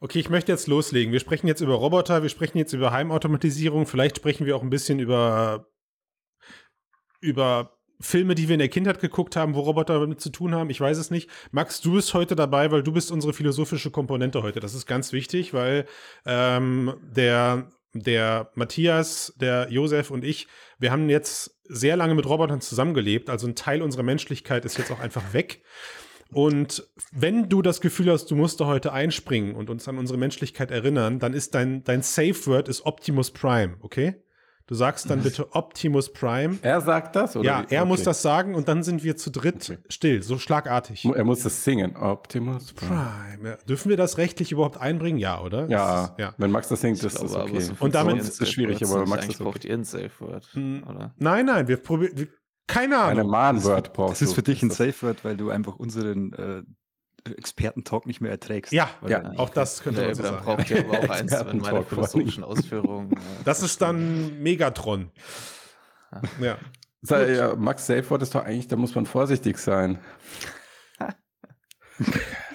Okay, 0.00 0.20
ich 0.20 0.30
möchte 0.30 0.52
jetzt 0.52 0.68
loslegen. 0.68 1.12
Wir 1.12 1.18
sprechen 1.18 1.48
jetzt 1.48 1.60
über 1.60 1.74
Roboter, 1.74 2.22
wir 2.22 2.28
sprechen 2.28 2.58
jetzt 2.58 2.72
über 2.72 2.92
Heimautomatisierung, 2.92 3.86
vielleicht 3.86 4.16
sprechen 4.16 4.46
wir 4.46 4.56
auch 4.56 4.62
ein 4.62 4.70
bisschen 4.70 5.00
über, 5.00 5.66
über 7.20 7.76
Filme, 8.00 8.36
die 8.36 8.46
wir 8.48 8.54
in 8.54 8.60
der 8.60 8.68
Kindheit 8.68 9.00
geguckt 9.00 9.34
haben, 9.34 9.56
wo 9.56 9.60
Roboter 9.60 9.98
damit 9.98 10.20
zu 10.20 10.30
tun 10.30 10.54
haben. 10.54 10.70
Ich 10.70 10.80
weiß 10.80 10.98
es 10.98 11.10
nicht. 11.10 11.28
Max, 11.50 11.80
du 11.80 11.94
bist 11.94 12.14
heute 12.14 12.36
dabei, 12.36 12.70
weil 12.70 12.84
du 12.84 12.92
bist 12.92 13.10
unsere 13.10 13.32
philosophische 13.32 13.90
Komponente 13.90 14.44
heute. 14.44 14.60
Das 14.60 14.74
ist 14.74 14.86
ganz 14.86 15.12
wichtig, 15.12 15.52
weil 15.52 15.84
ähm, 16.24 16.94
der 17.02 17.68
der 17.94 18.50
Matthias, 18.54 19.32
der 19.40 19.68
Josef 19.70 20.10
und 20.10 20.24
ich, 20.24 20.46
wir 20.78 20.92
haben 20.92 21.08
jetzt 21.08 21.58
sehr 21.64 21.96
lange 21.96 22.14
mit 22.14 22.26
Robotern 22.26 22.60
zusammengelebt. 22.60 23.30
Also 23.30 23.46
ein 23.46 23.56
Teil 23.56 23.82
unserer 23.82 24.02
Menschlichkeit 24.02 24.64
ist 24.64 24.78
jetzt 24.78 24.90
auch 24.90 25.00
einfach 25.00 25.32
weg. 25.32 25.62
Und 26.32 26.86
wenn 27.12 27.48
du 27.48 27.62
das 27.62 27.80
Gefühl 27.80 28.10
hast, 28.10 28.30
du 28.30 28.36
musst 28.36 28.60
da 28.60 28.66
heute 28.66 28.92
einspringen 28.92 29.54
und 29.54 29.70
uns 29.70 29.88
an 29.88 29.98
unsere 29.98 30.18
Menschlichkeit 30.18 30.70
erinnern, 30.70 31.18
dann 31.18 31.32
ist 31.32 31.54
dein, 31.54 31.84
dein 31.84 32.02
Safe 32.02 32.46
Word 32.46 32.68
ist 32.68 32.84
Optimus 32.84 33.30
Prime, 33.30 33.76
okay? 33.80 34.16
Du 34.68 34.74
sagst 34.74 35.08
dann 35.08 35.22
bitte 35.22 35.54
Optimus 35.54 36.12
Prime. 36.12 36.58
Er 36.60 36.82
sagt 36.82 37.16
das, 37.16 37.34
oder? 37.36 37.46
Ja, 37.46 37.66
er 37.70 37.80
okay. 37.80 37.88
muss 37.88 38.02
das 38.02 38.20
sagen 38.20 38.54
und 38.54 38.68
dann 38.68 38.82
sind 38.82 39.02
wir 39.02 39.16
zu 39.16 39.30
dritt 39.30 39.70
okay. 39.70 39.78
still, 39.88 40.22
so 40.22 40.36
schlagartig. 40.36 41.06
Er 41.06 41.24
muss 41.24 41.40
das 41.40 41.64
singen. 41.64 41.96
Optimus 41.96 42.74
Prime. 42.74 42.90
Prime. 42.90 43.48
Ja. 43.48 43.56
Dürfen 43.66 43.88
wir 43.88 43.96
das 43.96 44.18
rechtlich 44.18 44.52
überhaupt 44.52 44.78
einbringen? 44.78 45.18
Ja, 45.18 45.40
oder? 45.40 45.66
Ja, 45.70 46.04
ist, 46.04 46.18
ja. 46.18 46.34
wenn 46.36 46.50
Max 46.50 46.68
das 46.68 46.82
singt, 46.82 47.02
ist 47.02 47.18
das 47.18 47.34
okay. 47.34 47.60
So 47.60 47.72
und 47.78 47.94
damit 47.94 48.18
ist 48.18 48.42
es 48.42 48.50
schwierig, 48.50 48.84
aber 48.84 49.06
Max 49.06 49.26
das 49.26 49.38
braucht 49.38 49.64
ihr 49.64 49.72
ein 49.72 49.84
Safe 49.84 50.10
Word, 50.18 50.46
hm. 50.52 50.84
oder? 50.86 51.14
Nein, 51.16 51.46
nein, 51.46 51.66
wir 51.66 51.78
probieren, 51.78 52.28
keine 52.68 52.98
Ahnung. 52.98 53.10
Eine 53.10 53.24
Mahnwort 53.24 53.92
brauchst 53.92 54.20
du. 54.20 54.24
Das 54.24 54.30
ist 54.30 54.34
für 54.34 54.42
dich 54.42 54.62
ein 54.62 54.70
Safe 54.70 54.94
Word, 55.02 55.24
weil 55.24 55.36
du 55.36 55.50
einfach 55.50 55.76
unseren 55.76 56.32
äh, 56.34 56.62
Experten-Talk 57.32 58.06
nicht 58.06 58.20
mehr 58.20 58.30
erträgst. 58.30 58.72
Ja, 58.72 58.90
ja 59.06 59.32
auch 59.36 59.50
das 59.50 59.82
könnte 59.82 60.04
man 60.04 60.14
so 60.14 60.22
sagen. 60.22 60.44
braucht 60.44 60.70
ihr 60.70 60.84
aber 60.84 61.00
auch 61.00 61.08
eins, 61.10 61.32
wenn 61.32 61.58
meine 61.58 61.82
philosophischen 61.82 62.44
Ausführungen. 62.44 63.12
Äh, 63.12 63.16
das 63.44 63.62
ist 63.62 63.82
dann 63.82 64.40
Megatron. 64.40 65.10
ja. 66.40 66.58
Ja. 67.08 67.56
Max 67.56 67.86
Safeword 67.86 68.22
ist 68.22 68.34
doch 68.34 68.44
eigentlich, 68.44 68.68
da 68.68 68.76
muss 68.76 68.94
man 68.94 69.06
vorsichtig 69.06 69.58
sein. 69.58 69.98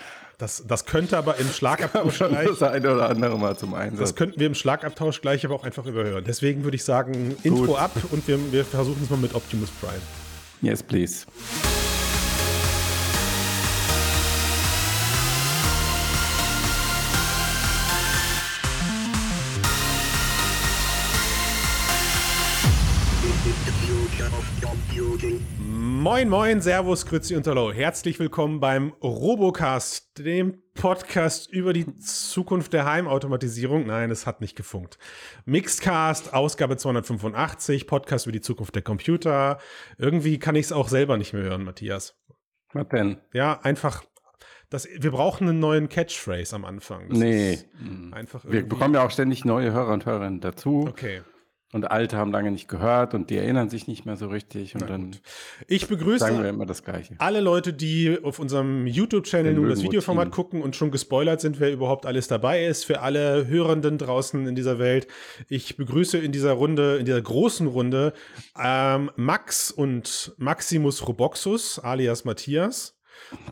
Das, 0.44 0.62
das 0.68 0.84
könnte 0.84 1.18
aber 1.18 1.38
im 1.38 1.48
Schlagabtausch 1.48 2.18
gleich. 2.18 2.50
Das 2.50 2.62
eine 2.64 2.94
oder 2.94 3.10
andere 3.10 3.40
mal 3.40 3.56
zum 3.56 3.74
Einsatz. 3.74 4.10
Das 4.10 4.16
könnten 4.16 4.42
wir 4.42 4.48
im 4.48 4.56
Schlagabtausch 4.56 5.22
gleich 5.22 5.46
aber 5.46 5.56
auch 5.56 5.64
einfach 5.64 5.86
überhören. 5.86 6.26
Deswegen 6.28 6.66
würde 6.66 6.76
ich 6.76 6.84
sagen, 6.84 7.38
Intro 7.44 7.68
Gut. 7.68 7.80
ab 7.80 7.92
und 8.12 8.28
wir, 8.28 8.52
wir 8.52 8.66
versuchen 8.66 9.04
es 9.04 9.10
mal 9.10 9.16
mit 9.16 9.36
Optimus 9.36 9.70
Prime. 9.80 10.02
Yes, 10.62 10.84
please. 10.84 11.26
Moin, 26.04 26.28
moin, 26.28 26.60
Servus, 26.60 27.06
Grüezi 27.06 27.34
und 27.34 27.48
Hallo. 27.48 27.72
Herzlich 27.72 28.20
willkommen 28.20 28.60
beim 28.60 28.92
Robocast, 29.02 30.20
dem 30.20 30.62
Podcast 30.74 31.50
über 31.50 31.72
die 31.72 31.96
Zukunft 31.96 32.74
der 32.74 32.84
Heimautomatisierung. 32.84 33.88
Nein, 33.88 34.12
es 34.12 34.28
hat 34.28 34.42
nicht 34.42 34.58
gefunkt. 34.58 34.98
Mixedcast, 35.46 36.34
Ausgabe 36.34 36.76
285, 36.76 37.88
Podcast 37.88 38.26
über 38.26 38.34
die 38.34 38.42
Zukunft 38.42 38.76
der 38.76 38.82
Computer. 38.82 39.60
Irgendwie 39.98 40.40
kann 40.40 40.56
ich 40.56 40.66
es 40.66 40.72
auch 40.74 40.90
selber 40.90 41.16
nicht 41.16 41.32
mehr 41.32 41.44
hören, 41.44 41.64
Matthias. 41.64 42.20
Was 42.74 42.90
denn? 42.90 43.22
Ja, 43.32 43.62
einfach 43.62 44.04
das, 44.70 44.90
wir 44.94 45.12
brauchen 45.12 45.48
einen 45.48 45.60
neuen 45.60 45.88
Catchphrase 45.88 46.54
am 46.54 46.66
Anfang. 46.66 47.08
Das 47.08 47.18
nee. 47.18 47.60
Einfach 48.12 48.44
wir 48.44 48.68
bekommen 48.68 48.96
ja 48.96 49.06
auch 49.06 49.12
ständig 49.12 49.46
neue 49.46 49.72
Hörer 49.72 49.94
und 49.94 50.06
Hörerinnen 50.06 50.42
dazu. 50.42 50.86
Okay. 50.86 51.22
Und 51.74 51.90
Alte 51.90 52.18
haben 52.18 52.32
lange 52.32 52.52
nicht 52.52 52.68
gehört 52.68 53.16
und 53.16 53.32
die 53.32 53.38
erinnern 53.38 53.68
sich 53.68 53.88
nicht 53.88 54.06
mehr 54.06 54.16
so 54.16 54.28
richtig. 54.28 54.76
Und 54.76 54.88
dann 54.88 55.16
ich 55.68 55.88
begrüße 55.88 56.20
sagen 56.20 56.44
wir 56.44 56.50
immer 56.50 56.68
das 56.68 56.84
Gleiche. 56.84 57.16
alle 57.18 57.42
Leute, 57.42 57.74
die 57.74 58.20
auf 58.24 58.38
unserem 58.38 58.86
YouTube-Channel 58.86 59.56
nur 59.56 59.68
das 59.68 59.82
Videoformat 59.82 60.30
gucken 60.32 60.62
und 60.62 60.76
schon 60.76 60.92
gespoilert 60.92 61.42
sind, 61.42 61.60
wer 61.60 61.74
überhaupt 61.74 62.06
alles 62.06 62.28
dabei 62.28 62.64
ist. 62.66 62.86
Für 62.86 63.02
alle 63.02 63.48
Hörenden 63.48 63.98
draußen 63.98 64.46
in 64.46 64.54
dieser 64.54 64.78
Welt. 64.78 65.08
Ich 65.50 65.76
begrüße 65.76 66.20
in 66.20 66.32
dieser 66.32 66.52
Runde, 66.54 66.98
in 66.98 67.06
dieser 67.06 67.22
großen 67.22 67.66
Runde, 67.66 68.14
ähm, 68.58 69.10
Max 69.16 69.72
und 69.72 70.36
Maximus 70.38 71.08
Roboxus, 71.08 71.80
alias 71.80 72.24
Matthias. 72.24 73.00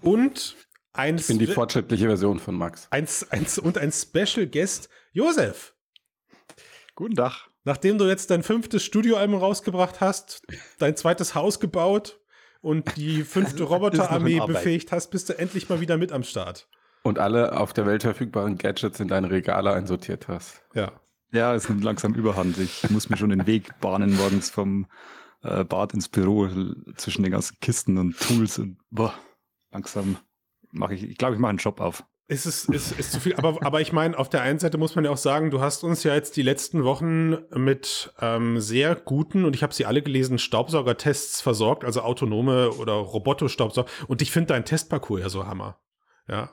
Und 0.02 0.56
ein 0.94 1.18
ich 1.18 1.26
bin 1.26 1.40
die 1.40 1.48
fortschrittliche 1.48 2.06
Version 2.06 2.40
von 2.40 2.56
Max. 2.56 2.88
Eins, 2.92 3.26
eins, 3.32 3.58
und 3.58 3.80
ein 3.80 3.92
Special 3.92 4.46
Guest, 4.46 4.90
Josef. 5.12 5.74
Guten 6.96 7.16
Tag. 7.16 7.51
Nachdem 7.64 7.98
du 7.98 8.08
jetzt 8.08 8.32
dein 8.32 8.44
fünftes 8.44 8.84
Studioalbum 8.84 9.36
rausgebracht 9.36 10.02
hast, 10.02 10.42
dein 10.80 10.96
zweites 10.96 11.36
Haus 11.36 11.60
gebaut 11.60 12.20
und 12.62 12.98
die 12.98 13.24
fünfte 13.24 13.64
Roboterarmee 13.64 14.40
befähigt 14.46 14.92
hast, 14.92 15.10
bist 15.10 15.30
du 15.30 15.38
endlich 15.38 15.70
mal 15.70 15.80
wieder 15.80 15.98
mit 15.98 16.12
am 16.12 16.24
Start. 16.24 16.68
Und 17.04 17.20
alle 17.20 17.58
auf 17.58 17.74
der 17.74 17.86
Welt 17.86 18.04
verfügbaren 18.04 18.58
Gadgets 18.58 19.00
in 19.00 19.08
deine 19.08 19.30
Regale 19.30 19.74
einsortiert 19.74 20.28
hast. 20.28 20.62
Ja. 20.74 20.92
Ja, 21.32 21.56
es 21.56 21.70
nimmt 21.70 21.84
langsam 21.84 22.14
Überhand. 22.14 22.58
Ich 22.58 22.90
muss 22.90 23.10
mir 23.10 23.18
schon 23.18 23.30
den 23.30 23.48
Weg 23.48 23.80
bahnen 23.80 24.16
morgens 24.16 24.50
vom 24.50 24.88
äh, 25.44 25.64
Bad 25.64 25.94
ins 25.94 26.10
Büro 26.10 26.50
zwischen 26.98 27.24
den 27.24 27.32
ganzen 27.32 27.58
Kisten 27.62 27.98
und 27.98 28.20
Tools 28.20 28.60
und 28.60 28.78
boah, 28.90 29.14
langsam 29.72 30.18
mache 30.72 30.94
ich, 30.94 31.04
ich 31.04 31.18
glaube, 31.18 31.36
ich 31.36 31.40
mache 31.40 31.50
einen 31.52 31.58
Job 31.58 31.80
auf. 31.80 32.04
Es 32.32 32.46
ist, 32.46 32.70
ist, 32.70 32.98
ist 32.98 33.12
zu 33.12 33.20
viel, 33.20 33.36
aber, 33.36 33.58
aber 33.62 33.82
ich 33.82 33.92
meine, 33.92 34.18
auf 34.18 34.30
der 34.30 34.42
einen 34.42 34.58
Seite 34.58 34.78
muss 34.78 34.96
man 34.96 35.04
ja 35.04 35.12
auch 35.12 35.18
sagen, 35.18 35.52
du 35.52 35.60
hast 35.60 35.84
uns 35.84 36.04
ja 36.06 36.14
jetzt 36.14 36.38
die 36.38 36.44
letzten 36.44 36.86
Wochen 36.86 37.40
mit 37.54 38.14
ähm, 38.22 38.62
sehr 38.62 38.96
guten, 38.96 39.44
und 39.44 39.54
ich 39.54 39.64
habe 39.64 39.74
sie 39.74 39.86
alle 39.86 40.02
gelesen, 40.02 40.40
Staubsaugertests 40.40 41.42
versorgt, 41.42 41.84
also 41.84 42.04
autonome 42.04 42.72
oder 42.72 42.94
Roboto-Staubsauger. 42.94 43.90
Und 44.08 44.22
ich 44.22 44.32
finde 44.32 44.54
dein 44.54 44.64
Testparcours 44.64 45.20
ja 45.20 45.28
so 45.28 45.46
Hammer. 45.46 45.82
Ja. 46.30 46.50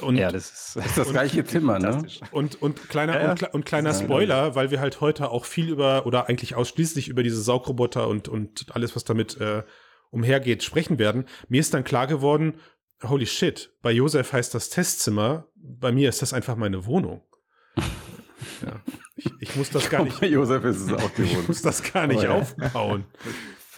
Und, 0.00 0.16
ja, 0.16 0.32
das 0.32 0.50
ist, 0.50 0.76
das, 0.76 0.86
ist 0.86 0.96
das 0.96 1.10
gleiche 1.10 1.44
Zimmer, 1.44 1.78
ne? 1.78 2.02
Und, 2.30 2.62
und 2.62 2.88
kleiner, 2.88 3.22
ja, 3.22 3.32
und, 3.32 3.52
und, 3.52 3.66
kleiner 3.66 3.92
Spoiler, 3.92 4.54
weil 4.54 4.70
wir 4.70 4.80
halt 4.80 5.02
heute 5.02 5.30
auch 5.30 5.44
viel 5.44 5.68
über, 5.68 6.06
oder 6.06 6.30
eigentlich 6.30 6.54
ausschließlich 6.54 7.08
über 7.08 7.22
diese 7.22 7.42
Saugroboter 7.42 8.08
und, 8.08 8.28
und 8.28 8.64
alles, 8.70 8.96
was 8.96 9.04
damit 9.04 9.38
äh, 9.42 9.62
umhergeht, 10.10 10.62
sprechen 10.62 10.98
werden. 10.98 11.26
Mir 11.48 11.60
ist 11.60 11.74
dann 11.74 11.84
klar 11.84 12.06
geworden, 12.06 12.54
holy 13.02 13.26
shit, 13.26 13.72
bei 13.82 13.92
Josef 13.92 14.32
heißt 14.32 14.54
das 14.54 14.70
Testzimmer, 14.70 15.46
bei 15.54 15.92
mir 15.92 16.08
ist 16.08 16.22
das 16.22 16.32
einfach 16.32 16.56
meine 16.56 16.86
Wohnung. 16.86 17.22
ja, 17.76 18.80
ich, 19.16 19.30
ich, 19.40 19.56
muss 19.56 19.70
das 19.70 19.88
gar 19.90 20.04
nicht. 20.04 20.20
Bei 20.20 20.26
Josef 20.26 20.64
ist 20.64 20.80
es 20.80 20.92
auch 20.92 21.10
die 21.10 21.22
Wohnung. 21.30 21.42
Ich 21.42 21.48
muss 21.48 21.62
das 21.62 21.82
gar 21.92 22.06
nicht 22.06 22.26
oh, 22.26 22.32
aufbauen. 22.32 23.04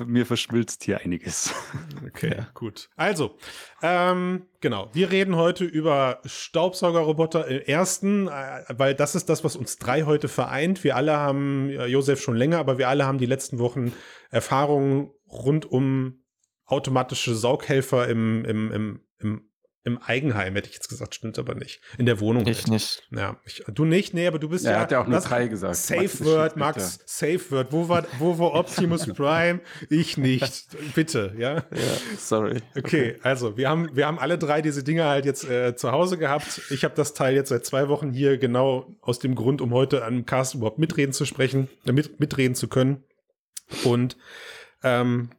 Mir 0.06 0.24
verschmilzt 0.24 0.82
hier 0.84 1.00
einiges. 1.00 1.54
Okay, 2.08 2.34
ja. 2.36 2.48
gut. 2.54 2.88
Also, 2.96 3.36
ähm, 3.82 4.46
genau. 4.60 4.88
Wir 4.94 5.10
reden 5.12 5.36
heute 5.36 5.64
über 5.64 6.20
Staubsaugerroboter 6.24 7.46
im 7.46 7.60
ersten, 7.60 8.26
äh, 8.26 8.64
weil 8.68 8.94
das 8.94 9.14
ist 9.14 9.28
das, 9.28 9.44
was 9.44 9.54
uns 9.54 9.76
drei 9.76 10.04
heute 10.04 10.28
vereint. 10.28 10.82
Wir 10.82 10.96
alle 10.96 11.16
haben, 11.16 11.68
äh, 11.68 11.86
Josef 11.86 12.20
schon 12.20 12.36
länger, 12.36 12.58
aber 12.58 12.78
wir 12.78 12.88
alle 12.88 13.06
haben 13.06 13.18
die 13.18 13.26
letzten 13.26 13.58
Wochen 13.58 13.92
Erfahrungen 14.30 15.10
rund 15.28 15.66
um 15.66 16.22
automatische 16.72 17.34
Saughelfer 17.34 18.08
im, 18.08 18.44
im, 18.44 18.72
im, 18.72 19.00
im 19.22 19.48
im 19.84 19.98
Eigenheim, 19.98 20.54
hätte 20.54 20.68
ich 20.68 20.76
jetzt 20.76 20.88
gesagt, 20.88 21.12
stimmt 21.14 21.40
aber 21.40 21.56
nicht. 21.56 21.80
In 21.98 22.06
der 22.06 22.20
Wohnung. 22.20 22.46
Ich 22.46 22.58
halt. 22.58 22.68
nicht. 22.68 23.02
Ja, 23.10 23.40
ich, 23.44 23.64
du 23.66 23.84
nicht, 23.84 24.14
nee, 24.14 24.28
aber 24.28 24.38
du 24.38 24.48
bist 24.48 24.64
ja. 24.64 24.72
Er 24.72 24.80
hat 24.80 24.92
ja 24.92 25.02
auch 25.02 25.08
nur 25.08 25.18
drei 25.18 25.48
gesagt. 25.48 25.74
Safe 25.74 26.02
Max 26.02 26.24
Word, 26.24 26.56
Max, 26.56 27.00
Safe 27.04 27.40
Word. 27.50 27.72
Wo 27.72 27.88
war, 27.88 28.06
wo 28.18 28.38
war 28.38 28.54
Optimus 28.54 29.06
Prime? 29.06 29.60
Ich 29.90 30.16
nicht. 30.16 30.68
Bitte, 30.94 31.34
ja? 31.36 31.54
Ja, 31.56 31.64
sorry. 32.16 32.62
Okay, 32.76 33.14
okay, 33.14 33.18
also 33.22 33.56
wir 33.56 33.68
haben, 33.68 33.96
wir 33.96 34.06
haben 34.06 34.20
alle 34.20 34.38
drei 34.38 34.62
diese 34.62 34.84
Dinge 34.84 35.04
halt 35.04 35.24
jetzt 35.24 35.48
äh, 35.48 35.74
zu 35.74 35.90
Hause 35.90 36.16
gehabt. 36.16 36.62
Ich 36.70 36.84
habe 36.84 36.94
das 36.94 37.14
Teil 37.14 37.34
jetzt 37.34 37.48
seit 37.48 37.66
zwei 37.66 37.88
Wochen 37.88 38.12
hier 38.12 38.38
genau 38.38 38.94
aus 39.00 39.18
dem 39.18 39.34
Grund, 39.34 39.60
um 39.60 39.74
heute 39.74 40.04
an 40.04 40.26
Cast 40.26 40.54
überhaupt 40.54 40.78
mitreden 40.78 41.12
zu 41.12 41.24
sprechen, 41.24 41.68
äh, 41.86 41.92
mit, 41.92 42.20
mitreden 42.20 42.54
zu 42.54 42.68
können. 42.68 43.02
Und 43.82 44.16
ähm, 44.84 45.30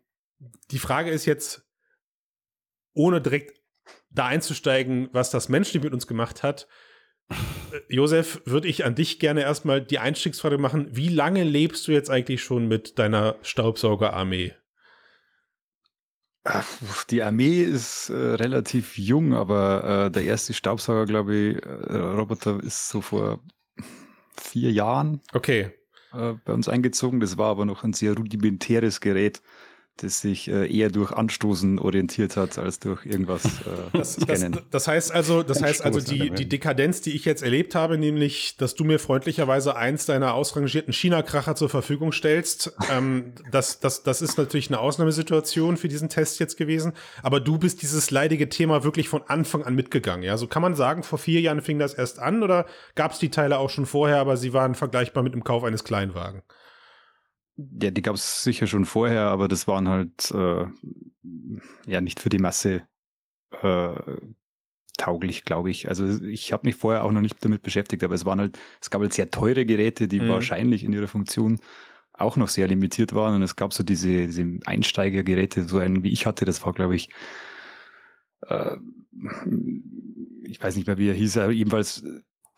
die 0.72 0.80
Frage 0.80 1.12
ist 1.12 1.26
jetzt, 1.26 1.66
ohne 2.94 3.22
direkt 3.22 3.63
da 4.14 4.26
einzusteigen, 4.28 5.10
was 5.12 5.32
das 5.32 5.50
menschlich 5.50 5.84
mit 5.84 5.94
uns 5.94 6.08
gemacht 6.08 6.44
hat, 6.44 6.68
äh, 7.30 7.36
Josef, 7.90 8.42
würde 8.46 8.68
ich 8.68 8.86
an 8.86 8.96
dich 8.96 9.20
gerne 9.20 9.42
erstmal 9.42 9.82
die 9.82 10.00
Einstiegsfrage 10.00 10.58
machen. 10.58 10.88
Wie 10.92 11.10
lange 11.10 11.44
lebst 11.44 11.88
du 11.88 11.92
jetzt 11.92 12.10
eigentlich 12.10 12.44
schon 12.44 12.68
mit 12.68 13.00
deiner 13.00 13.36
Staubsaugerarmee? 13.42 14.54
Die 17.10 17.24
Armee 17.24 17.64
ist 17.64 18.10
äh, 18.10 18.14
relativ 18.16 18.98
jung, 18.98 19.34
aber 19.34 20.08
äh, 20.08 20.12
der 20.12 20.24
erste 20.24 20.54
Staubsauger, 20.54 21.06
glaube 21.06 21.36
ich, 21.36 21.66
äh, 21.66 21.96
Roboter 21.96 22.62
ist 22.62 22.90
so 22.90 23.00
vor 23.00 23.40
vier 24.36 24.72
Jahren 24.72 25.22
okay. 25.34 25.72
Äh, 26.14 26.34
bei 26.44 26.54
uns 26.54 26.68
eingezogen. 26.68 27.22
Das 27.22 27.38
war 27.38 27.48
aber 27.48 27.66
noch 27.66 27.86
ein 27.86 27.94
sehr 27.94 28.16
rudimentäres 28.16 29.00
Gerät 29.00 29.42
das 29.98 30.22
sich 30.22 30.50
äh, 30.50 30.66
eher 30.66 30.90
durch 30.90 31.12
Anstoßen 31.12 31.78
orientiert 31.78 32.36
hat 32.36 32.58
als 32.58 32.80
durch 32.80 33.06
irgendwas 33.06 33.46
äh, 33.46 33.50
das, 33.98 34.16
das, 34.16 34.46
das, 34.72 34.88
heißt 34.88 35.12
also, 35.12 35.44
das 35.44 35.62
heißt 35.62 35.86
also 35.86 36.00
die, 36.00 36.32
die 36.32 36.50
Dekadenz, 36.50 37.02
die 37.02 37.12
ich 37.12 37.26
jetzt 37.26 37.44
erlebt 37.44 37.76
habe, 37.76 37.98
nämlich, 37.98 38.58
dass 38.58 38.74
du 38.74 38.86
mir 38.86 38.98
freundlicherweise 38.98 39.76
eins 39.76 40.08
deiner 40.08 40.34
ausrangierten 40.34 40.94
China-Kracher 40.94 41.56
zur 41.56 41.70
Verfügung 41.70 42.12
stellst, 42.12 42.74
ähm, 42.92 43.34
das, 43.52 43.80
das, 43.80 44.02
das 44.02 44.24
ist 44.24 44.38
natürlich 44.38 44.70
eine 44.70 44.80
Ausnahmesituation 44.80 45.78
für 45.78 45.88
diesen 45.88 46.10
Test 46.10 46.40
jetzt 46.40 46.58
gewesen. 46.58 46.94
Aber 47.22 47.40
du 47.40 47.60
bist 47.60 47.84
dieses 47.84 48.10
leidige 48.10 48.50
Thema 48.50 48.84
wirklich 48.84 49.10
von 49.10 49.22
Anfang 49.28 49.64
an 49.64 49.76
mitgegangen. 49.76 50.24
Ja, 50.24 50.38
so 50.38 50.48
kann 50.48 50.64
man 50.64 50.76
sagen, 50.76 51.04
vor 51.04 51.20
vier 51.20 51.40
Jahren 51.42 51.62
fing 51.62 51.78
das 51.78 51.94
erst 51.94 52.18
an 52.18 52.42
oder 52.42 52.66
gab 52.96 53.12
es 53.12 53.20
die 53.20 53.30
Teile 53.30 53.60
auch 53.60 53.70
schon 53.70 53.86
vorher, 53.86 54.18
aber 54.18 54.38
sie 54.38 54.54
waren 54.54 54.74
vergleichbar 54.74 55.22
mit 55.22 55.34
dem 55.34 55.44
Kauf 55.44 55.64
eines 55.64 55.84
Kleinwagen? 55.84 56.42
Ja, 57.56 57.92
die 57.92 58.02
gab 58.02 58.16
es 58.16 58.44
sicher 58.44 58.68
schon 58.68 58.86
vorher, 58.86 59.24
aber 59.24 59.48
das 59.48 59.68
waren 59.68 59.88
halt 59.88 60.32
äh, 60.32 60.66
ja 61.86 62.02
nicht 62.02 62.20
für 62.20 62.30
die 62.30 62.40
Masse 62.40 62.88
äh, 63.62 63.94
tauglich, 64.98 65.44
glaube 65.44 65.70
ich. 65.70 65.88
Also 65.90 66.08
ich 66.24 66.52
habe 66.54 66.68
mich 66.68 66.76
vorher 66.76 67.04
auch 67.04 67.12
noch 67.12 67.22
nicht 67.22 67.44
damit 67.44 67.62
beschäftigt, 67.62 68.04
aber 68.04 68.16
es 68.16 68.26
waren 68.26 68.40
halt, 68.40 68.60
es 68.82 68.90
gab 68.90 69.02
halt 69.02 69.14
sehr 69.14 69.30
teure 69.30 69.66
Geräte, 69.66 70.08
die 70.08 70.20
mhm. 70.20 70.30
wahrscheinlich 70.30 70.84
in 70.84 70.94
ihrer 70.94 71.08
Funktion 71.08 71.60
auch 72.14 72.38
noch 72.38 72.48
sehr 72.48 72.68
limitiert 72.68 73.14
waren. 73.14 73.36
Und 73.36 73.44
es 73.44 73.56
gab 73.56 73.74
so 73.74 73.84
diese, 73.84 74.28
diese 74.28 74.60
Einsteigergeräte, 74.66 75.68
so 75.68 75.80
einen 75.80 76.04
wie 76.04 76.12
ich 76.12 76.26
hatte, 76.26 76.46
das 76.46 76.64
war, 76.66 76.74
glaube 76.74 76.96
ich, 76.96 77.10
äh, 78.48 78.78
ich 80.44 80.62
weiß 80.62 80.76
nicht 80.76 80.88
mehr, 80.88 80.98
wie 80.98 81.10
er 81.10 81.16
hieß, 81.16 81.38
aber 81.38 81.52
jedenfalls 81.52 82.04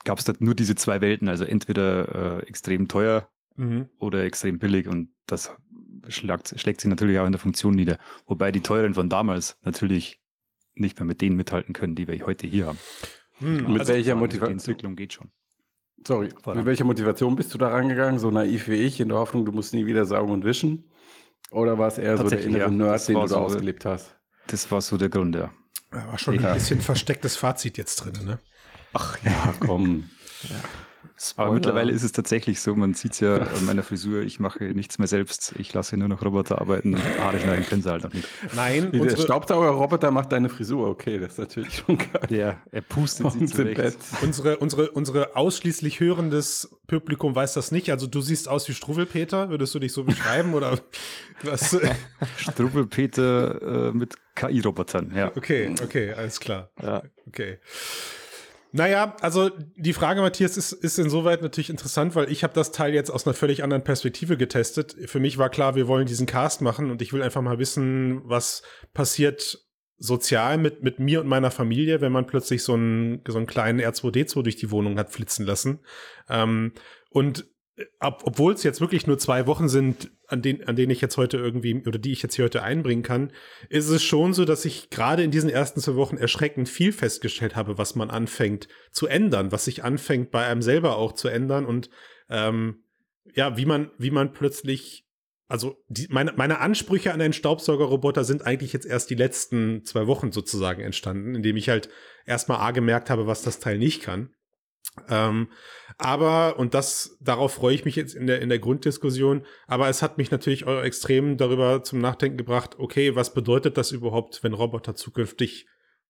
gab 0.04 0.20
es 0.20 0.26
da 0.26 0.34
nur 0.40 0.56
diese 0.56 0.76
zwei 0.76 1.02
Welten, 1.02 1.30
also 1.30 1.46
entweder 1.46 2.40
äh, 2.40 2.48
extrem 2.48 2.88
teuer 2.88 3.30
mhm. 3.56 3.90
oder 4.00 4.24
extrem 4.24 4.60
billig 4.60 4.88
und 4.88 5.10
das 5.28 5.52
schlägt, 6.08 6.60
schlägt 6.60 6.82
sich 6.82 6.90
natürlich 6.90 7.20
auch 7.20 7.26
in 7.26 7.32
der 7.32 7.40
Funktion 7.40 7.76
nieder. 7.76 7.98
Wobei 8.28 8.52
die 8.52 8.62
teuren 8.62 8.94
von 8.94 9.10
damals 9.10 9.58
natürlich 9.64 10.22
nicht 10.76 11.00
mehr 11.00 11.06
mit 11.06 11.22
denen 11.22 11.36
mithalten 11.36 11.74
können, 11.74 11.96
die 11.96 12.08
wir 12.08 12.26
heute 12.26 12.48
hier 12.48 12.68
haben. 12.68 12.80
Hm, 13.40 13.72
mit 13.72 13.82
also 13.82 13.94
welcher 13.94 14.16
Motivation? 14.16 14.58
Die 14.58 14.64
Entwicklung 14.64 14.96
geht 14.96 15.14
schon. 15.14 15.32
Sorry, 16.06 16.30
Voran. 16.42 16.60
mit 16.60 16.68
welcher 16.68 16.84
Motivation 16.84 17.36
bist 17.36 17.54
du 17.54 17.58
da 17.58 17.70
rangegangen? 17.70 18.20
So 18.20 18.30
naiv 18.30 18.68
wie 18.68 18.76
ich, 18.76 19.00
in 19.00 19.10
der 19.10 19.18
Hoffnung, 19.18 19.46
du 19.46 19.52
musst 19.52 19.74
nie 19.74 19.86
wieder 19.86 20.06
saugen 20.06 20.32
und 20.32 20.44
wischen? 20.44 20.92
Oder 21.52 21.78
war 21.78 21.88
es 21.88 21.98
eher 21.98 22.18
so 22.18 22.28
der 22.30 22.42
innere 22.42 22.64
ja, 22.64 22.70
Nerd, 22.70 23.08
den 23.08 23.16
du 23.16 23.28
so 23.28 23.38
ausgelebt 23.38 23.86
hast? 23.86 24.16
Das 24.48 24.70
war 24.72 24.82
so 24.82 24.98
der 24.98 25.10
Grund, 25.10 25.36
ja. 25.36 25.52
War 25.92 26.18
schon 26.18 26.36
ja. 26.36 26.50
ein 26.50 26.54
bisschen 26.56 26.82
verstecktes 26.82 27.38
Fazit 27.38 27.78
jetzt 27.78 27.98
drin, 27.98 28.26
ne? 28.26 28.40
Ach 28.94 29.18
ja, 29.24 29.54
komm. 29.60 30.10
ja. 30.44 30.56
Aber 31.38 31.52
mittlerweile 31.52 31.92
ist 31.92 32.04
es 32.04 32.12
tatsächlich 32.12 32.60
so, 32.62 32.76
man 32.76 32.94
sieht 32.94 33.14
es 33.14 33.20
ja 33.20 33.38
an 33.38 33.66
meiner 33.66 33.84
Frisur, 33.84 34.22
ich 34.22 34.40
mache 34.40 34.64
nichts 34.64 34.98
mehr 35.00 35.08
selbst, 35.08 35.54
ich 35.58 35.74
lasse 35.74 35.98
nur 35.98 36.08
noch 36.08 36.24
Roboter 36.24 36.60
arbeiten 36.60 36.94
und 36.94 37.20
Haare 37.20 37.40
schneiden 37.40 37.66
können 37.66 37.82
sie 37.82 37.90
halt 37.90 38.04
noch 38.04 38.14
nicht. 38.14 38.28
Nein, 38.56 38.92
Wie 38.92 39.00
der 39.00 39.18
Staubsauger-Roboter 39.18 40.12
macht 40.12 40.32
deine 40.32 40.50
Frisur, 40.50 40.88
okay, 40.88 41.20
das 41.20 41.34
ist 41.34 41.40
natürlich 41.40 41.76
schon 41.76 41.98
geil. 41.98 42.28
Ja, 42.30 42.62
er 42.72 42.82
pustet 42.82 43.32
sie 43.32 43.46
zurecht. 43.46 43.98
Unsere, 44.22 44.58
unsere, 44.58 44.92
unsere 44.92 45.36
ausschließlich 45.36 46.00
hörendes 46.00 46.76
Publikum 46.88 47.36
weiß 47.36 47.54
das 47.54 47.72
nicht, 47.72 47.90
also 47.92 48.08
du 48.08 48.22
siehst 48.22 48.48
aus 48.48 48.68
wie 48.70 48.74
Struwwelpeter, 48.74 49.50
würdest 49.50 49.74
du 49.76 49.80
dich 49.80 49.94
so 49.94 50.04
beschreiben 50.04 50.54
oder 50.54 50.80
was? 51.44 51.78
Struwwelpeter 52.38 53.90
äh, 53.90 53.92
mit 53.92 54.16
KI-Robotern, 54.36 55.12
ja. 55.16 55.32
Okay, 55.36 55.74
okay, 55.84 56.14
alles 56.14 56.40
klar. 56.40 56.70
Ja. 56.82 57.04
Okay. 57.28 57.60
Naja, 58.76 59.16
also 59.22 59.52
die 59.78 59.94
Frage, 59.94 60.20
Matthias, 60.20 60.58
ist, 60.58 60.74
ist 60.74 61.00
insoweit 61.00 61.42
natürlich 61.42 61.70
interessant, 61.70 62.14
weil 62.14 62.30
ich 62.30 62.44
habe 62.44 62.54
das 62.54 62.74
Teil 62.74 62.94
jetzt 62.94 63.10
aus 63.10 63.26
einer 63.26 63.34
völlig 63.34 63.64
anderen 63.64 63.86
Perspektive 63.86 64.36
getestet. 64.36 64.98
Für 65.06 65.22
mich 65.22 65.38
war 65.38 65.48
klar, 65.48 65.76
wir 65.76 65.88
wollen 65.88 66.06
diesen 66.06 66.26
Cast 66.26 66.62
machen 66.62 66.92
und 66.92 67.02
ich 67.02 67.14
will 67.14 67.24
einfach 67.24 67.42
mal 67.42 67.58
wissen, 67.58 68.20
was 68.26 68.64
passiert 68.94 69.66
sozial 69.98 70.58
mit, 70.58 70.84
mit 70.84 71.00
mir 71.00 71.22
und 71.22 71.28
meiner 71.28 71.52
Familie, 71.52 72.02
wenn 72.02 72.12
man 72.12 72.28
plötzlich 72.28 72.64
so 72.64 72.74
einen, 72.74 73.22
so 73.26 73.38
einen 73.38 73.48
kleinen 73.48 73.80
R2D2 73.80 74.44
durch 74.44 74.58
die 74.58 74.72
Wohnung 74.72 75.00
hat 75.00 75.10
flitzen 75.10 75.46
lassen. 75.46 75.80
Ähm, 76.28 76.74
und 77.12 77.46
ob, 78.00 78.22
obwohl 78.26 78.54
es 78.54 78.64
jetzt 78.64 78.80
wirklich 78.80 79.06
nur 79.06 79.18
zwei 79.18 79.48
Wochen 79.48 79.68
sind, 79.68 80.12
an, 80.28 80.42
den, 80.42 80.68
an 80.68 80.76
denen 80.76 80.92
ich 80.92 81.02
jetzt 81.02 81.18
heute 81.18 81.38
irgendwie 81.38 81.84
oder 81.86 82.00
die 82.00 82.14
ich 82.14 82.24
jetzt 82.24 82.36
hier 82.36 82.46
heute 82.46 82.64
einbringen 82.64 83.04
kann, 83.04 83.32
ist 83.70 83.90
es 83.90 84.04
schon 84.04 84.34
so, 84.34 84.46
dass 84.46 84.66
ich 84.66 84.90
gerade 84.90 85.24
in 85.24 85.32
diesen 85.32 85.50
ersten 85.50 85.82
zwei 85.82 85.96
Wochen 85.96 86.18
erschreckend 86.18 86.70
viel 86.70 86.92
festgestellt 86.92 87.56
habe, 87.56 87.78
was 87.78 87.96
man 87.96 88.10
anfängt 88.10 88.68
zu 88.92 89.08
ändern, 89.08 89.52
was 89.52 89.66
sich 89.66 89.84
anfängt 89.84 90.32
bei 90.32 90.46
einem 90.46 90.62
selber 90.62 90.98
auch 90.98 91.14
zu 91.14 91.28
ändern 91.28 91.66
und 91.66 91.90
ähm, 92.30 92.84
ja, 93.34 93.58
wie 93.58 93.66
man, 93.66 93.92
wie 93.98 94.12
man 94.12 94.32
plötzlich, 94.32 95.06
also 95.48 95.84
die, 95.88 96.08
meine, 96.10 96.34
meine 96.38 96.60
Ansprüche 96.60 97.14
an 97.14 97.22
einen 97.22 97.34
Staubsaugerroboter 97.34 98.24
sind 98.24 98.46
eigentlich 98.46 98.72
jetzt 98.72 98.86
erst 98.86 99.10
die 99.10 99.16
letzten 99.16 99.84
zwei 99.84 100.08
Wochen 100.08 100.32
sozusagen 100.32 100.82
entstanden, 100.82 101.36
indem 101.36 101.58
ich 101.58 101.70
halt 101.70 101.90
erstmal 102.26 102.60
A 102.60 102.72
gemerkt 102.72 103.10
habe, 103.10 103.28
was 103.28 103.42
das 103.42 103.60
Teil 103.60 103.78
nicht 103.78 104.02
kann. 104.02 104.34
Ähm, 105.10 105.50
aber, 105.98 106.60
und 106.60 106.74
das, 106.74 107.18
darauf 107.22 107.54
freue 107.54 107.76
ich 107.76 107.86
mich 107.86 107.96
jetzt 107.96 108.16
in 108.16 108.28
der, 108.28 108.42
in 108.42 108.50
der 108.50 108.60
Grunddiskussion, 108.60 109.46
aber 109.68 109.88
es 109.88 110.02
hat 110.02 110.18
mich 110.18 110.32
natürlich 110.32 110.66
extrem 110.66 111.38
darüber 111.38 111.84
zum 111.84 112.00
Nachdenken 112.00 112.38
gebracht, 112.38 112.76
okay, 112.78 113.16
was 113.16 113.34
bedeutet 113.34 113.78
das 113.78 113.92
überhaupt, 113.92 114.44
wenn 114.44 114.54
Roboter 114.54 114.96
zukünftig, 114.96 115.68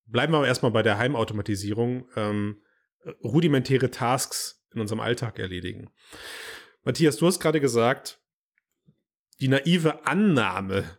bleiben 0.08 0.34
wir 0.34 0.38
aber 0.38 0.48
erstmal 0.48 0.72
bei 0.72 0.82
der 0.82 0.98
Heimautomatisierung, 0.98 2.08
ähm, 2.16 2.62
rudimentäre 3.24 3.92
Tasks 3.92 4.64
in 4.74 4.82
unserem 4.82 5.00
Alltag 5.00 5.38
erledigen. 5.40 5.90
Matthias, 6.84 7.18
du 7.18 7.28
hast 7.28 7.40
gerade 7.40 7.62
gesagt, 7.62 8.20
die 9.40 9.48
naive 9.48 10.06
Annahme, 10.06 10.98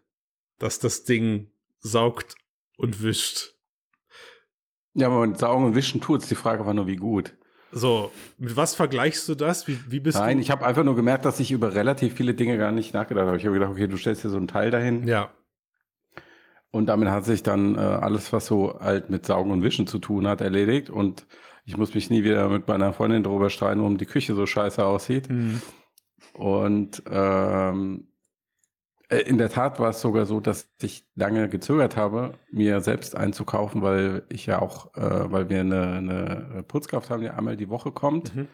dass 0.59 0.79
das 0.79 1.05
Ding 1.05 1.51
saugt 1.81 2.37
und 2.77 3.03
wischt. 3.03 3.55
Ja, 4.95 5.09
aber 5.09 5.35
saugen 5.37 5.65
und 5.65 5.75
wischen 5.75 6.01
tut's. 6.01 6.29
Die 6.29 6.35
Frage 6.35 6.65
war 6.65 6.75
nur, 6.75 6.87
wie 6.87 6.97
gut. 6.97 7.37
So, 7.77 8.11
mit 8.39 8.57
was 8.57 8.75
vergleichst 8.75 9.29
du 9.29 9.35
das? 9.35 9.69
Wie, 9.69 9.79
wie 9.89 10.01
bist 10.01 10.17
Nein, 10.19 10.39
du? 10.39 10.43
ich 10.43 10.51
habe 10.51 10.65
einfach 10.65 10.83
nur 10.83 10.97
gemerkt, 10.97 11.27
dass 11.27 11.41
ich 11.41 11.53
über 11.53 11.75
relativ 11.75 12.15
viele 12.15 12.33
Dinge 12.33 12.57
gar 12.57 12.73
nicht 12.73 12.95
nachgedacht 12.95 13.27
habe. 13.27 13.37
Ich 13.37 13.45
habe 13.45 13.53
gedacht, 13.53 13.73
okay, 13.73 13.87
du 13.87 13.99
stellst 13.99 14.23
hier 14.23 14.31
so 14.31 14.39
ein 14.39 14.49
Teil 14.49 14.71
dahin. 14.71 15.07
Ja. 15.07 15.31
Und 16.71 16.87
damit 16.87 17.11
hat 17.11 17.27
sich 17.27 17.43
dann 17.43 17.75
äh, 17.75 17.81
alles, 17.81 18.33
was 18.33 18.47
so 18.47 18.81
halt 18.81 19.11
mit 19.11 19.27
Saugen 19.27 19.51
und 19.51 19.63
Wischen 19.63 19.87
zu 19.87 19.99
tun 19.99 20.27
hat, 20.27 20.41
erledigt. 20.41 20.89
Und 20.89 21.27
ich 21.67 21.77
muss 21.77 21.95
mich 21.95 22.09
nie 22.09 22.25
wieder 22.25 22.49
mit 22.49 22.67
meiner 22.67 22.95
Freundin 22.95 23.23
darüber 23.23 23.51
streiten, 23.51 23.81
warum 23.81 23.99
die 23.99 24.07
Küche 24.07 24.35
so 24.35 24.47
scheiße 24.47 24.83
aussieht. 24.83 25.29
Mhm. 25.29 25.61
Und 26.33 27.03
ähm, 27.11 28.09
äh, 28.09 28.16
in 29.09 29.39
der 29.39 29.51
Tat 29.51 29.79
war 29.79 29.91
es 29.91 30.01
sogar 30.01 30.27
so, 30.27 30.41
dass 30.41 30.69
ich 30.83 31.07
lange 31.15 31.49
gezögert 31.49 31.97
habe, 31.97 32.35
mir 32.51 32.81
selbst 32.81 33.17
einzukaufen, 33.17 33.83
weil 33.83 34.25
ich 34.29 34.47
ja 34.47 34.61
auch, 34.61 34.95
äh, 34.97 35.31
weil 35.31 35.49
wir 35.49 35.61
eine, 35.61 35.93
eine 35.93 36.65
Putzkraft 36.67 37.11
haben, 37.11 37.21
die 37.21 37.31
einmal 37.31 37.57
die 37.57 37.69
Woche 37.69 37.93
kommt 37.93 38.35
mhm. 38.35 38.49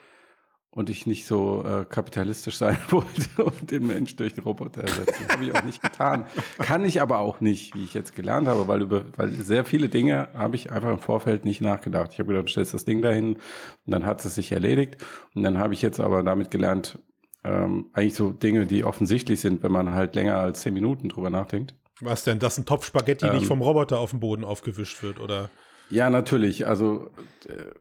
und 0.71 0.91
ich 0.91 1.07
nicht 1.07 1.27
so 1.27 1.65
äh, 1.65 1.87
kapitalistisch 1.87 2.57
sein 2.59 2.77
wollte 2.91 3.45
und 3.45 3.71
den 3.71 3.87
Mensch 3.87 4.15
durch 4.17 4.35
den 4.35 4.45
Roboter 4.45 4.83
ersetzen. 4.83 5.25
Das 5.27 5.37
habe 5.37 5.45
ich 5.47 5.55
auch 5.55 5.65
nicht 5.65 5.83
getan. 5.83 6.27
Kann 6.59 6.85
ich 6.85 7.01
aber 7.01 7.21
auch 7.21 7.41
nicht, 7.41 7.75
wie 7.75 7.85
ich 7.85 7.95
jetzt 7.95 8.15
gelernt 8.15 8.47
habe, 8.47 8.69
weil 8.69 8.83
über 8.83 9.07
weil 9.17 9.31
sehr 9.31 9.65
viele 9.65 9.89
Dinge 9.89 10.29
habe 10.35 10.57
ich 10.57 10.71
einfach 10.71 10.91
im 10.91 10.99
Vorfeld 10.99 11.47
nicht 11.47 11.63
nachgedacht. 11.63 12.11
Ich 12.13 12.19
habe 12.19 12.29
gedacht, 12.29 12.49
du 12.49 12.53
stellst 12.53 12.75
das 12.75 12.85
Ding 12.85 13.01
dahin 13.01 13.37
und 13.37 13.41
dann 13.87 14.05
hat 14.05 14.23
es 14.23 14.35
sich 14.35 14.53
erledigt. 14.53 14.99
Und 15.35 15.45
dann 15.45 15.57
habe 15.57 15.73
ich 15.73 15.81
jetzt 15.81 15.99
aber 15.99 16.23
damit 16.23 16.51
gelernt, 16.51 16.99
ähm, 17.45 17.91
eigentlich 17.93 18.15
so 18.15 18.31
Dinge, 18.31 18.67
die 18.67 18.85
offensichtlich 18.85 19.41
sind, 19.41 19.63
wenn 19.63 19.73
man 19.73 19.93
halt 19.93 20.15
länger 20.15 20.37
als 20.37 20.61
zehn 20.61 20.75
Minuten 20.75 21.09
drüber 21.09 21.31
nachdenkt. 21.31 21.75
Was 22.01 22.25
denn, 22.25 22.39
dass 22.39 22.59
ein 22.59 22.67
Topf 22.67 22.87
Spaghetti 22.87 23.27
ähm, 23.27 23.35
nicht 23.35 23.47
vom 23.47 23.63
Roboter 23.63 23.99
auf 23.99 24.11
dem 24.11 24.21
Boden 24.21 24.45
aufgewischt 24.45 25.03
wird, 25.03 25.21
oder? 25.21 25.51
Ja, 25.91 26.11
natürlich. 26.11 26.67
Also 26.67 27.11
äh, 27.49 27.73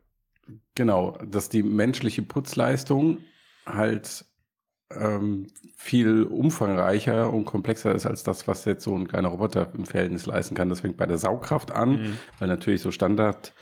genau, 0.75 1.17
dass 1.25 1.49
die 1.49 1.63
menschliche 1.63 2.21
Putzleistung 2.21 3.19
halt 3.65 4.25
ähm, 4.91 5.47
viel 5.77 6.23
umfangreicher 6.23 7.31
und 7.31 7.45
komplexer 7.45 7.93
ist 7.95 8.05
als 8.05 8.23
das, 8.23 8.47
was 8.47 8.65
jetzt 8.65 8.83
so 8.83 8.95
ein 8.95 9.07
kleiner 9.07 9.29
Roboter 9.29 9.71
im 9.73 9.85
Verhältnis 9.85 10.25
leisten 10.25 10.55
kann. 10.55 10.69
Das 10.69 10.81
fängt 10.81 10.97
bei 10.97 11.05
der 11.05 11.17
Saugkraft 11.17 11.71
an, 11.71 11.91
mhm. 11.91 12.17
weil 12.39 12.47
natürlich 12.47 12.81
so 12.81 12.91
Standard 12.91 13.53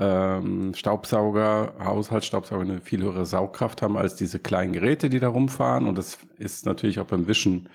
ähm, 0.00 0.72
Staubsauger, 0.74 1.74
Haushaltsstaubsauger 1.78 2.62
eine 2.62 2.80
viel 2.80 3.02
höhere 3.02 3.26
Saugkraft 3.26 3.82
haben 3.82 3.98
als 3.98 4.16
diese 4.16 4.38
kleinen 4.38 4.72
Geräte, 4.72 5.10
die 5.10 5.20
da 5.20 5.28
rumfahren. 5.28 5.86
Und 5.86 5.98
das 5.98 6.18
ist 6.38 6.64
natürlich 6.64 7.00
auch 7.00 7.06
beim 7.06 7.28
Wischen 7.28 7.68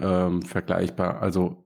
ähm, 0.00 0.42
vergleichbar. 0.42 1.22
Also 1.22 1.64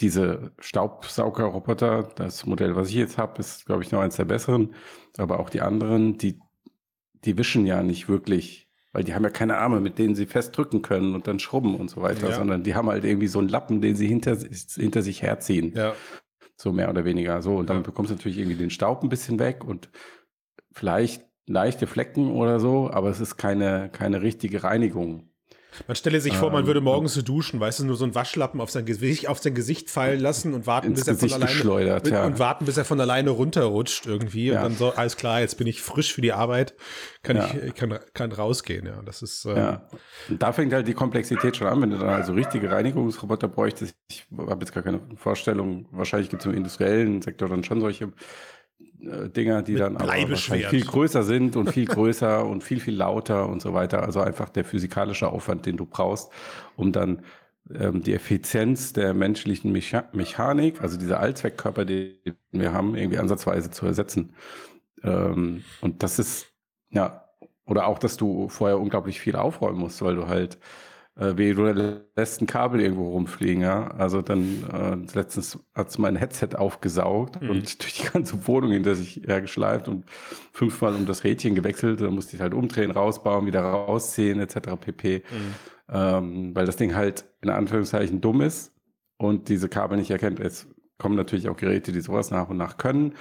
diese 0.00 0.50
Staubsaugerroboter, 0.58 2.08
das 2.16 2.44
Modell, 2.44 2.74
was 2.74 2.88
ich 2.88 2.96
jetzt 2.96 3.18
habe, 3.18 3.38
ist, 3.38 3.66
glaube 3.66 3.84
ich, 3.84 3.92
noch 3.92 4.00
eins 4.00 4.16
der 4.16 4.24
besseren. 4.24 4.74
Aber 5.16 5.38
auch 5.38 5.48
die 5.48 5.60
anderen, 5.60 6.18
die, 6.18 6.40
die 7.24 7.38
wischen 7.38 7.66
ja 7.66 7.84
nicht 7.84 8.08
wirklich, 8.08 8.68
weil 8.92 9.04
die 9.04 9.14
haben 9.14 9.22
ja 9.22 9.30
keine 9.30 9.58
Arme, 9.58 9.78
mit 9.78 9.98
denen 9.98 10.16
sie 10.16 10.26
festdrücken 10.26 10.82
können 10.82 11.14
und 11.14 11.28
dann 11.28 11.38
schrubben 11.38 11.76
und 11.76 11.88
so 11.88 12.02
weiter, 12.02 12.30
ja. 12.30 12.34
sondern 12.34 12.64
die 12.64 12.74
haben 12.74 12.88
halt 12.88 13.04
irgendwie 13.04 13.28
so 13.28 13.38
einen 13.38 13.48
Lappen, 13.48 13.80
den 13.80 13.94
sie 13.94 14.08
hinter, 14.08 14.36
hinter 14.74 15.02
sich 15.02 15.22
herziehen. 15.22 15.72
Ja. 15.76 15.94
So 16.60 16.72
mehr 16.72 16.90
oder 16.90 17.06
weniger. 17.06 17.40
So, 17.40 17.56
und 17.56 17.70
dann 17.70 17.82
bekommst 17.82 18.10
du 18.10 18.16
natürlich 18.16 18.36
irgendwie 18.36 18.58
den 18.58 18.68
Staub 18.68 19.02
ein 19.02 19.08
bisschen 19.08 19.38
weg 19.38 19.64
und 19.64 19.88
vielleicht 20.72 21.24
leichte 21.46 21.86
Flecken 21.86 22.32
oder 22.32 22.60
so, 22.60 22.90
aber 22.90 23.08
es 23.08 23.18
ist 23.18 23.38
keine, 23.38 23.88
keine 23.90 24.20
richtige 24.20 24.62
Reinigung. 24.62 25.29
Man 25.86 25.94
stelle 25.96 26.20
sich 26.20 26.36
vor, 26.36 26.50
man 26.50 26.62
Ähm, 26.62 26.66
würde 26.66 26.80
morgens 26.80 27.14
so 27.14 27.22
duschen, 27.22 27.60
weißt 27.60 27.80
du, 27.80 27.84
nur 27.84 27.96
so 27.96 28.04
einen 28.04 28.14
Waschlappen 28.14 28.60
auf 28.60 28.70
sein 28.70 28.84
Gesicht, 28.86 29.28
auf 29.28 29.38
sein 29.38 29.54
Gesicht 29.54 29.90
fallen 29.90 30.20
lassen 30.20 30.54
und 30.54 30.66
warten, 30.66 30.92
bis 30.94 31.06
er 31.06 31.16
von 31.16 31.32
alleine 31.32 32.00
ja. 32.10 32.24
und 32.26 32.38
warten, 32.38 32.64
bis 32.64 32.76
er 32.76 32.84
von 32.84 33.00
alleine 33.00 33.30
runterrutscht 33.30 34.06
irgendwie 34.06 34.48
Ja. 34.48 34.58
und 34.58 34.62
dann 34.64 34.76
so, 34.76 34.90
alles 34.92 35.16
klar, 35.16 35.40
jetzt 35.40 35.58
bin 35.58 35.66
ich 35.66 35.80
frisch 35.82 36.12
für 36.12 36.20
die 36.20 36.32
Arbeit, 36.32 36.74
kann 37.22 37.36
Ja. 37.36 37.50
ich, 37.66 37.74
kann, 37.74 37.98
kann 38.14 38.32
rausgehen, 38.32 38.86
ja. 38.86 39.00
Das 39.04 39.22
ist 39.22 39.44
äh, 39.44 39.56
Ja. 39.56 39.88
Da 40.28 40.52
fängt 40.52 40.72
halt 40.72 40.88
die 40.88 40.94
Komplexität 40.94 41.56
schon 41.56 41.66
an, 41.66 41.80
wenn 41.82 41.90
du 41.90 41.98
dann 41.98 42.08
also 42.08 42.32
richtige 42.32 42.70
Reinigungsroboter 42.70 43.48
bräuchtest. 43.48 43.94
Ich 44.10 44.26
habe 44.36 44.60
jetzt 44.60 44.72
gar 44.72 44.82
keine 44.82 45.00
Vorstellung. 45.16 45.86
Wahrscheinlich 45.90 46.30
gibt 46.30 46.42
es 46.42 46.46
im 46.46 46.54
industriellen 46.54 47.22
Sektor 47.22 47.48
dann 47.48 47.64
schon 47.64 47.80
solche 47.80 48.12
Dinger, 49.00 49.62
die 49.62 49.76
dann 49.76 49.96
aber 49.96 50.36
viel 50.36 50.84
größer 50.84 51.22
sind 51.22 51.56
und 51.56 51.70
viel 51.70 51.86
größer 51.86 52.46
und 52.48 52.62
viel, 52.62 52.80
viel 52.80 52.94
lauter 52.94 53.48
und 53.48 53.62
so 53.62 53.72
weiter. 53.74 54.02
Also 54.02 54.20
einfach 54.20 54.48
der 54.48 54.64
physikalische 54.64 55.28
Aufwand, 55.28 55.66
den 55.66 55.76
du 55.76 55.86
brauchst, 55.86 56.30
um 56.76 56.92
dann 56.92 57.22
ähm, 57.74 58.02
die 58.02 58.14
Effizienz 58.14 58.92
der 58.92 59.14
menschlichen 59.14 59.72
Mecha 59.72 60.04
Mechanik, 60.12 60.80
also 60.82 60.98
diese 60.98 61.18
Allzweckkörper, 61.18 61.84
die 61.84 62.20
wir 62.52 62.72
haben, 62.72 62.94
irgendwie 62.94 63.18
ansatzweise 63.18 63.70
zu 63.70 63.86
ersetzen. 63.86 64.34
Ähm, 65.02 65.64
und 65.80 66.02
das 66.02 66.18
ist, 66.18 66.52
ja, 66.90 67.24
oder 67.64 67.86
auch, 67.86 67.98
dass 67.98 68.16
du 68.16 68.48
vorher 68.48 68.78
unglaublich 68.80 69.20
viel 69.20 69.36
aufräumen 69.36 69.78
musst, 69.78 70.02
weil 70.02 70.16
du 70.16 70.26
halt, 70.26 70.58
äh, 71.16 71.36
wie 71.36 71.52
du 71.54 71.64
lässt 72.16 72.40
ein 72.40 72.46
Kabel 72.46 72.80
irgendwo 72.80 73.10
rumfliegen, 73.10 73.62
ja. 73.62 73.88
Also 73.88 74.22
dann, 74.22 74.64
äh, 74.72 75.14
letztens 75.16 75.58
hat's 75.74 75.98
mein 75.98 76.16
Headset 76.16 76.50
aufgesaugt 76.56 77.40
Mhm. 77.42 77.50
und 77.50 77.62
durch 77.82 77.94
die 77.94 78.04
ganze 78.12 78.46
Wohnung 78.46 78.72
hinter 78.72 78.94
sich 78.94 79.22
hergeschleift 79.26 79.88
und 79.88 80.04
fünfmal 80.52 80.94
um 80.94 81.06
das 81.06 81.24
Rädchen 81.24 81.54
gewechselt. 81.54 82.00
Da 82.00 82.10
musste 82.10 82.36
ich 82.36 82.42
halt 82.42 82.54
umdrehen, 82.54 82.90
rausbauen, 82.90 83.46
wieder 83.46 83.62
rausziehen, 83.62 84.40
etc. 84.40 84.76
pp. 84.80 85.22
Mhm. 85.30 85.54
Ähm, 85.92 86.54
weil 86.54 86.66
das 86.66 86.76
Ding 86.76 86.94
halt 86.94 87.24
in 87.42 87.50
Anführungszeichen 87.50 88.20
dumm 88.20 88.40
ist 88.42 88.72
und 89.16 89.48
diese 89.48 89.68
Kabel 89.68 89.98
nicht 89.98 90.10
erkennt. 90.10 90.38
Es 90.40 90.68
kommen 90.98 91.16
natürlich 91.16 91.48
auch 91.48 91.56
Geräte, 91.56 91.92
die 91.92 92.00
sowas 92.00 92.30
nach 92.30 92.48
und 92.48 92.56
nach 92.58 92.76
können, 92.76 93.14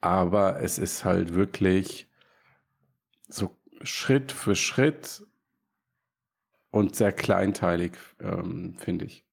aber 0.00 0.60
es 0.62 0.78
ist 0.78 1.04
halt 1.04 1.34
wirklich 1.34 2.08
so 3.28 3.50
Schritt 3.82 4.32
für 4.32 4.54
Schritt 4.56 5.22
und 6.76 6.94
sehr 6.94 7.12
kleinteilig, 7.12 7.92
ähm, 8.20 8.76
finde 8.78 9.06
ich. 9.06 9.24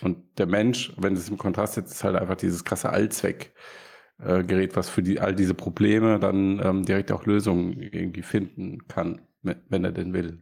Und 0.00 0.18
der 0.36 0.46
Mensch, 0.46 0.92
wenn 0.96 1.14
es 1.14 1.28
im 1.28 1.38
Kontrast 1.38 1.74
setzt, 1.74 1.92
ist 1.92 2.04
halt 2.04 2.16
einfach 2.16 2.34
dieses 2.34 2.64
krasse 2.64 2.90
Allzweckgerät, 2.90 4.74
was 4.74 4.88
für 4.88 5.02
die, 5.02 5.20
all 5.20 5.34
diese 5.34 5.54
Probleme 5.54 6.18
dann 6.18 6.60
ähm, 6.62 6.84
direkt 6.84 7.12
auch 7.12 7.24
Lösungen 7.24 7.80
irgendwie 7.80 8.22
finden 8.22 8.88
kann, 8.88 9.22
wenn 9.42 9.84
er 9.84 9.92
denn 9.92 10.12
will. 10.12 10.40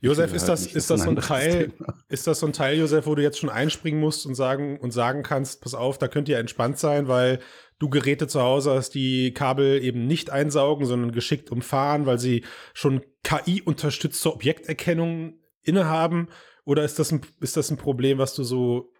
Josef, 0.00 0.32
ist 0.32 0.42
finde 0.42 0.46
das, 0.46 0.48
halt 0.48 0.60
nicht, 0.60 0.76
ist 0.76 0.90
das 0.90 1.02
so 1.02 1.10
ein 1.10 1.16
Teil, 1.16 1.68
Thema. 1.68 1.94
ist 2.08 2.26
das 2.26 2.40
so 2.40 2.46
ein 2.46 2.52
Teil, 2.52 2.78
Josef, 2.78 3.06
wo 3.06 3.14
du 3.14 3.22
jetzt 3.22 3.38
schon 3.38 3.50
einspringen 3.50 4.00
musst 4.00 4.26
und 4.26 4.34
sagen 4.34 4.80
und 4.80 4.92
sagen 4.92 5.22
kannst, 5.22 5.60
pass 5.60 5.74
auf, 5.74 5.98
da 5.98 6.08
könnt 6.08 6.28
ihr 6.28 6.38
entspannt 6.38 6.78
sein, 6.78 7.06
weil 7.06 7.38
du 7.78 7.88
Geräte 7.88 8.26
zu 8.26 8.40
Hause 8.40 8.72
hast, 8.72 8.94
die 8.94 9.32
Kabel 9.32 9.82
eben 9.84 10.06
nicht 10.06 10.30
einsaugen, 10.30 10.86
sondern 10.86 11.12
geschickt 11.12 11.52
umfahren, 11.52 12.06
weil 12.06 12.18
sie 12.18 12.44
schon 12.74 13.02
KI-unterstützte 13.22 14.32
Objekterkennung 14.32 15.39
innehaben? 15.62 16.28
Oder 16.64 16.84
ist 16.84 16.98
das 16.98 17.12
ein, 17.12 17.20
ist 17.40 17.56
das 17.56 17.70
ein 17.70 17.76
Problem, 17.76 18.18
was 18.18 18.34
du 18.34 18.44
so 18.44 18.92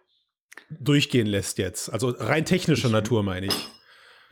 durchgehen 0.79 1.27
lässt 1.27 1.57
jetzt? 1.57 1.91
Also 1.91 2.09
rein 2.09 2.45
technischer 2.45 2.87
Ich- 2.87 2.93
Natur, 2.93 3.23
meine 3.23 3.47
ich. 3.47 3.69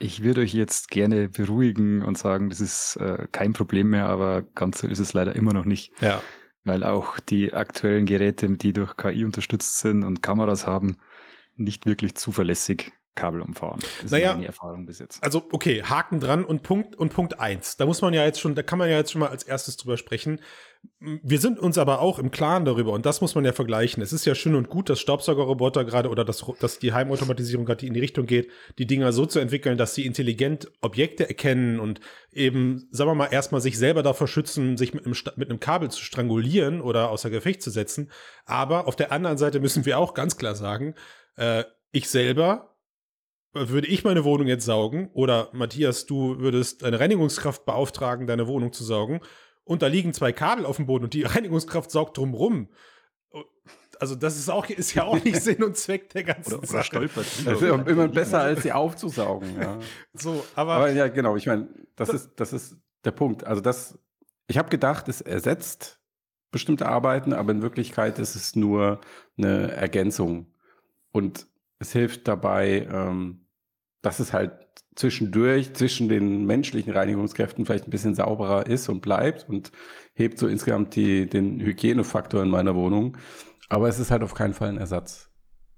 Ich 0.02 0.24
würde 0.24 0.42
euch 0.42 0.54
jetzt 0.54 0.90
gerne 0.90 1.28
beruhigen 1.28 2.02
und 2.04 2.18
sagen, 2.18 2.50
das 2.50 2.62
ist 2.62 2.96
äh, 2.98 3.28
kein 3.34 3.52
Problem 3.52 3.90
mehr, 3.90 4.06
aber 4.08 4.44
ganz 4.56 4.80
so 4.80 4.88
ist 4.88 5.00
es 5.00 5.12
leider 5.12 5.36
immer 5.36 5.52
noch 5.54 5.66
nicht, 5.66 5.92
Ja. 6.00 6.22
weil 6.64 6.86
auch 6.86 7.20
die 7.20 7.54
aktuellen 7.54 8.06
Geräte, 8.06 8.50
die 8.50 8.72
durch 8.72 8.96
KI 8.96 9.26
unterstützt 9.26 9.80
sind 9.80 10.06
und 10.06 10.24
Kameras 10.24 10.66
haben, 10.66 10.98
nicht 11.58 11.86
wirklich 11.86 12.16
zuverlässig 12.16 12.94
Kabel 13.20 13.42
umfahren. 13.42 13.80
Das 14.02 14.12
Naja, 14.12 14.30
ist 14.30 14.36
meine 14.36 14.48
Erfahrung 14.48 14.86
bis 14.86 15.00
jetzt. 15.00 15.22
Also, 15.24 15.44
okay, 15.52 15.84
Haken 15.84 16.20
dran 16.20 16.46
und 16.46 16.64
Punkt 16.64 16.96
und 16.96 17.14
Punkt 17.14 17.40
eins. 17.40 17.78
Da 17.78 17.86
muss 17.86 18.02
man 18.02 18.14
ja 18.14 18.26
jetzt 18.26 18.40
schon, 18.40 18.56
da 18.56 18.64
kann 18.64 18.80
man 18.80 18.90
ja 18.90 18.98
jetzt 18.98 19.12
schon 19.12 19.20
mal 19.20 19.30
als 19.30 19.44
erstes 19.44 19.78
drüber 19.78 19.98
sprechen. 19.98 20.40
Wir 21.02 21.40
sind 21.40 21.60
uns 21.60 21.78
aber 21.78 22.00
auch 22.00 22.20
im 22.20 22.32
Klaren 22.32 22.64
darüber, 22.64 22.94
und 22.94 23.06
das 23.06 23.20
muss 23.20 23.36
man 23.36 23.44
ja 23.44 23.52
vergleichen. 23.52 24.02
Es 24.02 24.14
ist 24.14 24.26
ja 24.26 24.34
schön 24.34 24.56
und 24.56 24.70
gut, 24.70 24.90
dass 24.90 25.02
Staubsaugerroboter 25.02 25.84
gerade 25.84 26.10
oder 26.10 26.24
dass, 26.24 26.46
dass 26.60 26.80
die 26.80 26.94
Heimautomatisierung 26.94 27.66
gerade 27.66 27.86
in 27.86 27.94
die 27.94 28.00
Richtung 28.00 28.26
geht, 28.26 28.50
die 28.78 28.88
Dinger 28.88 29.12
so 29.12 29.26
zu 29.26 29.40
entwickeln, 29.40 29.78
dass 29.78 29.94
sie 29.94 30.06
intelligent 30.06 30.72
Objekte 30.82 31.28
erkennen 31.28 31.82
und 31.82 32.00
eben, 32.32 32.88
sagen 32.92 33.10
wir 33.10 33.16
mal, 33.16 33.28
erstmal 33.28 33.60
sich 33.60 33.78
selber 33.78 34.04
davor 34.04 34.30
schützen, 34.30 34.78
sich 34.78 34.94
mit 34.94 35.06
einem, 35.06 35.16
mit 35.36 35.50
einem 35.50 35.60
Kabel 35.60 35.92
zu 35.92 36.02
strangulieren 36.02 36.80
oder 36.80 37.10
außer 37.10 37.30
Gefecht 37.30 37.62
zu 37.62 37.72
setzen. 37.72 38.10
Aber 38.46 38.88
auf 38.88 38.96
der 38.96 39.12
anderen 39.12 39.38
Seite 39.38 39.60
müssen 39.60 39.86
wir 39.86 40.00
auch 40.00 40.14
ganz 40.14 40.38
klar 40.38 40.56
sagen, 40.56 40.96
äh, 41.36 41.66
ich 41.92 42.10
selber 42.10 42.69
würde 43.54 43.88
ich 43.88 44.04
meine 44.04 44.24
Wohnung 44.24 44.48
jetzt 44.48 44.66
saugen 44.66 45.10
oder 45.14 45.50
Matthias, 45.54 46.06
du 46.06 46.40
würdest 46.40 46.84
eine 46.84 47.00
Reinigungskraft 47.00 47.66
beauftragen, 47.66 48.28
deine 48.28 48.48
Wohnung 48.48 48.74
zu 48.74 48.84
saugen 48.84 49.22
und 49.64 49.82
da 49.82 49.88
liegen 49.88 50.14
zwei 50.14 50.32
Kabel 50.32 50.66
auf 50.66 50.76
dem 50.76 50.86
Boden 50.86 51.06
und 51.06 51.14
die 51.14 51.24
Reinigungskraft 51.24 51.92
saugt 51.92 52.18
drumrum. 52.18 52.70
Also 54.00 54.16
das 54.16 54.38
ist 54.38 54.50
auch 54.50 54.70
ist 54.70 54.94
ja 54.94 55.04
auch 55.04 55.22
nicht 55.24 55.42
Sinn 55.42 55.62
und 55.62 55.76
Zweck 55.76 56.10
der 56.12 56.24
ganzen 56.24 56.54
Oder, 56.54 56.60
oder 56.60 56.68
Sache. 56.68 56.84
stolpert. 56.86 57.26
Das 57.46 57.62
ist 57.62 57.88
immer 57.88 58.08
besser, 58.08 58.40
als 58.40 58.64
sie 58.64 58.72
aufzusaugen. 58.72 59.60
Ja. 59.60 59.78
So, 60.14 60.46
aber, 60.56 60.74
Aber 60.74 60.92
ja, 60.92 61.08
genau, 61.08 61.36
ich 61.36 61.48
meine, 61.48 61.68
das 61.96 62.10
ist, 62.10 62.32
das 62.38 62.54
ist 62.54 62.78
der 63.04 63.12
Punkt. 63.12 63.44
Also 63.44 63.62
das, 63.62 64.00
ich 64.48 64.58
habe 64.58 64.70
gedacht, 64.70 65.08
es 65.10 65.22
ersetzt 65.22 66.00
bestimmte 66.52 66.88
Arbeiten, 66.88 67.34
aber 67.34 67.52
in 67.52 67.62
Wirklichkeit 67.62 68.20
ist 68.20 68.36
es 68.36 68.56
nur 68.56 69.02
eine 69.38 69.72
Ergänzung. 69.72 70.48
Und 71.12 71.48
es 71.80 71.92
hilft 71.94 72.28
dabei, 72.28 72.88
ähm, 72.92 73.46
dass 74.02 74.20
es 74.20 74.34
halt 74.34 74.52
zwischendurch, 74.96 75.74
zwischen 75.74 76.10
den 76.10 76.46
menschlichen 76.46 76.94
Reinigungskräften 76.94 77.66
vielleicht 77.66 77.88
ein 77.88 77.92
bisschen 77.92 78.16
sauberer 78.16 78.68
ist 78.68 78.90
und 78.90 79.02
bleibt 79.02 79.48
und 79.50 79.72
hebt 80.14 80.38
so 80.40 80.48
insgesamt 80.48 80.96
die, 80.96 81.28
den 81.28 81.60
Hygienefaktor 81.60 82.44
in 82.44 82.50
meiner 82.50 82.76
Wohnung. 82.76 83.18
Aber 83.70 83.88
es 83.88 84.00
ist 84.00 84.12
halt 84.12 84.24
auf 84.24 84.34
keinen 84.34 84.54
Fall 84.54 84.70
ein 84.70 84.78
Ersatz. 84.78 85.30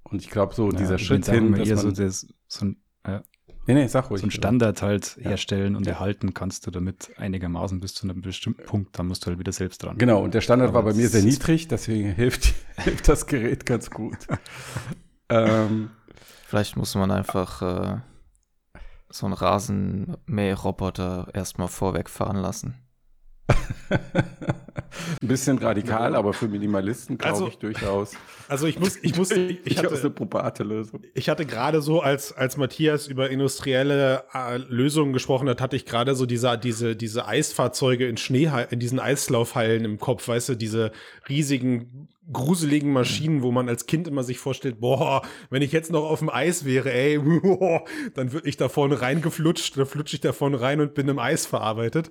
Und 0.03 0.22
ich 0.22 0.29
glaube, 0.29 0.53
so 0.55 0.72
Ja, 0.72 0.77
dieser 0.77 0.98
Schritt 0.98 1.25
hin, 1.27 1.53
dass 1.53 1.67
so, 1.70 1.75
man, 1.75 1.93
das, 1.93 2.27
so 2.48 2.65
ein, 2.65 2.81
ja, 3.05 3.24
nee, 3.67 3.74
nee, 3.75 3.88
sag 3.88 4.10
ruhig. 4.10 4.22
so 4.22 4.27
ein 4.27 4.31
Standard 4.31 4.81
halt 4.81 5.17
Ja. 5.17 5.29
herstellen 5.29 5.75
und 5.75 5.86
Ja. 5.86 5.93
erhalten 5.93 6.34
kannst 6.34 6.65
du 6.67 6.72
damit 6.72 7.12
einigermaßen 7.17 7.79
bis 7.79 7.93
zu 7.93 8.08
einem 8.10 8.22
bestimmten 8.22 8.63
Punkt, 8.63 8.98
dann 8.98 9.08
musst 9.08 9.24
du 9.24 9.27
halt 9.27 9.39
wieder 9.39 9.51
selbst 9.51 9.84
dran. 9.84 9.98
Genau, 9.98 10.24
und 10.24 10.34
der 10.34 10.41
Standard 10.41 10.70
Aber 10.70 10.79
war 10.86 10.91
bei 10.91 10.93
mir 10.98 11.08
sehr 11.10 11.22
niedrig, 11.22 11.67
deswegen 11.67 12.12
hilft, 12.15 12.53
hilft 12.77 13.08
das 13.08 13.27
Gerät 13.27 13.65
ganz 13.65 13.89
gut. 13.91 14.17
ähm, 15.31 15.89
Vielleicht 16.51 16.75
muss 16.75 16.95
man 16.95 17.11
einfach 17.11 17.61
äh, 17.61 17.97
so 19.09 19.25
einen 19.25 19.33
Rasenmäherroboter 19.33 21.29
erstmal 21.33 21.69
vorweg 21.69 22.09
fahren 22.09 22.35
lassen. 22.35 22.75
ein 25.22 25.27
bisschen 25.27 25.58
radikal, 25.58 26.15
aber 26.15 26.34
für 26.34 26.48
Minimalisten 26.48 27.17
glaube 27.17 27.34
Also- 27.34 27.48
ich 27.48 27.58
durchaus. 27.58 28.13
also 28.48 28.67
ich 28.67 28.79
muss, 28.79 28.98
ich 29.01 29.15
muss, 29.17 29.31
ich, 29.31 29.62
durchaus 29.63 29.86
eine 29.86 29.98
hatte, 29.98 30.10
probate 30.12 30.63
Lösung. 30.63 31.01
ich 31.13 31.29
hatte 31.29 31.46
gerade 31.46 31.81
so, 31.81 32.01
als, 32.01 32.34
als 32.34 32.58
Matthias 32.58 33.08
über 33.08 33.29
industrielle 33.29 34.24
äh, 34.34 34.58
Lösungen 34.58 35.13
gesprochen 35.13 35.48
hat, 35.50 35.62
hatte 35.62 35.75
ich 35.75 35.86
gerade 35.86 36.15
so 36.15 36.25
diese, 36.25 36.58
diese, 36.58 36.96
diese 36.96 37.27
Eisfahrzeuge 37.27 38.08
in 38.08 38.17
Schnee, 38.17 38.50
in 38.70 38.79
diesen 38.79 39.00
Eislaufhallen 39.00 39.86
im 39.86 40.00
Kopf, 40.00 40.27
weißt 40.27 40.50
du, 40.50 40.55
diese 40.55 40.91
riesigen, 41.29 42.08
gruseligen 42.31 42.93
Maschinen, 42.93 43.41
wo 43.41 43.51
man 43.51 43.67
als 43.67 43.88
Kind 43.88 44.08
immer 44.08 44.24
sich 44.24 44.38
vorstellt, 44.38 44.79
boah, 44.79 45.22
wenn 45.50 45.62
ich 45.62 45.72
jetzt 45.74 45.91
noch 45.91 46.03
auf 46.10 46.20
dem 46.20 46.29
Eis 46.29 46.63
wäre, 46.65 46.91
ey, 46.93 47.17
boah, 47.20 47.84
dann 48.13 48.31
würde 48.31 48.48
ich 48.48 48.55
da 48.58 48.70
vorne 48.70 49.01
reingeflutscht, 49.01 49.77
dann 49.77 49.86
flutsche 49.86 50.15
ich 50.15 50.22
da 50.22 50.31
vorne 50.31 50.62
rein 50.62 50.79
und 50.79 50.93
bin 50.93 51.08
im 51.10 51.20
Eis 51.20 51.46
verarbeitet. 51.46 52.10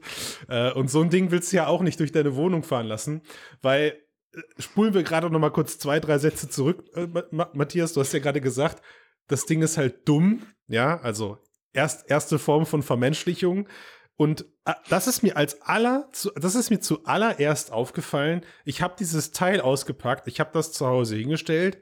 Äh, 0.48 0.72
und 0.72 0.90
so 0.90 1.00
ein 1.00 1.08
Ding 1.10 1.30
willst 1.30 1.52
du 1.52 1.56
ja 1.58 1.68
auch 1.68 1.80
nicht 1.80 2.00
durch 2.00 2.12
deine 2.12 2.36
Wohnung 2.36 2.64
fahren 2.64 2.79
lassen, 2.86 3.22
weil 3.62 3.96
äh, 4.32 4.40
spulen 4.58 4.94
wir 4.94 5.02
gerade 5.02 5.30
noch 5.30 5.38
mal 5.38 5.50
kurz 5.50 5.78
zwei, 5.78 6.00
drei 6.00 6.18
Sätze 6.18 6.48
zurück. 6.48 6.84
Äh, 6.94 7.06
Ma 7.30 7.50
Matthias, 7.52 7.92
du 7.92 8.00
hast 8.00 8.12
ja 8.12 8.20
gerade 8.20 8.40
gesagt, 8.40 8.82
das 9.26 9.46
Ding 9.46 9.62
ist 9.62 9.76
halt 9.76 10.08
dumm, 10.08 10.42
ja, 10.66 11.00
also 11.00 11.38
erst, 11.72 12.10
erste 12.10 12.38
Form 12.38 12.66
von 12.66 12.82
Vermenschlichung. 12.82 13.68
Und 14.16 14.44
äh, 14.64 14.74
das 14.88 15.06
ist 15.06 15.22
mir 15.22 15.36
als 15.36 15.62
aller, 15.62 16.10
das 16.34 16.54
ist 16.54 16.70
mir 16.70 16.80
zuallererst 16.80 17.72
aufgefallen. 17.72 18.44
Ich 18.64 18.82
habe 18.82 18.94
dieses 18.98 19.32
Teil 19.32 19.60
ausgepackt, 19.60 20.26
ich 20.26 20.40
habe 20.40 20.50
das 20.52 20.72
zu 20.72 20.86
Hause 20.86 21.16
hingestellt 21.16 21.78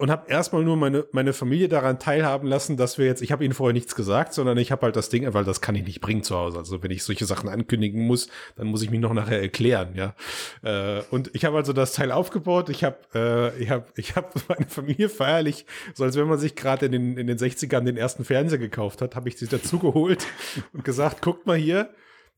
und 0.00 0.10
habe 0.10 0.30
erstmal 0.30 0.64
nur 0.64 0.76
meine, 0.76 1.04
meine 1.12 1.32
Familie 1.32 1.68
daran 1.68 1.98
teilhaben 1.98 2.48
lassen, 2.48 2.76
dass 2.76 2.96
wir 2.96 3.04
jetzt, 3.06 3.20
ich 3.20 3.32
habe 3.32 3.44
ihnen 3.44 3.52
vorher 3.54 3.74
nichts 3.74 3.94
gesagt, 3.94 4.32
sondern 4.32 4.56
ich 4.58 4.72
habe 4.72 4.82
halt 4.82 4.96
das 4.96 5.10
Ding, 5.10 5.32
weil 5.34 5.44
das 5.44 5.60
kann 5.60 5.74
ich 5.74 5.84
nicht 5.84 6.00
bringen 6.00 6.22
zu 6.22 6.34
Hause. 6.36 6.58
Also 6.58 6.82
wenn 6.82 6.90
ich 6.90 7.04
solche 7.04 7.26
Sachen 7.26 7.48
ankündigen 7.48 8.06
muss, 8.06 8.28
dann 8.56 8.66
muss 8.68 8.82
ich 8.82 8.90
mich 8.90 9.00
noch 9.00 9.12
nachher 9.12 9.40
erklären, 9.40 9.94
ja. 9.94 10.14
Äh, 10.62 11.02
und 11.10 11.30
ich 11.34 11.44
habe 11.44 11.56
also 11.56 11.72
das 11.72 11.92
Teil 11.92 12.12
aufgebaut. 12.12 12.70
Ich 12.70 12.82
habe, 12.82 12.96
äh, 13.14 13.62
ich 13.62 13.70
habe, 13.70 13.84
ich 13.96 14.16
habe 14.16 14.28
meine 14.48 14.66
Familie 14.66 15.08
feierlich, 15.08 15.66
so 15.94 16.04
als 16.04 16.16
wenn 16.16 16.26
man 16.28 16.38
sich 16.38 16.56
gerade 16.56 16.86
in 16.86 16.92
den 16.92 17.16
in 17.18 17.26
den 17.26 17.36
60ern 17.38 17.82
den 17.84 17.96
ersten 17.96 18.24
Fernseher 18.24 18.58
gekauft 18.58 19.02
hat, 19.02 19.14
habe 19.16 19.28
ich 19.28 19.36
sie 19.38 19.48
dazu 19.48 19.78
geholt 19.78 20.26
und 20.72 20.82
gesagt, 20.84 21.20
guckt 21.22 21.46
mal 21.46 21.56
hier. 21.56 21.90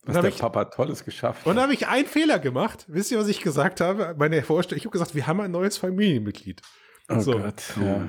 Was 0.04 0.16
hab 0.16 0.22
der 0.22 0.32
ich- 0.32 0.38
Papa 0.38 0.64
Tolles 0.64 1.04
geschafft 1.04 1.46
Und 1.46 1.54
da 1.54 1.62
habe 1.62 1.74
ich 1.74 1.86
einen 1.86 2.08
Fehler 2.08 2.40
gemacht. 2.40 2.86
Wisst 2.88 3.12
ihr, 3.12 3.18
was 3.20 3.28
ich 3.28 3.40
gesagt 3.40 3.80
habe? 3.80 4.16
Meine 4.18 4.42
Vorstellung, 4.42 4.78
ich 4.78 4.84
habe 4.84 4.92
gesagt, 4.92 5.14
wir 5.14 5.28
haben 5.28 5.40
ein 5.40 5.52
neues 5.52 5.78
Familienmitglied. 5.78 6.60
Oh 7.08 7.18
so. 7.20 7.32
Gott. 7.38 7.62
Ja. 7.82 8.06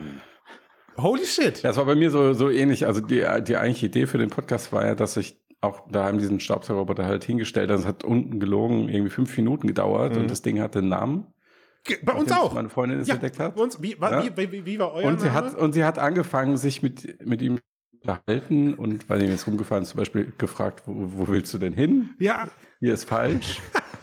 Holy 1.01 1.25
shit. 1.25 1.63
Ja, 1.63 1.71
es 1.71 1.77
war 1.77 1.85
bei 1.85 1.95
mir 1.95 2.11
so, 2.11 2.33
so 2.33 2.49
ähnlich. 2.49 2.85
Also 2.85 3.01
die, 3.01 3.25
die 3.47 3.57
eigentliche 3.57 3.87
Idee 3.87 4.05
für 4.07 4.17
den 4.19 4.29
Podcast 4.29 4.71
war 4.71 4.85
ja, 4.85 4.95
dass 4.95 5.17
ich 5.17 5.41
auch 5.61 5.89
daheim 5.89 6.17
diesen 6.19 6.39
Staubsaugerroboter 6.39 7.05
halt 7.05 7.23
hingestellt 7.23 7.69
habe. 7.71 7.79
Es 7.79 7.87
hat 7.87 8.03
unten 8.03 8.39
gelogen 8.39 8.89
irgendwie 8.89 9.09
fünf 9.09 9.35
Minuten 9.37 9.65
gedauert 9.67 10.13
Mhm. 10.15 10.21
und 10.23 10.31
das 10.31 10.41
Ding 10.41 10.59
hatte 10.61 10.79
einen 10.79 10.89
Namen. 10.89 11.27
Bei 12.03 12.13
uns 12.13 12.31
auch. 12.31 12.53
Meine 12.53 12.69
Freundin 12.69 12.99
es 12.99 13.07
Ja, 13.07 13.15
entdeckt 13.15 13.39
hat. 13.39 13.55
bei 13.55 13.61
uns, 13.61 13.81
wie, 13.81 13.95
Ja. 13.99 14.23
wie, 14.37 14.51
wie, 14.51 14.65
wie 14.65 14.79
war 14.79 14.93
euer 14.93 15.05
Und 15.07 15.19
sie, 15.19 15.27
Name? 15.27 15.47
hat, 15.47 15.55
und 15.55 15.73
sie 15.73 15.83
hat 15.83 15.99
angefangen, 15.99 16.57
sich 16.57 16.81
mit, 16.83 17.25
mit 17.25 17.41
ihm 17.41 17.57
zu 17.57 17.63
unterhalten 18.01 18.73
und 18.75 19.09
weil 19.09 19.21
ihm 19.23 19.29
jetzt 19.31 19.47
rumgefahren 19.47 19.85
zum 19.85 19.97
Beispiel 19.97 20.31
gefragt, 20.37 20.83
wo, 20.85 20.93
wo 20.95 21.27
willst 21.29 21.53
du 21.53 21.57
denn 21.57 21.73
hin? 21.73 22.11
ja, 22.19 22.47
Hier 22.79 22.93
ist 22.93 23.05
falsch. 23.09 23.59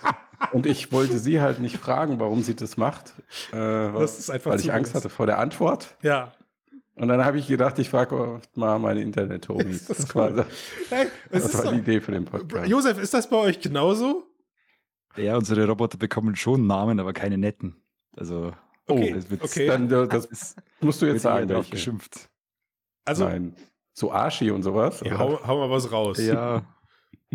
und 0.52 0.66
ich 0.66 0.90
wollte 0.92 1.18
sie 1.18 1.40
halt 1.40 1.60
nicht 1.60 1.76
fragen, 1.78 2.18
warum 2.20 2.42
sie 2.42 2.54
das 2.56 2.76
macht. 2.76 3.14
Äh, 3.52 3.56
Das 3.56 4.18
ist 4.18 4.30
einfach 4.30 4.50
weil 4.52 4.60
ich 4.60 4.72
Angst 4.72 4.94
hatte 4.94 5.08
vor 5.08 5.26
der 5.26 5.38
Antwort. 5.38 5.96
ja. 6.02 6.32
Und 6.96 7.08
dann 7.08 7.24
habe 7.24 7.38
ich 7.38 7.46
gedacht, 7.48 7.78
ich 7.78 7.88
frage 7.88 8.42
mal 8.54 8.78
meine 8.78 9.00
Internet-Homies. 9.00 9.86
Das 9.86 10.00
ist 10.00 10.08
Das, 10.08 10.14
war, 10.14 10.30
cool. 10.32 10.46
Hey, 10.90 11.06
es 11.30 11.44
das 11.44 11.44
ist 11.46 11.54
war 11.54 11.64
doch, 11.64 11.72
die 11.72 11.78
Idee 11.78 12.00
für 12.02 12.12
den 12.12 12.26
Podcast. 12.26 12.68
Josef, 12.68 12.98
ist 12.98 13.14
das 13.14 13.30
bei 13.30 13.36
euch 13.38 13.58
genauso? 13.58 14.26
Ja, 15.16 15.36
unsere 15.38 15.66
Roboter 15.66 15.96
bekommen 15.96 16.36
schon 16.36 16.66
Namen, 16.66 17.00
aber 17.00 17.14
keine 17.14 17.38
netten. 17.38 17.76
Also, 18.16 18.52
Okay, 18.86 19.14
es 19.16 19.30
wird, 19.30 19.42
okay. 19.42 19.66
Dann, 19.68 19.88
das 19.88 20.54
musst 20.82 21.00
du 21.00 21.06
jetzt 21.06 21.22
sagen. 21.22 21.48
drauf 21.48 21.70
geschimpft. 21.70 22.28
Also, 23.06 23.24
Nein. 23.24 23.54
So 23.94 24.12
Archi 24.12 24.50
und 24.50 24.62
sowas. 24.62 25.00
ja, 25.02 25.16
hau, 25.16 25.40
hau 25.46 25.56
mal 25.58 25.70
was 25.70 25.90
raus. 25.90 26.18
Ja, 26.18 26.62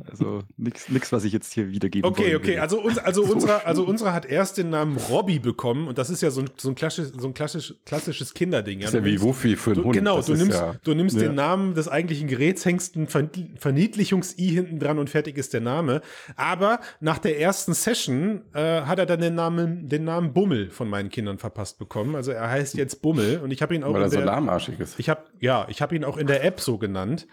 also 0.09 0.41
nichts, 0.57 1.11
was 1.11 1.23
ich 1.23 1.31
jetzt 1.31 1.53
hier 1.53 1.71
wiedergeben 1.71 2.09
Okay, 2.09 2.35
okay, 2.35 2.47
würde. 2.47 2.61
also, 2.61 2.81
uns, 2.81 2.97
also, 2.97 3.23
So 3.25 3.33
unsere, 3.33 3.65
also 3.65 3.83
unsere 3.85 4.11
hat 4.13 4.25
erst 4.25 4.57
den 4.57 4.69
Namen 4.69 4.97
Robby 4.97 5.39
bekommen 5.39 5.87
und 5.87 5.97
das 5.97 6.09
ist 6.09 6.21
ja 6.21 6.31
so 6.31 6.41
ein, 6.41 6.49
so 6.57 6.69
ein, 6.69 6.75
klassisch, 6.75 7.07
so 7.17 7.27
ein 7.27 7.33
klassisch, 7.33 7.73
klassisches 7.85 8.33
Kinderding. 8.33 8.81
ist 8.81 8.93
Du 8.93 8.97
ja 8.97 9.05
wie 9.05 9.21
Wuffi 9.21 9.55
für 9.55 9.71
einen 9.71 9.79
Du, 9.79 9.83
Hund. 9.85 9.93
genau, 9.95 10.17
Das 10.17 10.25
du 10.25 10.33
ist 10.33 10.39
nimmst, 10.39 10.57
ja, 10.59 10.75
du 10.83 10.93
nimmst 10.93 11.15
Ja. 11.15 11.23
den 11.23 11.35
Namen 11.35 11.75
des 11.75 11.87
eigentlichen 11.87 12.27
Geräts, 12.27 12.65
hängst 12.65 12.95
ein 12.97 13.07
Ver 13.07 13.29
Verniedlichungs-I 13.57 14.49
hinten 14.49 14.79
dran 14.79 14.99
und 14.99 15.09
fertig 15.09 15.37
ist 15.37 15.53
der 15.53 15.61
Name. 15.61 16.01
Aber 16.35 16.79
nach 16.99 17.17
der 17.17 17.39
ersten 17.39 17.73
Session 17.73 18.41
äh, 18.53 18.81
hat 18.81 18.99
er 18.99 19.05
dann 19.05 19.21
den 19.21 19.35
Namen, 19.35 19.87
den 19.89 20.03
Namen 20.03 20.33
Bummel 20.33 20.69
von 20.69 20.89
meinen 20.89 21.09
Kindern 21.09 21.37
verpasst 21.37 21.79
bekommen. 21.79 22.15
Also 22.15 22.31
er 22.31 22.49
heißt 22.49 22.75
jetzt 22.75 23.01
Bummel 23.01 23.39
und 23.39 23.51
ich 23.51 23.61
habe 23.61 23.73
ihn 23.75 23.83
auch 23.83 23.93
weil 23.93 24.01
er 24.03 24.09
so 24.09 24.19
lahmarschig 24.19 24.79
ist. 24.79 24.99
ich 24.99 25.09
habe 25.09 25.21
ja, 25.39 25.65
ich 25.69 25.81
habe 25.81 25.95
ihn 25.95 26.03
auch 26.03 26.17
in 26.17 26.27
der 26.27 26.43
App 26.43 26.59
so 26.59 26.77
genannt. 26.77 27.27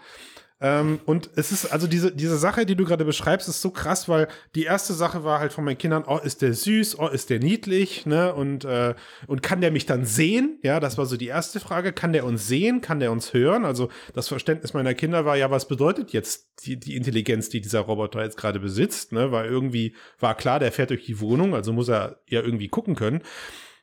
Ähm, 0.63 1.01
und 1.05 1.29
es 1.35 1.51
ist 1.51 1.65
also 1.65 1.87
diese, 1.87 2.15
diese 2.15 2.37
Sache, 2.37 2.65
die 2.65 2.77
du 2.77 2.85
gerade 2.85 3.03
beschreibst, 3.03 3.49
ist 3.49 3.61
so 3.61 3.69
krass, 3.69 4.07
weil 4.07 4.29
die 4.55 4.63
erste 4.63 4.93
Sache 4.93 5.25
war 5.25 5.39
halt 5.39 5.51
von 5.51 5.65
meinen 5.65 5.77
Kindern, 5.77 6.05
oh, 6.07 6.17
ist 6.23 6.41
der 6.41 6.53
süß, 6.53 6.99
oh, 6.99 7.09
ist 7.09 7.29
der 7.29 7.39
niedlich, 7.39 8.05
ne? 8.05 8.33
Und, 8.33 8.63
äh, 8.63 8.95
und 9.27 9.43
kann 9.43 9.59
der 9.59 9.71
mich 9.71 9.85
dann 9.85 10.05
sehen? 10.05 10.59
Ja, 10.63 10.79
das 10.79 10.97
war 10.97 11.05
so 11.05 11.17
die 11.17 11.27
erste 11.27 11.59
Frage. 11.59 11.91
Kann 11.91 12.13
der 12.13 12.23
uns 12.23 12.47
sehen? 12.47 12.79
Kann 12.79 13.01
der 13.01 13.11
uns 13.11 13.33
hören? 13.33 13.65
Also 13.65 13.89
das 14.13 14.29
Verständnis 14.29 14.73
meiner 14.73 14.93
Kinder 14.93 15.25
war 15.25 15.35
ja, 15.35 15.51
was 15.51 15.67
bedeutet 15.67 16.13
jetzt 16.13 16.47
die, 16.65 16.79
die 16.79 16.95
Intelligenz, 16.95 17.49
die 17.49 17.59
dieser 17.59 17.81
Roboter 17.81 18.23
jetzt 18.23 18.37
gerade 18.37 18.61
besitzt, 18.61 19.11
ne? 19.11 19.33
Weil 19.33 19.47
irgendwie 19.47 19.97
war 20.17 20.33
klar, 20.33 20.59
der 20.59 20.71
fährt 20.71 20.91
durch 20.91 21.05
die 21.05 21.19
Wohnung, 21.19 21.55
also 21.55 21.73
muss 21.73 21.89
er 21.89 22.21
ja 22.29 22.41
irgendwie 22.41 22.69
gucken 22.69 22.95
können. 22.95 23.21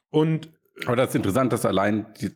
Und 0.09 0.49
Aber 0.87 0.97
das 0.97 1.11
ist 1.11 1.17
interessant, 1.17 1.53
dass 1.53 1.67
allein 1.67 2.07
die, 2.23 2.31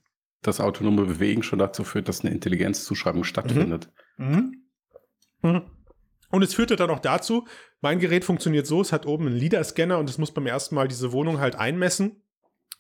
das 0.46 0.60
autonome 0.60 1.04
Bewegen 1.04 1.42
schon 1.42 1.58
dazu 1.58 1.84
führt, 1.84 2.08
dass 2.08 2.20
eine 2.20 2.32
Intelligenzzuschreibung 2.32 3.24
stattfindet. 3.24 3.90
Mhm. 4.16 4.62
Mhm. 5.42 5.62
Und 6.30 6.42
es 6.42 6.54
führte 6.54 6.76
dann 6.76 6.90
auch 6.90 7.00
dazu, 7.00 7.46
mein 7.80 7.98
Gerät 7.98 8.24
funktioniert 8.24 8.66
so, 8.66 8.80
es 8.80 8.92
hat 8.92 9.06
oben 9.06 9.26
einen 9.26 9.36
LIDAR-Scanner 9.36 9.98
und 9.98 10.10
es 10.10 10.18
muss 10.18 10.32
beim 10.32 10.46
ersten 10.46 10.74
Mal 10.74 10.88
diese 10.88 11.12
Wohnung 11.12 11.38
halt 11.38 11.54
einmessen 11.54 12.22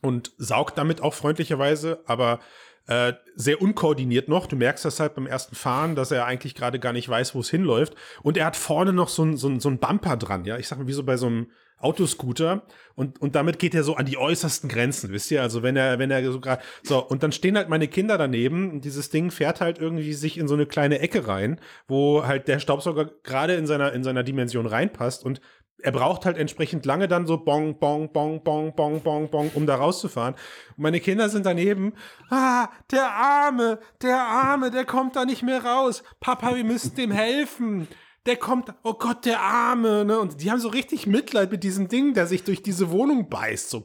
und 0.00 0.32
saugt 0.38 0.76
damit 0.76 1.00
auch 1.00 1.14
freundlicherweise, 1.14 2.02
aber 2.06 2.40
äh, 2.86 3.14
sehr 3.34 3.62
unkoordiniert 3.62 4.28
noch. 4.28 4.46
Du 4.46 4.56
merkst 4.56 4.84
das 4.84 5.00
halt 5.00 5.14
beim 5.14 5.26
ersten 5.26 5.54
Fahren, 5.54 5.94
dass 5.94 6.10
er 6.10 6.26
eigentlich 6.26 6.54
gerade 6.54 6.78
gar 6.78 6.92
nicht 6.92 7.08
weiß, 7.08 7.34
wo 7.34 7.40
es 7.40 7.50
hinläuft. 7.50 7.94
Und 8.22 8.36
er 8.36 8.46
hat 8.46 8.56
vorne 8.56 8.92
noch 8.92 9.08
so 9.08 9.24
ein, 9.24 9.36
so 9.36 9.48
ein, 9.48 9.60
so 9.60 9.70
ein 9.70 9.78
Bumper 9.78 10.16
dran, 10.16 10.44
ja. 10.44 10.58
Ich 10.58 10.68
sag 10.68 10.78
mal, 10.78 10.86
wie 10.86 10.92
so 10.92 11.04
bei 11.04 11.16
so 11.16 11.26
einem 11.26 11.46
Autoscooter. 11.84 12.62
Und, 12.94 13.20
und 13.20 13.34
damit 13.34 13.58
geht 13.58 13.74
er 13.74 13.82
so 13.82 13.96
an 13.96 14.06
die 14.06 14.16
äußersten 14.16 14.68
Grenzen, 14.68 15.10
wisst 15.12 15.30
ihr? 15.30 15.42
Also 15.42 15.62
wenn 15.62 15.76
er, 15.76 15.98
wenn 15.98 16.10
er 16.10 16.30
so 16.32 16.40
gerade, 16.40 16.62
so, 16.82 17.04
und 17.04 17.22
dann 17.22 17.32
stehen 17.32 17.56
halt 17.56 17.68
meine 17.68 17.88
Kinder 17.88 18.18
daneben 18.18 18.70
und 18.70 18.84
dieses 18.84 19.10
Ding 19.10 19.30
fährt 19.30 19.60
halt 19.60 19.78
irgendwie 19.78 20.14
sich 20.14 20.38
in 20.38 20.48
so 20.48 20.54
eine 20.54 20.66
kleine 20.66 21.00
Ecke 21.00 21.26
rein, 21.26 21.60
wo 21.88 22.24
halt 22.24 22.48
der 22.48 22.60
Staubsauger 22.60 23.10
gerade 23.22 23.54
in 23.54 23.66
seiner, 23.66 23.92
in 23.92 24.04
seiner 24.04 24.22
Dimension 24.22 24.66
reinpasst 24.66 25.24
und 25.24 25.40
er 25.84 25.92
braucht 25.92 26.24
halt 26.24 26.38
entsprechend 26.38 26.86
lange 26.86 27.08
dann 27.08 27.26
so 27.26 27.36
bong, 27.36 27.78
bong, 27.78 28.10
bong, 28.10 28.42
bong, 28.42 28.72
bong, 28.72 29.02
bong, 29.02 29.28
bong, 29.28 29.50
um 29.54 29.66
da 29.66 29.74
rauszufahren. 29.76 30.34
Und 30.76 30.82
meine 30.82 30.98
Kinder 30.98 31.28
sind 31.28 31.44
daneben. 31.44 31.92
Ah, 32.30 32.68
der 32.90 33.10
Arme, 33.10 33.78
der 34.00 34.16
Arme, 34.16 34.70
der 34.70 34.86
kommt 34.86 35.14
da 35.14 35.26
nicht 35.26 35.42
mehr 35.42 35.62
raus. 35.62 36.02
Papa, 36.20 36.56
wir 36.56 36.64
müssen 36.64 36.94
dem 36.94 37.10
helfen. 37.10 37.86
Der 38.26 38.36
kommt, 38.36 38.72
oh 38.82 38.94
Gott, 38.94 39.26
der 39.26 39.40
Arme, 39.40 40.04
ne? 40.04 40.18
Und 40.18 40.40
die 40.40 40.50
haben 40.50 40.60
so 40.60 40.68
richtig 40.68 41.06
Mitleid 41.06 41.50
mit 41.50 41.62
diesem 41.62 41.88
Ding, 41.88 42.14
der 42.14 42.26
sich 42.26 42.42
durch 42.42 42.62
diese 42.62 42.90
Wohnung 42.90 43.28
beißt, 43.28 43.68
so 43.68 43.84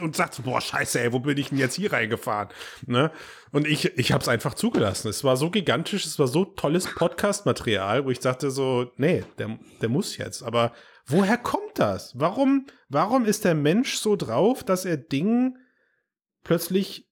und 0.00 0.16
sagt 0.16 0.34
so, 0.34 0.42
boah, 0.42 0.60
scheiße, 0.60 1.00
ey, 1.00 1.12
wo 1.12 1.20
bin 1.20 1.38
ich 1.38 1.48
denn 1.48 1.58
jetzt 1.58 1.74
hier 1.74 1.92
reingefahren? 1.92 2.48
Ne? 2.86 3.10
Und 3.52 3.66
ich, 3.66 3.96
ich 3.98 4.12
habe 4.12 4.22
es 4.22 4.28
einfach 4.28 4.54
zugelassen. 4.54 5.08
Es 5.08 5.24
war 5.24 5.36
so 5.36 5.50
gigantisch, 5.50 6.04
es 6.04 6.18
war 6.18 6.28
so 6.28 6.44
tolles 6.44 6.92
Podcast-Material, 6.94 8.04
wo 8.04 8.10
ich 8.10 8.20
dachte 8.20 8.50
so, 8.50 8.90
nee, 8.96 9.24
der, 9.38 9.58
der 9.80 9.88
muss 9.88 10.16
jetzt. 10.16 10.42
Aber 10.42 10.72
woher 11.06 11.38
kommt 11.38 11.78
das? 11.78 12.18
Warum, 12.18 12.66
warum 12.88 13.24
ist 13.24 13.44
der 13.44 13.54
Mensch 13.54 13.96
so 13.96 14.16
drauf, 14.16 14.64
dass 14.64 14.84
er 14.84 14.96
Dingen 14.96 15.58
plötzlich 16.42 17.08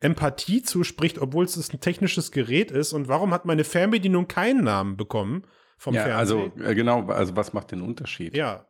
Empathie 0.00 0.62
zuspricht, 0.62 1.18
obwohl 1.18 1.44
es 1.44 1.56
ein 1.56 1.80
technisches 1.80 2.32
Gerät 2.32 2.70
ist? 2.70 2.92
Und 2.92 3.08
warum 3.08 3.32
hat 3.32 3.44
meine 3.44 3.64
Fernbedienung 3.64 4.28
keinen 4.28 4.64
Namen 4.64 4.96
bekommen 4.96 5.46
vom 5.84 5.94
Ja, 5.94 6.02
Fernsehen? 6.04 6.52
also 6.56 6.64
äh, 6.70 6.74
genau, 6.74 7.06
also 7.08 7.36
was 7.36 7.52
macht 7.52 7.70
den 7.70 7.82
Unterschied? 7.82 8.34
Ja. 8.36 8.66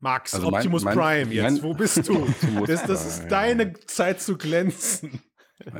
Max, 0.00 0.34
Also 0.34 0.48
Optimus 0.48 0.82
mein- 0.84 0.96
Prime 0.96 1.32
jetzt, 1.34 1.42
mein- 1.42 1.62
wo 1.62 1.74
bist 1.74 2.08
du? 2.08 2.26
Das, 2.66 2.84
das 2.84 3.06
ist 3.06 3.28
deine 3.30 3.74
Zeit 3.86 4.20
zu 4.20 4.36
glänzen. 4.36 5.20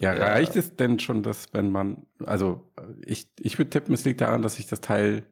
Ja, 0.00 0.12
reicht 0.12 0.54
es 0.54 0.76
denn 0.76 1.00
schon, 1.00 1.24
dass 1.24 1.52
wenn 1.52 1.72
man, 1.72 2.06
also 2.24 2.72
ich, 3.04 3.28
ich 3.40 3.58
würde 3.58 3.70
tippen, 3.70 3.92
es 3.94 4.04
liegt 4.04 4.20
daran, 4.20 4.42
dass 4.42 4.54
sich 4.54 4.68
das 4.68 4.80
Teil 4.80 5.26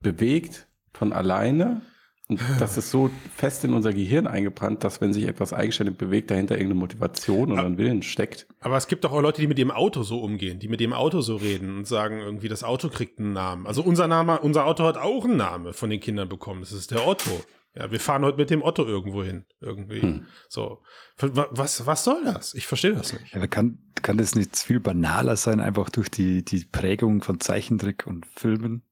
bewegt 0.00 0.66
von 0.92 1.12
alleine 1.12 1.82
und 2.28 2.40
das 2.58 2.76
ist 2.76 2.90
so 2.90 3.10
fest 3.34 3.64
in 3.64 3.72
unser 3.72 3.92
Gehirn 3.92 4.26
eingebrannt, 4.26 4.82
dass 4.82 5.00
wenn 5.00 5.12
sich 5.12 5.24
etwas 5.24 5.52
eigenständig 5.52 5.96
bewegt, 5.96 6.30
dahinter 6.30 6.56
irgendeine 6.56 6.80
Motivation 6.80 7.52
oder 7.52 7.64
ein 7.64 7.78
Willen 7.78 8.02
steckt. 8.02 8.46
Aber 8.60 8.76
es 8.76 8.88
gibt 8.88 9.04
doch 9.04 9.12
auch 9.12 9.20
Leute, 9.20 9.40
die 9.40 9.46
mit 9.46 9.58
dem 9.58 9.70
Auto 9.70 10.02
so 10.02 10.20
umgehen, 10.20 10.58
die 10.58 10.68
mit 10.68 10.80
dem 10.80 10.92
Auto 10.92 11.20
so 11.20 11.36
reden 11.36 11.76
und 11.78 11.86
sagen 11.86 12.18
irgendwie, 12.18 12.48
das 12.48 12.64
Auto 12.64 12.88
kriegt 12.88 13.18
einen 13.20 13.32
Namen. 13.32 13.66
Also 13.66 13.82
unser 13.82 14.08
Name, 14.08 14.40
unser 14.40 14.66
Auto 14.66 14.84
hat 14.84 14.96
auch 14.96 15.24
einen 15.24 15.36
Namen 15.36 15.72
von 15.72 15.88
den 15.90 16.00
Kindern 16.00 16.28
bekommen. 16.28 16.60
Das 16.60 16.72
ist 16.72 16.90
der 16.90 17.06
Otto. 17.06 17.30
Ja, 17.78 17.90
wir 17.90 18.00
fahren 18.00 18.24
heute 18.24 18.38
mit 18.38 18.48
dem 18.48 18.62
Otto 18.62 18.86
irgendwo 18.86 19.22
hin. 19.22 19.44
Irgendwie. 19.60 20.00
Hm. 20.00 20.26
So. 20.48 20.80
Wa- 21.18 21.48
Was, 21.50 21.84
was 21.84 22.04
soll 22.04 22.24
das? 22.24 22.54
Ich 22.54 22.66
verstehe 22.66 22.94
das 22.94 23.12
nicht. 23.12 23.32
Ja, 23.32 23.36
aber 23.36 23.48
kann, 23.48 23.78
kann 24.00 24.16
das 24.16 24.34
nicht 24.34 24.56
viel 24.56 24.80
banaler 24.80 25.36
sein, 25.36 25.60
einfach 25.60 25.90
durch 25.90 26.10
die, 26.10 26.42
die 26.42 26.64
Prägung 26.64 27.20
von 27.22 27.38
Zeichentrick 27.38 28.06
und 28.06 28.24
Filmen, 28.34 28.82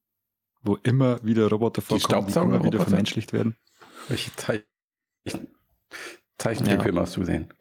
wo 0.64 0.76
immer 0.76 1.22
wieder 1.24 1.48
Roboter 1.48 1.82
vorkommen, 1.82 2.00
die, 2.00 2.04
immer 2.04 2.32
Staubsaugerroboter? 2.32 2.72
wieder 2.72 2.84
vermenschlicht 2.84 3.32
werden? 3.32 3.56
Welche 4.08 4.30
Ze 4.36 4.64
Zeichentrickfilme 6.38 7.00
hast 7.00 7.16
du 7.16 7.20
gesehen? 7.20 7.52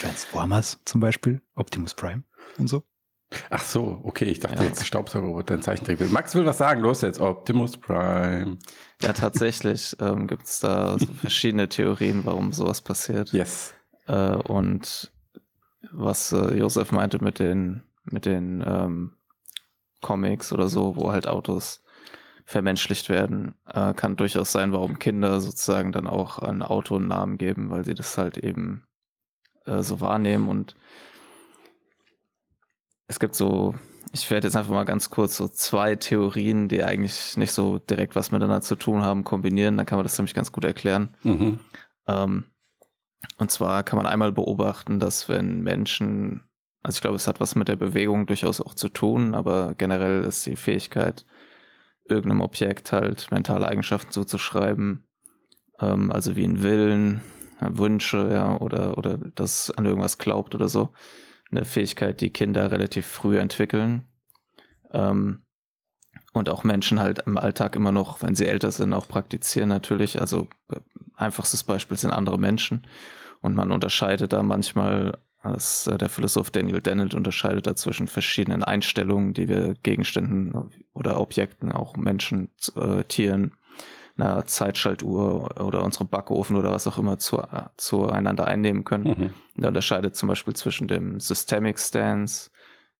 Transformers 0.00 0.78
zum 0.84 1.00
Beispiel, 1.00 1.40
Optimus 1.54 1.94
Prime 1.94 2.22
und 2.58 2.68
so. 2.68 2.84
Ach 3.50 3.62
so, 3.62 4.00
okay, 4.04 4.26
ich 4.26 4.38
dachte 4.40 4.58
Ja. 4.62 4.68
jetzt 4.68 4.86
Staubsaugerroboter, 4.86 5.54
ein 5.54 5.62
Zeichentrickfilm. 5.62 6.12
Max 6.12 6.34
will 6.34 6.46
was 6.46 6.58
sagen, 6.58 6.80
los 6.80 7.00
jetzt, 7.00 7.20
Optimus 7.20 7.76
Prime. 7.76 8.58
Ja, 9.02 9.12
tatsächlich 9.12 9.96
ähm, 10.00 10.28
gibt 10.28 10.44
es 10.44 10.60
da 10.60 10.96
so 10.98 11.06
verschiedene 11.06 11.68
Theorien, 11.68 12.24
warum 12.24 12.52
sowas 12.52 12.80
passiert. 12.82 13.32
Yes. 13.32 13.74
Äh, 14.06 14.36
und 14.36 15.10
was 15.90 16.32
äh, 16.32 16.54
Josef 16.56 16.92
meinte 16.92 17.22
mit 17.22 17.38
den, 17.40 17.82
mit 18.04 18.26
den 18.26 18.62
ähm, 18.64 19.16
Comics 20.02 20.52
oder 20.52 20.68
so, 20.68 20.94
wo 20.94 21.10
halt 21.10 21.26
Autos 21.26 21.82
vermenschlicht 22.46 23.08
werden, 23.08 23.54
äh, 23.66 23.92
kann 23.92 24.16
durchaus 24.16 24.52
sein, 24.52 24.72
warum 24.72 24.98
Kinder 24.98 25.40
sozusagen 25.40 25.92
dann 25.92 26.06
auch 26.06 26.38
ein 26.38 26.62
Auto 26.62 26.96
einen 26.96 27.08
Namen 27.08 27.38
geben, 27.38 27.70
weil 27.70 27.84
sie 27.84 27.94
das 27.94 28.16
halt 28.16 28.38
eben 28.38 28.84
äh, 29.66 29.82
so 29.82 30.00
wahrnehmen 30.00 30.48
und 30.48 30.76
es 33.08 33.18
gibt 33.18 33.34
so, 33.34 33.74
ich 34.12 34.30
werde 34.30 34.46
jetzt 34.46 34.56
einfach 34.56 34.72
mal 34.72 34.84
ganz 34.84 35.10
kurz 35.10 35.36
so 35.36 35.48
zwei 35.48 35.96
Theorien, 35.96 36.68
die 36.68 36.82
eigentlich 36.84 37.36
nicht 37.36 37.52
so 37.52 37.78
direkt 37.78 38.14
was 38.16 38.30
miteinander 38.30 38.62
zu 38.62 38.76
tun 38.76 39.02
haben, 39.02 39.24
kombinieren, 39.24 39.76
dann 39.76 39.86
kann 39.86 39.98
man 39.98 40.04
das 40.04 40.16
nämlich 40.16 40.34
ganz 40.34 40.52
gut 40.52 40.64
erklären. 40.64 41.16
Mhm. 41.24 41.58
Ähm, 42.06 42.44
und 43.38 43.50
zwar 43.50 43.82
kann 43.82 43.96
man 43.96 44.06
einmal 44.06 44.30
beobachten, 44.32 45.00
dass 45.00 45.28
wenn 45.28 45.62
Menschen 45.62 46.42
Also 46.82 46.98
ich 46.98 47.00
glaube, 47.00 47.16
es 47.16 47.26
hat 47.26 47.40
was 47.40 47.56
mit 47.56 47.66
der 47.66 47.76
Bewegung 47.76 48.26
durchaus 48.26 48.60
auch 48.60 48.74
zu 48.74 48.88
tun, 48.88 49.34
aber 49.34 49.74
generell 49.76 50.22
ist 50.22 50.46
die 50.46 50.54
Fähigkeit, 50.54 51.26
irgendeinem 52.08 52.40
Objekt 52.40 52.92
halt 52.92 53.30
mentale 53.30 53.68
Eigenschaften 53.68 54.10
zuzuschreiben, 54.10 55.06
ähm, 55.80 56.10
also 56.12 56.36
wie 56.36 56.44
ein 56.44 56.62
Willen, 56.62 57.22
Wünsche, 57.60 58.28
ja, 58.32 58.58
oder, 58.58 58.98
oder 58.98 59.18
das 59.18 59.70
an 59.70 59.86
irgendwas 59.86 60.18
glaubt 60.18 60.54
oder 60.54 60.68
so, 60.68 60.92
eine 61.50 61.64
Fähigkeit, 61.64 62.20
die 62.20 62.30
Kinder 62.30 62.70
relativ 62.70 63.06
früh 63.06 63.38
entwickeln. 63.38 64.06
Ähm, 64.92 65.42
und 66.32 66.50
auch 66.50 66.64
Menschen 66.64 67.00
halt 67.00 67.20
im 67.26 67.38
Alltag 67.38 67.76
immer 67.76 67.92
noch, 67.92 68.22
wenn 68.22 68.34
sie 68.34 68.46
älter 68.46 68.70
sind, 68.70 68.92
auch 68.92 69.08
praktizieren 69.08 69.70
natürlich. 69.70 70.20
Also 70.20 70.48
äh, 70.70 70.80
einfachstes 71.14 71.64
Beispiel 71.64 71.96
sind 71.96 72.10
andere 72.10 72.38
Menschen. 72.38 72.86
Und 73.40 73.54
man 73.54 73.72
unterscheidet 73.72 74.32
da 74.34 74.42
manchmal, 74.42 75.18
als 75.40 75.86
äh, 75.86 75.96
der 75.96 76.10
Philosoph 76.10 76.50
Daniel 76.50 76.82
Dennett 76.82 77.14
unterscheidet 77.14 77.66
da 77.66 77.74
zwischen 77.74 78.06
verschiedenen 78.06 78.62
Einstellungen, 78.62 79.32
die 79.32 79.48
wir 79.48 79.74
Gegenständen 79.82 80.70
oder 80.96 81.20
Objekten, 81.20 81.72
auch 81.72 81.96
Menschen, 81.96 82.50
äh, 82.76 83.04
Tieren, 83.04 83.52
einer 84.18 84.46
Zeitschaltuhr 84.46 85.60
oder 85.60 85.82
unserem 85.84 86.08
Backofen 86.08 86.56
oder 86.56 86.72
was 86.72 86.86
auch 86.86 86.98
immer 86.98 87.18
zu, 87.18 87.38
äh, 87.38 87.64
zueinander 87.76 88.46
einnehmen 88.46 88.84
können. 88.84 89.32
Mhm. 89.56 89.62
Er 89.62 89.68
unterscheidet 89.68 90.16
zum 90.16 90.28
Beispiel 90.28 90.54
zwischen 90.54 90.88
dem 90.88 91.20
Systemic 91.20 91.78
Stance, 91.78 92.50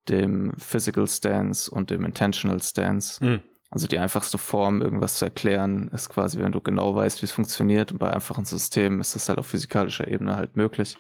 dem 0.09 0.53
Physical 0.59 1.09
Stance 1.09 1.71
und 1.71 1.91
dem 1.91 2.05
Intentional 2.05 2.63
Stance. 2.63 3.25
Mhm. 3.25 3.41
Also 3.71 3.89
die 3.89 3.99
einfachste 3.99 4.39
Form, 4.39 4.81
irgendwas 4.81 5.19
zu 5.19 5.25
erklären, 5.25 5.89
ist 5.89 6.09
quasi, 6.09 6.39
wenn 6.39 6.53
du 6.53 6.61
genau 6.61 6.95
weißt, 6.95 7.23
wie 7.23 7.27
es 7.27 7.33
funktioniert. 7.33 7.93
Und 7.93 7.99
bei 7.99 8.13
einfachen 8.13 8.45
Systemen 8.45 9.01
ist 9.01 9.15
das 9.15 9.29
halt 9.29 9.39
auf 9.39 9.47
physikalischer 9.47 10.07
Ebene 10.07 10.37
halt 10.37 10.57
möglich. 10.57 10.97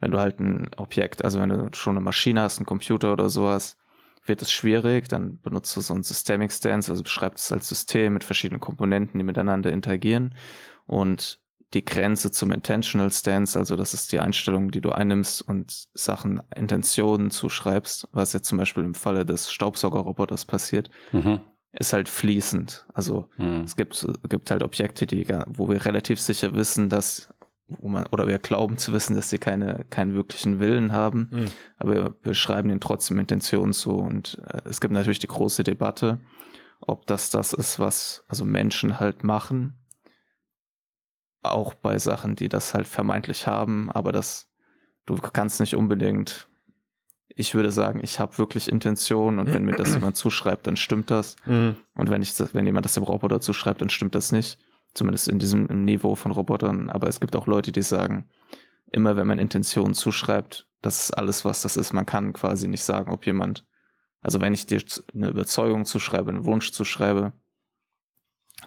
Wenn 0.00 0.10
du 0.10 0.18
halt 0.18 0.38
ein 0.38 0.68
Objekt, 0.76 1.24
also 1.24 1.40
wenn 1.40 1.48
du 1.48 1.70
schon 1.72 1.96
eine 1.96 2.04
Maschine 2.04 2.42
hast, 2.42 2.58
einen 2.58 2.66
Computer 2.66 3.12
oder 3.12 3.30
sowas, 3.30 3.76
wird 4.28 4.42
es 4.42 4.52
schwierig, 4.52 5.08
dann 5.08 5.40
benutzt 5.40 5.76
du 5.76 5.80
so 5.80 5.94
ein 5.94 6.02
Systemic 6.02 6.52
Stance, 6.52 6.90
also 6.90 7.02
beschreibst 7.02 7.46
es 7.46 7.52
als 7.52 7.68
System 7.68 8.12
mit 8.14 8.24
verschiedenen 8.24 8.60
Komponenten, 8.60 9.18
die 9.18 9.24
miteinander 9.24 9.72
interagieren. 9.72 10.34
Und 10.86 11.40
die 11.74 11.84
Grenze 11.84 12.30
zum 12.30 12.50
Intentional 12.50 13.10
Stance, 13.10 13.58
also 13.58 13.76
das 13.76 13.92
ist 13.92 14.12
die 14.12 14.20
Einstellung, 14.20 14.70
die 14.70 14.80
du 14.80 14.90
einnimmst 14.90 15.42
und 15.42 15.86
Sachen, 15.92 16.40
Intentionen 16.56 17.30
zuschreibst, 17.30 18.08
was 18.12 18.32
jetzt 18.32 18.48
zum 18.48 18.58
Beispiel 18.58 18.84
im 18.84 18.94
Falle 18.94 19.26
des 19.26 19.52
Staubsaugerroboters 19.52 20.46
passiert, 20.46 20.88
mhm. 21.12 21.40
ist 21.72 21.92
halt 21.92 22.08
fließend. 22.08 22.86
Also 22.94 23.28
mhm. 23.36 23.62
es 23.64 23.76
gibt, 23.76 24.06
gibt 24.28 24.50
halt 24.50 24.62
Objekte, 24.62 25.06
die, 25.06 25.28
wo 25.46 25.68
wir 25.68 25.84
relativ 25.84 26.20
sicher 26.20 26.54
wissen, 26.54 26.88
dass 26.88 27.28
wo 27.68 27.88
man, 27.88 28.06
oder 28.06 28.26
wir 28.26 28.38
glauben 28.38 28.78
zu 28.78 28.92
wissen, 28.92 29.14
dass 29.14 29.28
sie 29.30 29.38
keine, 29.38 29.84
keinen 29.90 30.14
wirklichen 30.14 30.58
Willen 30.58 30.92
haben, 30.92 31.28
mhm. 31.30 31.46
aber 31.76 32.14
wir 32.22 32.34
schreiben 32.34 32.70
ihnen 32.70 32.80
trotzdem 32.80 33.18
Intentionen 33.18 33.72
zu. 33.72 33.92
Und 33.92 34.40
äh, 34.48 34.62
es 34.64 34.80
gibt 34.80 34.92
natürlich 34.92 35.18
die 35.18 35.26
große 35.28 35.64
Debatte, 35.64 36.18
ob 36.80 37.06
das 37.06 37.30
das 37.30 37.52
ist, 37.52 37.78
was 37.78 38.24
also 38.28 38.44
Menschen 38.44 38.98
halt 38.98 39.22
machen, 39.22 39.74
auch 41.42 41.74
bei 41.74 41.98
Sachen, 41.98 42.36
die 42.36 42.48
das 42.48 42.74
halt 42.74 42.86
vermeintlich 42.86 43.46
haben, 43.46 43.90
aber 43.90 44.12
das, 44.12 44.48
du 45.06 45.16
kannst 45.16 45.60
nicht 45.60 45.76
unbedingt, 45.76 46.48
ich 47.28 47.54
würde 47.54 47.70
sagen, 47.70 48.00
ich 48.02 48.18
habe 48.18 48.38
wirklich 48.38 48.68
Intention 48.68 49.38
und 49.38 49.52
wenn 49.52 49.64
mir 49.64 49.76
das 49.76 49.94
jemand 49.94 50.16
zuschreibt, 50.16 50.66
dann 50.66 50.76
stimmt 50.76 51.10
das. 51.10 51.36
Mhm. 51.46 51.76
Und 51.94 52.10
wenn 52.10 52.22
ich 52.22 52.34
wenn 52.52 52.66
jemand 52.66 52.84
das 52.84 52.94
dem 52.94 53.04
Roboter 53.04 53.40
zuschreibt, 53.40 53.80
dann 53.80 53.90
stimmt 53.90 54.14
das 54.14 54.32
nicht. 54.32 54.58
Zumindest 54.94 55.28
in 55.28 55.38
diesem 55.38 55.66
Niveau 55.84 56.14
von 56.14 56.32
Robotern. 56.32 56.90
Aber 56.90 57.08
es 57.08 57.20
gibt 57.20 57.36
auch 57.36 57.46
Leute, 57.46 57.72
die 57.72 57.82
sagen, 57.82 58.28
immer 58.90 59.16
wenn 59.16 59.26
man 59.26 59.38
Intentionen 59.38 59.94
zuschreibt, 59.94 60.66
das 60.82 61.04
ist 61.04 61.10
alles, 61.12 61.44
was 61.44 61.62
das 61.62 61.76
ist. 61.76 61.92
Man 61.92 62.06
kann 62.06 62.32
quasi 62.32 62.68
nicht 62.68 62.84
sagen, 62.84 63.12
ob 63.12 63.26
jemand, 63.26 63.66
also 64.20 64.40
wenn 64.40 64.54
ich 64.54 64.66
dir 64.66 64.82
eine 65.14 65.28
Überzeugung 65.28 65.84
zuschreibe, 65.84 66.30
einen 66.30 66.44
Wunsch 66.44 66.72
zuschreibe, 66.72 67.32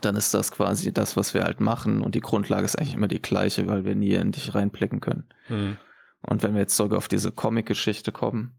dann 0.01 0.15
ist 0.15 0.33
das 0.33 0.51
quasi 0.51 0.93
das, 0.93 1.17
was 1.17 1.33
wir 1.33 1.43
halt 1.43 1.59
machen. 1.59 2.01
Und 2.01 2.15
die 2.15 2.21
Grundlage 2.21 2.65
ist 2.65 2.77
eigentlich 2.77 2.93
immer 2.93 3.07
die 3.07 3.21
gleiche, 3.21 3.67
weil 3.67 3.85
wir 3.85 3.95
nie 3.95 4.13
in 4.13 4.31
dich 4.31 4.53
reinblicken 4.55 4.99
können. 5.01 5.25
Mhm. 5.49 5.77
Und 6.21 6.43
wenn 6.43 6.53
wir 6.53 6.61
jetzt 6.61 6.77
sogar 6.77 6.97
auf 6.97 7.07
diese 7.07 7.31
Comic-Geschichte 7.31 8.11
kommen, 8.11 8.55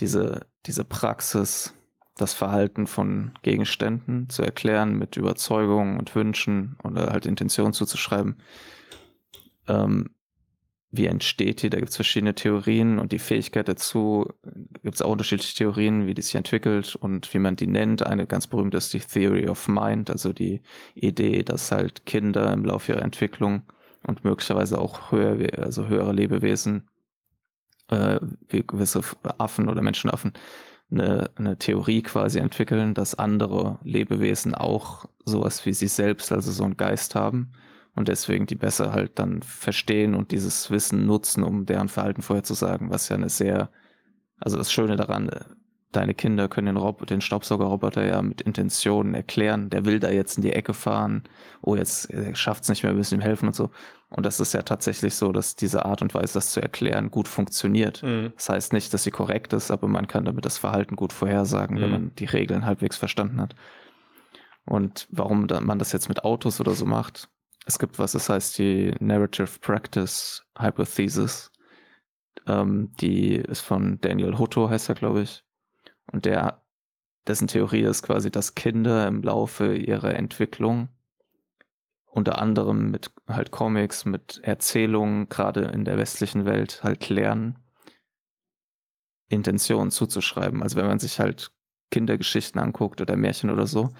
diese, 0.00 0.46
diese 0.66 0.84
Praxis, 0.84 1.74
das 2.18 2.34
Verhalten 2.34 2.86
von 2.86 3.32
Gegenständen 3.42 4.28
zu 4.28 4.42
erklären 4.42 4.98
mit 4.98 5.16
Überzeugungen 5.16 5.98
und 5.98 6.14
Wünschen 6.14 6.76
oder 6.84 7.08
halt 7.08 7.26
Intentionen 7.26 7.72
zuzuschreiben. 7.72 8.36
Ähm, 9.66 10.10
wie 10.90 11.06
entsteht 11.06 11.62
die? 11.62 11.70
Da 11.70 11.78
gibt 11.78 11.90
es 11.90 11.96
verschiedene 11.96 12.34
Theorien 12.34 12.98
und 12.98 13.12
die 13.12 13.18
Fähigkeit 13.18 13.68
dazu 13.68 14.26
gibt 14.82 14.94
es 14.94 15.02
auch 15.02 15.10
unterschiedliche 15.10 15.54
Theorien, 15.54 16.06
wie 16.06 16.14
die 16.14 16.22
sich 16.22 16.34
entwickelt 16.34 16.96
und 16.96 17.32
wie 17.34 17.38
man 17.38 17.56
die 17.56 17.66
nennt. 17.66 18.06
Eine 18.06 18.26
ganz 18.26 18.46
berühmte 18.46 18.78
ist 18.78 18.94
die 18.94 19.00
Theory 19.00 19.48
of 19.48 19.68
Mind, 19.68 20.10
also 20.10 20.32
die 20.32 20.62
Idee, 20.94 21.42
dass 21.42 21.72
halt 21.72 22.06
Kinder 22.06 22.52
im 22.54 22.64
Laufe 22.64 22.92
ihrer 22.92 23.02
Entwicklung 23.02 23.64
und 24.06 24.24
möglicherweise 24.24 24.78
auch 24.80 25.12
höher, 25.12 25.58
also 25.58 25.88
höhere 25.88 26.12
Lebewesen, 26.14 26.88
äh, 27.88 28.18
wie 28.48 28.66
gewisse 28.66 29.02
Affen 29.36 29.68
oder 29.68 29.82
Menschenaffen, 29.82 30.32
eine, 30.90 31.30
eine 31.36 31.58
Theorie 31.58 32.02
quasi 32.02 32.38
entwickeln, 32.38 32.94
dass 32.94 33.14
andere 33.14 33.78
Lebewesen 33.82 34.54
auch 34.54 35.06
sowas 35.24 35.64
wie 35.66 35.72
sie 35.72 35.88
selbst, 35.88 36.32
also 36.32 36.50
so 36.50 36.64
einen 36.64 36.76
Geist 36.76 37.14
haben 37.14 37.52
und 37.94 38.08
deswegen 38.08 38.46
die 38.46 38.54
besser 38.54 38.92
halt 38.92 39.18
dann 39.18 39.42
verstehen 39.42 40.14
und 40.14 40.30
dieses 40.30 40.70
Wissen 40.70 41.06
nutzen, 41.06 41.42
um 41.42 41.66
deren 41.66 41.88
Verhalten 41.88 42.22
vorherzusagen, 42.22 42.90
was 42.90 43.08
ja 43.08 43.16
eine 43.16 43.28
sehr, 43.28 43.70
also 44.38 44.56
das 44.56 44.72
Schöne 44.72 44.96
daran, 44.96 45.30
deine 45.92 46.14
Kinder 46.14 46.48
können 46.48 46.66
den, 46.66 46.76
Rob 46.76 47.06
den 47.06 47.20
Staubsaugerroboter 47.20 48.04
ja 48.04 48.20
mit 48.20 48.42
Intentionen 48.42 49.14
erklären, 49.14 49.70
der 49.70 49.84
will 49.84 50.00
da 50.00 50.10
jetzt 50.10 50.36
in 50.36 50.42
die 50.42 50.52
Ecke 50.52 50.74
fahren, 50.74 51.24
oh, 51.62 51.76
jetzt 51.76 52.12
schafft 52.34 52.64
es 52.64 52.68
nicht 52.68 52.82
mehr, 52.82 52.92
wir 52.92 52.98
müssen 52.98 53.14
ihm 53.14 53.20
helfen 53.20 53.48
und 53.48 53.54
so. 53.54 53.70
Und 54.10 54.24
das 54.24 54.40
ist 54.40 54.54
ja 54.54 54.62
tatsächlich 54.62 55.14
so, 55.14 55.32
dass 55.32 55.56
diese 55.56 55.84
Art 55.84 56.00
und 56.02 56.14
Weise, 56.14 56.34
das 56.34 56.52
zu 56.52 56.60
erklären, 56.60 57.10
gut 57.10 57.28
funktioniert. 57.28 58.02
Mhm. 58.02 58.32
Das 58.36 58.48
heißt 58.48 58.72
nicht, 58.72 58.92
dass 58.92 59.04
sie 59.04 59.10
korrekt 59.10 59.52
ist, 59.52 59.70
aber 59.70 59.88
man 59.88 60.08
kann 60.08 60.24
damit 60.24 60.44
das 60.44 60.58
Verhalten 60.58 60.96
gut 60.96 61.12
vorhersagen, 61.12 61.76
mhm. 61.76 61.80
wenn 61.82 61.90
man 61.90 62.14
die 62.16 62.24
Regeln 62.24 62.64
halbwegs 62.64 62.96
verstanden 62.96 63.40
hat. 63.40 63.54
Und 64.64 65.08
warum 65.10 65.46
man 65.62 65.78
das 65.78 65.92
jetzt 65.92 66.08
mit 66.08 66.24
Autos 66.24 66.60
oder 66.60 66.72
so 66.72 66.84
macht, 66.84 67.28
es 67.66 67.78
gibt 67.78 67.98
was, 67.98 68.12
das 68.12 68.28
heißt 68.28 68.58
die 68.58 68.94
Narrative 68.98 69.58
Practice 69.60 70.42
Hypothesis. 70.58 71.50
Ähm, 72.46 72.92
die 73.00 73.34
ist 73.34 73.60
von 73.60 74.00
Daniel 74.00 74.38
Hutto, 74.38 74.70
heißt 74.70 74.88
er, 74.88 74.94
glaube 74.94 75.22
ich. 75.22 75.44
Und 76.12 76.24
der, 76.24 76.62
dessen 77.26 77.48
Theorie 77.48 77.82
ist 77.82 78.02
quasi, 78.02 78.30
dass 78.30 78.54
Kinder 78.54 79.06
im 79.06 79.22
Laufe 79.22 79.74
ihrer 79.74 80.14
Entwicklung 80.14 80.88
unter 82.06 82.38
anderem 82.40 82.90
mit 82.90 83.10
halt 83.28 83.50
Comics, 83.50 84.04
mit 84.04 84.40
Erzählungen, 84.42 85.28
gerade 85.28 85.62
in 85.66 85.84
der 85.84 85.98
westlichen 85.98 86.46
Welt, 86.46 86.82
halt 86.82 87.08
lernen, 87.08 87.58
Intentionen 89.28 89.90
zuzuschreiben. 89.90 90.62
Also 90.62 90.76
wenn 90.76 90.86
man 90.86 90.98
sich 90.98 91.20
halt 91.20 91.52
Kindergeschichten 91.90 92.60
anguckt 92.60 93.00
oder 93.00 93.16
Märchen 93.16 93.50
oder 93.50 93.66
so, 93.66 93.94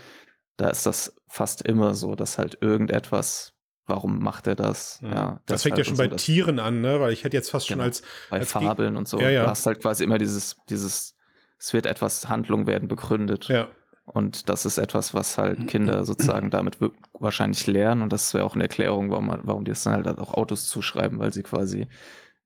da 0.56 0.68
ist 0.70 0.86
das 0.86 1.14
fast 1.28 1.62
immer 1.62 1.94
so, 1.94 2.14
dass 2.14 2.38
halt 2.38 2.58
irgendetwas, 2.60 3.54
warum 3.86 4.18
macht 4.18 4.46
er 4.46 4.56
das? 4.56 4.98
Ja, 5.02 5.08
ja 5.10 5.40
das 5.46 5.62
fängt 5.62 5.76
halt 5.76 5.86
ja 5.86 5.90
schon 5.90 5.96
bei 5.96 6.08
so, 6.08 6.16
Tieren 6.16 6.58
an, 6.58 6.80
ne? 6.80 7.00
Weil 7.00 7.12
ich 7.12 7.24
hätte 7.24 7.36
jetzt 7.36 7.50
fast 7.50 7.68
genau, 7.68 7.82
schon 7.82 7.86
als 7.86 8.02
bei 8.30 8.38
als 8.40 8.52
Fabeln 8.52 8.96
und 8.96 9.06
so. 9.06 9.20
Ja, 9.20 9.30
ja. 9.30 9.42
Du 9.44 9.50
hast 9.50 9.66
halt 9.66 9.80
quasi 9.80 10.04
immer 10.04 10.18
dieses 10.18 10.56
dieses 10.68 11.14
es 11.58 11.72
wird 11.72 11.86
etwas 11.86 12.28
Handlung 12.28 12.66
werden 12.66 12.88
begründet. 12.88 13.48
Ja. 13.48 13.68
Und 14.04 14.48
das 14.48 14.64
ist 14.64 14.78
etwas, 14.78 15.12
was 15.12 15.36
halt 15.36 15.68
Kinder 15.68 16.04
sozusagen 16.04 16.50
damit 16.50 16.78
wahrscheinlich 17.12 17.66
lernen. 17.66 18.02
Und 18.02 18.12
das 18.12 18.32
wäre 18.32 18.44
auch 18.44 18.54
eine 18.54 18.64
Erklärung, 18.64 19.10
warum, 19.10 19.26
man, 19.26 19.40
warum 19.42 19.64
die 19.64 19.72
es 19.72 19.82
dann 19.82 20.04
halt 20.04 20.18
auch 20.18 20.32
Autos 20.34 20.68
zuschreiben, 20.68 21.18
weil 21.18 21.32
sie 21.32 21.42
quasi, 21.42 21.88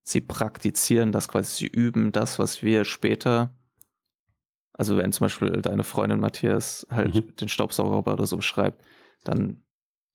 sie 0.03 0.20
praktizieren 0.20 1.12
das 1.12 1.29
quasi, 1.29 1.55
sie 1.55 1.66
üben 1.66 2.11
das, 2.11 2.38
was 2.40 2.62
wir 2.62 2.85
später, 2.85 3.55
also 4.72 4.96
wenn 4.96 5.12
zum 5.12 5.27
Beispiel 5.27 5.51
deine 5.62 5.85
Freundin 5.85 6.18
Matthias 6.18 6.87
halt 6.90 7.14
mhm. 7.14 7.37
den 7.37 7.48
Staubsauger 7.48 8.12
oder 8.12 8.27
so 8.27 8.37
beschreibt, 8.37 8.83
dann 9.22 9.62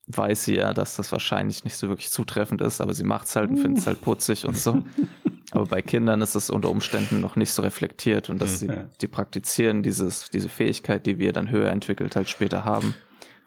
weiß 0.08 0.46
sie 0.46 0.56
ja, 0.56 0.74
dass 0.74 0.96
das 0.96 1.12
wahrscheinlich 1.12 1.64
nicht 1.64 1.76
so 1.76 1.90
wirklich 1.90 2.10
zutreffend 2.10 2.62
ist, 2.62 2.82
aber 2.82 2.94
sie 2.94 3.04
macht 3.04 3.28
es 3.28 3.36
halt 3.36 3.50
und 3.50 3.58
findet 3.58 3.80
es 3.80 3.88
halt 3.88 4.02
putzig 4.02 4.46
und 4.46 4.58
so. 4.58 4.84
Aber 5.52 5.66
bei 5.66 5.82
Kindern 5.82 6.22
ist 6.22 6.36
es 6.36 6.50
unter 6.50 6.70
Umständen 6.70 7.22
noch 7.22 7.38
nicht 7.38 7.52
so 7.52 7.62
reflektiert 7.62 8.30
und 8.30 8.42
dass 8.42 8.60
sie 8.60 8.70
die 9.00 9.08
praktizieren 9.08 9.82
dieses, 9.82 10.30
diese 10.30 10.50
Fähigkeit, 10.50 11.06
die 11.06 11.20
wir 11.20 11.32
dann 11.32 11.50
höher 11.50 11.72
entwickelt 11.72 12.18
halt 12.18 12.28
später 12.28 12.66
haben, 12.66 12.96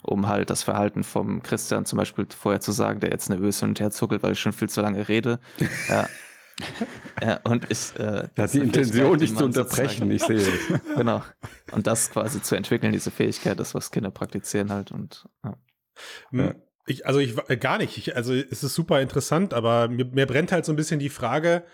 um 0.02 0.26
halt 0.26 0.48
das 0.48 0.62
Verhalten 0.62 1.04
vom 1.04 1.42
Christian 1.42 1.84
zum 1.84 1.98
Beispiel 1.98 2.26
vorher 2.30 2.60
zu 2.60 2.72
sagen, 2.72 3.00
der 3.00 3.10
jetzt 3.10 3.28
nervös 3.28 3.60
hin 3.60 3.70
und 3.70 3.80
her 3.80 3.90
zuckelt, 3.90 4.22
weil 4.22 4.32
ich 4.32 4.40
schon 4.40 4.54
viel 4.54 4.70
zu 4.70 4.80
lange 4.80 5.08
rede. 5.08 5.40
ja. 5.88 6.08
ja, 7.22 7.40
und 7.44 7.70
ich. 7.70 7.98
Äh, 7.98 8.28
er 8.34 8.44
hat 8.44 8.52
die 8.52 8.58
Intention, 8.58 9.18
nicht 9.18 9.36
zu 9.36 9.44
unterbrechen, 9.44 10.10
ich 10.10 10.22
sehe 10.22 10.36
es. 10.36 10.48
Genau. 10.96 11.22
Und 11.72 11.86
das 11.86 12.10
quasi 12.10 12.42
zu 12.42 12.54
entwickeln, 12.54 12.92
diese 12.92 13.10
Fähigkeit, 13.10 13.58
das, 13.58 13.74
was 13.74 13.90
Kinder 13.90 14.10
praktizieren 14.10 14.70
halt 14.70 14.92
und. 14.92 15.26
Ja. 15.44 15.56
ja. 16.32 16.54
Ich, 16.86 17.06
also 17.06 17.18
ich 17.18 17.36
äh, 17.48 17.56
gar 17.56 17.78
nicht. 17.78 17.96
Ich, 17.96 18.16
also 18.16 18.34
es 18.34 18.62
ist 18.62 18.74
super 18.74 19.00
interessant, 19.00 19.54
aber 19.54 19.88
mir, 19.88 20.04
mir 20.06 20.26
brennt 20.26 20.52
halt 20.52 20.64
so 20.64 20.72
ein 20.72 20.76
bisschen 20.76 20.98
die 20.98 21.08
Frage, 21.08 21.64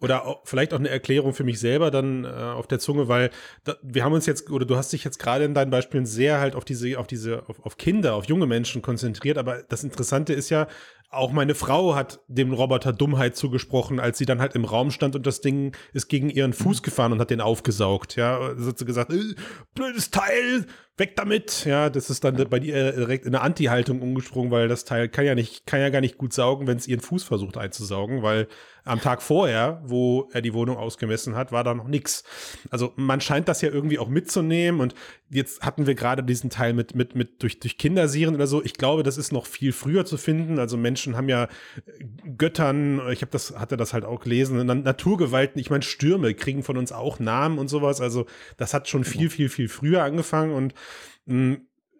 oder 0.00 0.26
auch, 0.26 0.40
vielleicht 0.44 0.72
auch 0.74 0.78
eine 0.78 0.88
Erklärung 0.88 1.34
für 1.34 1.44
mich 1.44 1.58
selber 1.58 1.90
dann 1.90 2.24
äh, 2.24 2.28
auf 2.28 2.66
der 2.66 2.78
Zunge, 2.78 3.08
weil 3.08 3.30
da, 3.64 3.76
wir 3.82 4.04
haben 4.04 4.12
uns 4.12 4.26
jetzt, 4.26 4.50
oder 4.50 4.64
du 4.64 4.76
hast 4.76 4.92
dich 4.92 5.04
jetzt 5.04 5.18
gerade 5.18 5.44
in 5.44 5.54
deinen 5.54 5.70
Beispielen 5.70 6.06
sehr 6.06 6.40
halt 6.40 6.54
auf 6.54 6.64
diese, 6.64 6.98
auf 6.98 7.06
diese, 7.06 7.48
auf, 7.48 7.64
auf 7.64 7.76
Kinder, 7.76 8.14
auf 8.14 8.26
junge 8.26 8.46
Menschen 8.46 8.82
konzentriert, 8.82 9.38
aber 9.38 9.62
das 9.68 9.84
Interessante 9.84 10.32
ist 10.32 10.50
ja, 10.50 10.68
auch 11.10 11.32
meine 11.32 11.54
Frau 11.54 11.94
hat 11.94 12.20
dem 12.28 12.52
Roboter 12.52 12.92
Dummheit 12.92 13.34
zugesprochen, 13.34 13.98
als 13.98 14.18
sie 14.18 14.26
dann 14.26 14.40
halt 14.40 14.54
im 14.54 14.66
Raum 14.66 14.90
stand 14.90 15.16
und 15.16 15.26
das 15.26 15.40
Ding 15.40 15.74
ist 15.94 16.08
gegen 16.08 16.28
ihren 16.28 16.52
Fuß 16.52 16.82
gefahren 16.82 17.12
und 17.12 17.20
hat 17.20 17.30
den 17.30 17.40
aufgesaugt. 17.40 18.16
Ja, 18.16 18.54
da 18.54 18.66
hat 18.66 18.78
sie 18.78 18.84
gesagt, 18.84 19.12
äh, 19.12 19.34
blödes 19.74 20.10
Teil, 20.10 20.66
weg 20.98 21.16
damit. 21.16 21.64
Ja, 21.64 21.90
das 21.90 22.10
ist 22.10 22.24
dann 22.24 22.36
bei 22.48 22.58
ihr 22.58 22.92
direkt 22.92 23.26
in 23.26 23.34
eine 23.34 23.42
Anti-Haltung 23.42 24.02
umgesprungen, 24.02 24.50
weil 24.50 24.68
das 24.68 24.84
Teil 24.84 25.08
kann 25.08 25.24
ja 25.24 25.34
nicht, 25.34 25.66
kann 25.66 25.80
ja 25.80 25.90
gar 25.90 26.00
nicht 26.00 26.18
gut 26.18 26.32
saugen, 26.32 26.66
wenn 26.66 26.76
es 26.76 26.88
ihren 26.88 27.00
Fuß 27.00 27.24
versucht 27.24 27.56
einzusaugen, 27.56 28.22
weil 28.22 28.48
am 28.88 29.00
Tag 29.00 29.22
vorher, 29.22 29.82
wo 29.84 30.28
er 30.32 30.40
die 30.40 30.54
Wohnung 30.54 30.76
ausgemessen 30.76 31.36
hat, 31.36 31.52
war 31.52 31.62
da 31.62 31.74
noch 31.74 31.88
nichts. 31.88 32.24
Also 32.70 32.92
man 32.96 33.20
scheint 33.20 33.46
das 33.46 33.60
ja 33.60 33.68
irgendwie 33.70 33.98
auch 33.98 34.08
mitzunehmen 34.08 34.80
und 34.80 34.94
jetzt 35.30 35.60
hatten 35.60 35.86
wir 35.86 35.94
gerade 35.94 36.24
diesen 36.24 36.48
Teil 36.48 36.72
mit, 36.72 36.94
mit, 36.94 37.14
mit 37.14 37.42
durch, 37.42 37.60
durch 37.60 37.76
Kinderserien 37.76 38.34
oder 38.34 38.46
so. 38.46 38.64
Ich 38.64 38.74
glaube, 38.74 39.02
das 39.02 39.18
ist 39.18 39.30
noch 39.30 39.44
viel 39.44 39.72
früher 39.72 40.06
zu 40.06 40.16
finden. 40.16 40.58
Also 40.58 40.78
Menschen 40.78 41.16
haben 41.16 41.28
ja 41.28 41.48
Göttern, 42.38 43.02
ich 43.12 43.20
habe 43.20 43.30
das, 43.30 43.58
hatte 43.58 43.76
das 43.76 43.92
halt 43.92 44.06
auch 44.06 44.20
gelesen, 44.20 44.64
Naturgewalten, 44.64 45.60
ich 45.60 45.68
meine, 45.68 45.82
Stürme 45.82 46.32
kriegen 46.32 46.62
von 46.62 46.78
uns 46.78 46.90
auch 46.90 47.18
Namen 47.18 47.58
und 47.58 47.68
sowas. 47.68 48.00
Also 48.00 48.24
das 48.56 48.72
hat 48.72 48.88
schon 48.88 49.04
viel, 49.04 49.28
viel, 49.28 49.50
viel 49.50 49.68
früher 49.68 50.02
angefangen 50.02 50.54
und 50.54 50.72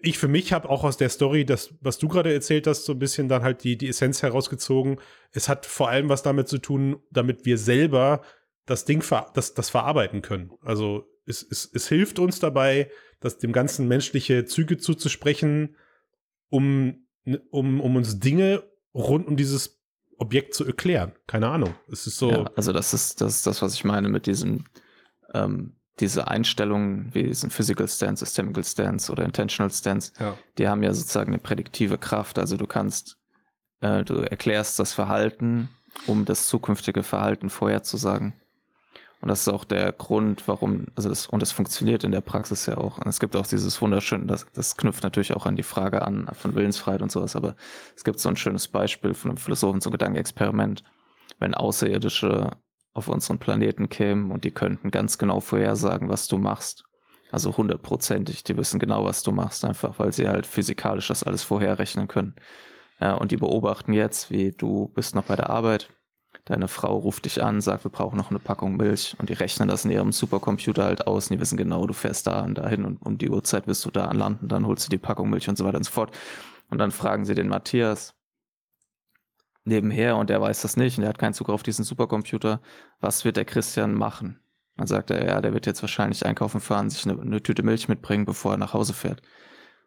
ich 0.00 0.18
für 0.18 0.28
mich 0.28 0.52
habe 0.52 0.68
auch 0.68 0.84
aus 0.84 0.96
der 0.96 1.08
Story, 1.08 1.44
das, 1.44 1.74
was 1.80 1.98
du 1.98 2.08
gerade 2.08 2.32
erzählt 2.32 2.66
hast, 2.66 2.84
so 2.84 2.92
ein 2.92 2.98
bisschen 2.98 3.28
dann 3.28 3.42
halt 3.42 3.64
die, 3.64 3.76
die 3.76 3.88
Essenz 3.88 4.22
herausgezogen. 4.22 5.00
Es 5.32 5.48
hat 5.48 5.66
vor 5.66 5.88
allem 5.88 6.08
was 6.08 6.22
damit 6.22 6.48
zu 6.48 6.58
tun, 6.58 7.00
damit 7.10 7.44
wir 7.44 7.58
selber 7.58 8.22
das 8.66 8.84
Ding 8.84 9.02
ver 9.02 9.30
das, 9.34 9.54
das 9.54 9.70
verarbeiten 9.70 10.22
können. 10.22 10.52
Also 10.62 11.08
es, 11.26 11.42
es, 11.42 11.68
es 11.72 11.88
hilft 11.88 12.18
uns 12.18 12.38
dabei, 12.38 12.90
das 13.20 13.38
dem 13.38 13.52
Ganzen 13.52 13.88
menschliche 13.88 14.44
Züge 14.44 14.78
zuzusprechen, 14.78 15.76
um, 16.48 17.06
um, 17.50 17.80
um 17.80 17.96
uns 17.96 18.20
Dinge 18.20 18.62
rund 18.94 19.26
um 19.26 19.36
dieses 19.36 19.82
Objekt 20.16 20.54
zu 20.54 20.64
erklären. 20.64 21.12
Keine 21.26 21.48
Ahnung. 21.48 21.74
Es 21.90 22.06
ist 22.06 22.18
so. 22.18 22.30
Ja, 22.30 22.50
also 22.56 22.72
das 22.72 22.94
ist, 22.94 23.20
das 23.20 23.36
ist 23.36 23.46
das, 23.46 23.62
was 23.62 23.74
ich 23.74 23.84
meine 23.84 24.08
mit 24.08 24.26
diesem 24.26 24.64
ähm, 25.34 25.77
diese 26.00 26.28
Einstellungen 26.28 27.14
wie 27.14 27.24
diesen 27.24 27.50
Physical 27.50 27.88
Stance, 27.88 28.24
Systemical 28.24 28.64
Stance 28.64 29.10
oder 29.10 29.24
Intentional 29.24 29.70
Stance, 29.70 30.12
ja. 30.18 30.36
die 30.56 30.68
haben 30.68 30.82
ja 30.82 30.92
sozusagen 30.92 31.32
eine 31.32 31.38
prädiktive 31.38 31.98
Kraft. 31.98 32.38
Also 32.38 32.56
du 32.56 32.66
kannst, 32.66 33.18
äh, 33.80 34.04
du 34.04 34.16
erklärst 34.16 34.78
das 34.78 34.92
Verhalten, 34.92 35.68
um 36.06 36.24
das 36.24 36.46
zukünftige 36.46 37.02
Verhalten 37.02 37.50
vorherzusagen. 37.50 38.34
Und 39.20 39.28
das 39.28 39.40
ist 39.40 39.48
auch 39.48 39.64
der 39.64 39.90
Grund, 39.90 40.46
warum, 40.46 40.86
also 40.94 41.08
das, 41.08 41.26
und 41.26 41.42
es 41.42 41.50
funktioniert 41.50 42.04
in 42.04 42.12
der 42.12 42.20
Praxis 42.20 42.66
ja 42.66 42.76
auch. 42.76 42.98
Und 42.98 43.08
es 43.08 43.18
gibt 43.18 43.34
auch 43.34 43.46
dieses 43.46 43.80
wunderschöne, 43.82 44.26
das, 44.26 44.46
das 44.52 44.76
knüpft 44.76 45.02
natürlich 45.02 45.34
auch 45.34 45.44
an 45.44 45.56
die 45.56 45.64
Frage 45.64 46.02
an, 46.02 46.28
von 46.34 46.54
Willensfreiheit 46.54 47.02
und 47.02 47.10
sowas, 47.10 47.34
aber 47.34 47.56
es 47.96 48.04
gibt 48.04 48.20
so 48.20 48.28
ein 48.28 48.36
schönes 48.36 48.68
Beispiel 48.68 49.14
von 49.14 49.32
einem 49.32 49.38
Philosophen 49.38 49.80
zum 49.80 49.90
Gedankenexperiment. 49.90 50.84
Wenn 51.40 51.54
Außerirdische 51.54 52.50
auf 52.94 53.08
unseren 53.08 53.38
Planeten 53.38 53.88
kämen 53.88 54.30
und 54.30 54.44
die 54.44 54.50
könnten 54.50 54.90
ganz 54.90 55.18
genau 55.18 55.40
vorhersagen, 55.40 56.08
was 56.08 56.28
du 56.28 56.38
machst. 56.38 56.84
Also 57.30 57.56
hundertprozentig, 57.56 58.42
die 58.44 58.56
wissen 58.56 58.78
genau, 58.78 59.04
was 59.04 59.22
du 59.22 59.32
machst, 59.32 59.64
einfach 59.64 59.98
weil 59.98 60.12
sie 60.12 60.28
halt 60.28 60.46
physikalisch 60.46 61.08
das 61.08 61.22
alles 61.22 61.42
vorherrechnen 61.42 62.08
können. 62.08 62.34
Ja, 63.00 63.14
und 63.14 63.30
die 63.30 63.36
beobachten 63.36 63.92
jetzt, 63.92 64.30
wie 64.30 64.52
du 64.52 64.88
bist 64.94 65.14
noch 65.14 65.24
bei 65.24 65.36
der 65.36 65.50
Arbeit, 65.50 65.90
deine 66.46 66.68
Frau 66.68 66.96
ruft 66.96 67.26
dich 67.26 67.42
an, 67.42 67.60
sagt, 67.60 67.84
wir 67.84 67.90
brauchen 67.90 68.16
noch 68.16 68.30
eine 68.30 68.38
Packung 68.38 68.76
Milch 68.76 69.14
und 69.18 69.28
die 69.28 69.34
rechnen 69.34 69.68
das 69.68 69.84
in 69.84 69.90
ihrem 69.90 70.12
Supercomputer 70.12 70.84
halt 70.84 71.06
aus 71.06 71.26
und 71.26 71.36
die 71.36 71.40
wissen 71.40 71.56
genau, 71.56 71.86
du 71.86 71.92
fährst 71.92 72.26
da 72.26 72.42
und 72.42 72.56
dahin 72.56 72.84
und 72.84 73.02
um 73.02 73.18
die 73.18 73.28
Uhrzeit 73.28 73.66
wirst 73.66 73.84
du 73.84 73.90
da 73.90 74.06
anlanden, 74.06 74.48
dann 74.48 74.66
holst 74.66 74.86
du 74.86 74.90
die 74.90 74.98
Packung 74.98 75.30
Milch 75.30 75.48
und 75.48 75.58
so 75.58 75.64
weiter 75.64 75.76
und 75.76 75.84
so 75.84 75.92
fort. 75.92 76.16
Und 76.70 76.78
dann 76.78 76.90
fragen 76.90 77.24
sie 77.24 77.34
den 77.34 77.48
Matthias, 77.48 78.14
nebenher 79.68 80.16
und 80.16 80.30
der 80.30 80.40
weiß 80.40 80.62
das 80.62 80.76
nicht 80.76 80.98
und 80.98 81.02
der 81.02 81.10
hat 81.10 81.18
keinen 81.18 81.34
Zugriff 81.34 81.54
auf 81.54 81.62
diesen 81.62 81.84
Supercomputer. 81.84 82.60
Was 83.00 83.24
wird 83.24 83.36
der 83.36 83.44
Christian 83.44 83.94
machen? 83.94 84.40
Dann 84.76 84.86
sagt 84.86 85.10
er, 85.10 85.24
ja, 85.26 85.40
der 85.40 85.54
wird 85.54 85.66
jetzt 85.66 85.82
wahrscheinlich 85.82 86.24
einkaufen 86.24 86.60
fahren, 86.60 86.90
sich 86.90 87.04
eine, 87.06 87.20
eine 87.20 87.42
Tüte 87.42 87.62
Milch 87.62 87.88
mitbringen, 87.88 88.24
bevor 88.24 88.52
er 88.52 88.58
nach 88.58 88.74
Hause 88.74 88.94
fährt. 88.94 89.22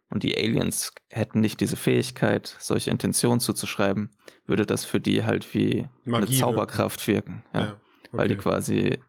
Und 0.10 0.24
die 0.24 0.36
Aliens 0.36 0.94
hätten 1.10 1.40
nicht 1.40 1.62
diese 1.62 1.78
Fähigkeit, 1.78 2.58
solche 2.60 2.92
Intentionen 2.92 3.40
zuzuschreiben, 3.40 4.12
würde 4.46 4.66
das 4.66 4.84
für 4.84 5.00
die 5.00 5.24
halt 5.24 5.54
wie 5.54 5.88
Magie 6.04 6.28
eine 6.28 6.38
Zauberkraft 6.38 7.08
wirken. 7.08 7.44
Ja? 7.54 7.60
ja 7.60 7.68
okay. 7.68 7.78
Weil 8.12 8.28
die 8.28 8.36
quasi 8.36 9.00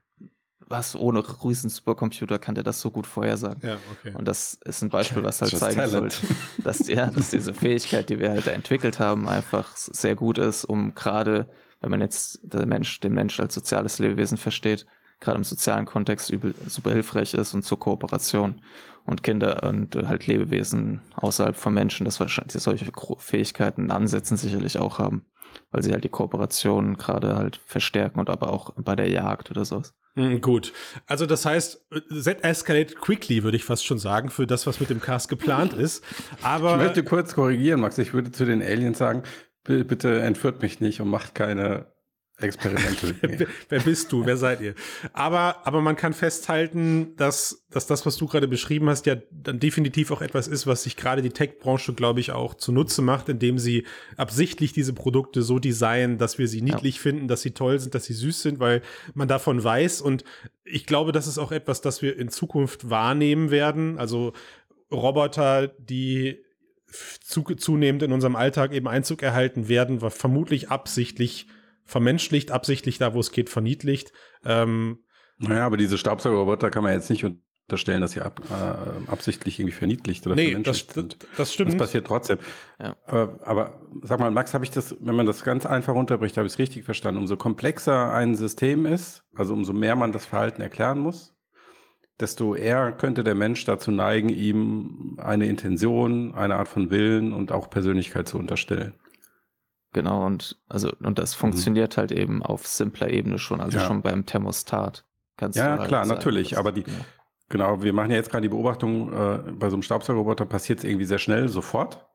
was 0.72 0.96
ohne 0.96 1.22
riesen 1.44 1.70
Supercomputer 1.70 2.38
kann 2.38 2.56
der 2.56 2.64
das 2.64 2.80
so 2.80 2.90
gut 2.90 3.06
vorhersagen. 3.06 3.60
Ja, 3.62 3.76
okay. 3.92 4.16
Und 4.16 4.26
das 4.26 4.58
ist 4.64 4.82
ein 4.82 4.88
Beispiel, 4.88 5.22
was 5.22 5.40
halt 5.40 5.52
Just 5.52 5.62
zeigen 5.62 5.86
soll, 5.88 6.08
dass, 6.64 6.88
ja, 6.88 7.06
dass 7.06 7.30
diese 7.30 7.54
Fähigkeit, 7.54 8.08
die 8.08 8.18
wir 8.18 8.30
halt 8.30 8.46
da 8.46 8.50
entwickelt 8.50 8.98
haben, 8.98 9.28
einfach 9.28 9.76
sehr 9.76 10.16
gut 10.16 10.38
ist, 10.38 10.64
um 10.64 10.94
gerade, 10.94 11.48
wenn 11.80 11.90
man 11.90 12.00
jetzt 12.00 12.40
der 12.42 12.66
Mensch, 12.66 12.98
den 13.00 13.12
Mensch 13.12 13.38
als 13.38 13.54
soziales 13.54 13.98
Lebewesen 13.98 14.38
versteht, 14.38 14.86
gerade 15.20 15.36
im 15.36 15.44
sozialen 15.44 15.84
Kontext 15.84 16.30
übel, 16.30 16.54
super 16.66 16.90
hilfreich 16.90 17.34
ist 17.34 17.54
und 17.54 17.62
zur 17.62 17.78
Kooperation. 17.78 18.60
Und 19.04 19.24
Kinder 19.24 19.64
und 19.64 19.96
halt 19.96 20.28
Lebewesen 20.28 21.00
außerhalb 21.16 21.56
von 21.56 21.74
Menschen, 21.74 22.04
das 22.04 22.20
wahrscheinlich 22.20 22.62
solche 22.62 22.86
Fähigkeiten 23.18 23.90
ansetzen 23.90 24.36
sicherlich 24.36 24.78
auch 24.78 25.00
haben, 25.00 25.26
weil 25.72 25.82
sie 25.82 25.90
halt 25.90 26.04
die 26.04 26.08
Kooperation 26.08 26.96
gerade 26.96 27.34
halt 27.34 27.60
verstärken 27.66 28.20
und 28.20 28.30
aber 28.30 28.52
auch 28.52 28.72
bei 28.76 28.94
der 28.94 29.10
Jagd 29.10 29.50
oder 29.50 29.64
sowas. 29.64 29.92
Mhm, 30.14 30.40
gut. 30.40 30.72
Also 31.06 31.24
das 31.26 31.46
heißt, 31.46 31.86
set 32.08 32.44
escalate 32.44 32.94
quickly, 32.94 33.42
würde 33.44 33.56
ich 33.56 33.64
fast 33.64 33.86
schon 33.86 33.98
sagen, 33.98 34.28
für 34.30 34.46
das, 34.46 34.66
was 34.66 34.80
mit 34.80 34.90
dem 34.90 35.00
Cast 35.00 35.28
geplant 35.28 35.72
ist. 35.72 36.04
Aber 36.42 36.72
ich 36.72 36.82
möchte 36.82 37.04
kurz 37.04 37.34
korrigieren, 37.34 37.80
Max. 37.80 37.96
Ich 37.98 38.12
würde 38.12 38.30
zu 38.30 38.44
den 38.44 38.62
Aliens 38.62 38.98
sagen, 38.98 39.22
bitte 39.64 40.20
entführt 40.20 40.60
mich 40.60 40.80
nicht 40.80 41.00
und 41.00 41.08
macht 41.08 41.34
keine 41.34 41.91
Experimente. 42.42 43.14
wer, 43.22 43.46
wer 43.68 43.80
bist 43.80 44.12
du? 44.12 44.26
Wer 44.26 44.36
seid 44.36 44.60
ihr? 44.60 44.74
Aber, 45.12 45.66
aber 45.66 45.80
man 45.80 45.96
kann 45.96 46.12
festhalten, 46.12 47.14
dass, 47.16 47.64
dass 47.70 47.86
das, 47.86 48.04
was 48.06 48.16
du 48.16 48.26
gerade 48.26 48.48
beschrieben 48.48 48.88
hast, 48.88 49.06
ja 49.06 49.16
dann 49.30 49.58
definitiv 49.60 50.10
auch 50.10 50.22
etwas 50.22 50.48
ist, 50.48 50.66
was 50.66 50.82
sich 50.84 50.96
gerade 50.96 51.22
die 51.22 51.30
Tech-Branche, 51.30 51.94
glaube 51.94 52.20
ich, 52.20 52.32
auch 52.32 52.54
zunutze 52.54 53.02
macht, 53.02 53.28
indem 53.28 53.58
sie 53.58 53.84
absichtlich 54.16 54.72
diese 54.72 54.92
Produkte 54.92 55.42
so 55.42 55.58
designen, 55.58 56.18
dass 56.18 56.38
wir 56.38 56.48
sie 56.48 56.62
niedlich 56.62 56.96
ja. 56.96 57.02
finden, 57.02 57.28
dass 57.28 57.42
sie 57.42 57.52
toll 57.52 57.78
sind, 57.78 57.94
dass 57.94 58.04
sie 58.04 58.14
süß 58.14 58.42
sind, 58.42 58.60
weil 58.60 58.82
man 59.14 59.28
davon 59.28 59.62
weiß. 59.62 60.00
Und 60.00 60.24
ich 60.64 60.86
glaube, 60.86 61.12
das 61.12 61.26
ist 61.26 61.38
auch 61.38 61.52
etwas, 61.52 61.80
das 61.80 62.02
wir 62.02 62.18
in 62.18 62.28
Zukunft 62.28 62.90
wahrnehmen 62.90 63.50
werden. 63.50 63.98
Also 63.98 64.32
Roboter, 64.90 65.68
die 65.68 66.38
zu, 67.20 67.42
zunehmend 67.42 68.02
in 68.02 68.12
unserem 68.12 68.36
Alltag 68.36 68.72
eben 68.72 68.88
Einzug 68.88 69.22
erhalten 69.22 69.68
werden, 69.68 70.02
war 70.02 70.10
vermutlich 70.10 70.70
absichtlich 70.70 71.46
vermenschlicht, 71.84 72.50
absichtlich 72.50 72.98
da, 72.98 73.14
wo 73.14 73.20
es 73.20 73.32
geht, 73.32 73.50
verniedlicht. 73.50 74.12
Ähm, 74.44 74.98
naja, 75.38 75.66
aber 75.66 75.76
diese 75.76 75.98
Staubsaugerroboter 75.98 76.70
kann 76.70 76.84
man 76.84 76.92
jetzt 76.92 77.10
nicht 77.10 77.24
unterstellen, 77.24 78.00
dass 78.00 78.12
sie 78.12 78.20
ab, 78.20 78.40
äh, 78.50 79.10
absichtlich 79.10 79.58
irgendwie 79.58 79.74
verniedlicht 79.74 80.26
oder 80.26 80.36
nee, 80.36 80.56
das, 80.62 80.86
sind. 80.92 81.16
das 81.36 81.52
stimmt. 81.52 81.72
Das 81.72 81.78
passiert 81.78 82.06
trotzdem. 82.06 82.38
Ja. 82.80 82.96
Aber, 83.06 83.38
aber 83.44 83.80
sag 84.02 84.20
mal, 84.20 84.30
Max, 84.30 84.54
habe 84.54 84.64
ich 84.64 84.70
das, 84.70 84.96
wenn 85.00 85.14
man 85.14 85.26
das 85.26 85.42
ganz 85.42 85.66
einfach 85.66 85.94
runterbricht, 85.94 86.36
habe 86.36 86.46
ich 86.46 86.52
es 86.54 86.58
richtig 86.58 86.84
verstanden. 86.84 87.20
Umso 87.20 87.36
komplexer 87.36 88.12
ein 88.12 88.34
System 88.34 88.86
ist, 88.86 89.24
also 89.34 89.54
umso 89.54 89.72
mehr 89.72 89.96
man 89.96 90.12
das 90.12 90.26
Verhalten 90.26 90.62
erklären 90.62 90.98
muss, 90.98 91.34
desto 92.20 92.54
eher 92.54 92.92
könnte 92.92 93.24
der 93.24 93.34
Mensch 93.34 93.64
dazu 93.64 93.90
neigen, 93.90 94.28
ihm 94.28 95.18
eine 95.20 95.46
Intention, 95.46 96.34
eine 96.34 96.56
Art 96.56 96.68
von 96.68 96.90
Willen 96.90 97.32
und 97.32 97.52
auch 97.52 97.70
Persönlichkeit 97.70 98.28
zu 98.28 98.38
unterstellen. 98.38 98.94
Genau, 99.92 100.24
und 100.26 100.58
also, 100.68 100.90
und 101.00 101.18
das 101.18 101.36
mhm. 101.36 101.40
funktioniert 101.40 101.96
mhm. 101.96 102.00
halt 102.00 102.12
eben 102.12 102.42
auf 102.42 102.66
simpler 102.66 103.10
Ebene 103.10 103.38
schon, 103.38 103.60
also 103.60 103.78
ja. 103.78 103.86
schon 103.86 104.02
beim 104.02 104.24
Thermostat. 104.24 105.04
Kannst 105.36 105.58
ja, 105.58 105.78
halt 105.78 105.88
klar, 105.88 106.04
sagen, 106.04 106.16
natürlich. 106.16 106.56
Aber 106.58 106.72
die, 106.72 106.82
ja. 106.82 106.92
genau, 107.48 107.82
wir 107.82 107.92
machen 107.92 108.10
ja 108.10 108.16
jetzt 108.16 108.30
gerade 108.30 108.42
die 108.42 108.48
Beobachtung, 108.48 109.12
äh, 109.12 109.38
bei 109.52 109.68
so 109.68 109.76
einem 109.76 109.82
Staubsaugerroboter 109.82 110.46
passiert 110.46 110.78
es 110.78 110.84
irgendwie 110.84 111.04
sehr 111.04 111.18
schnell, 111.18 111.48
sofort. 111.48 112.06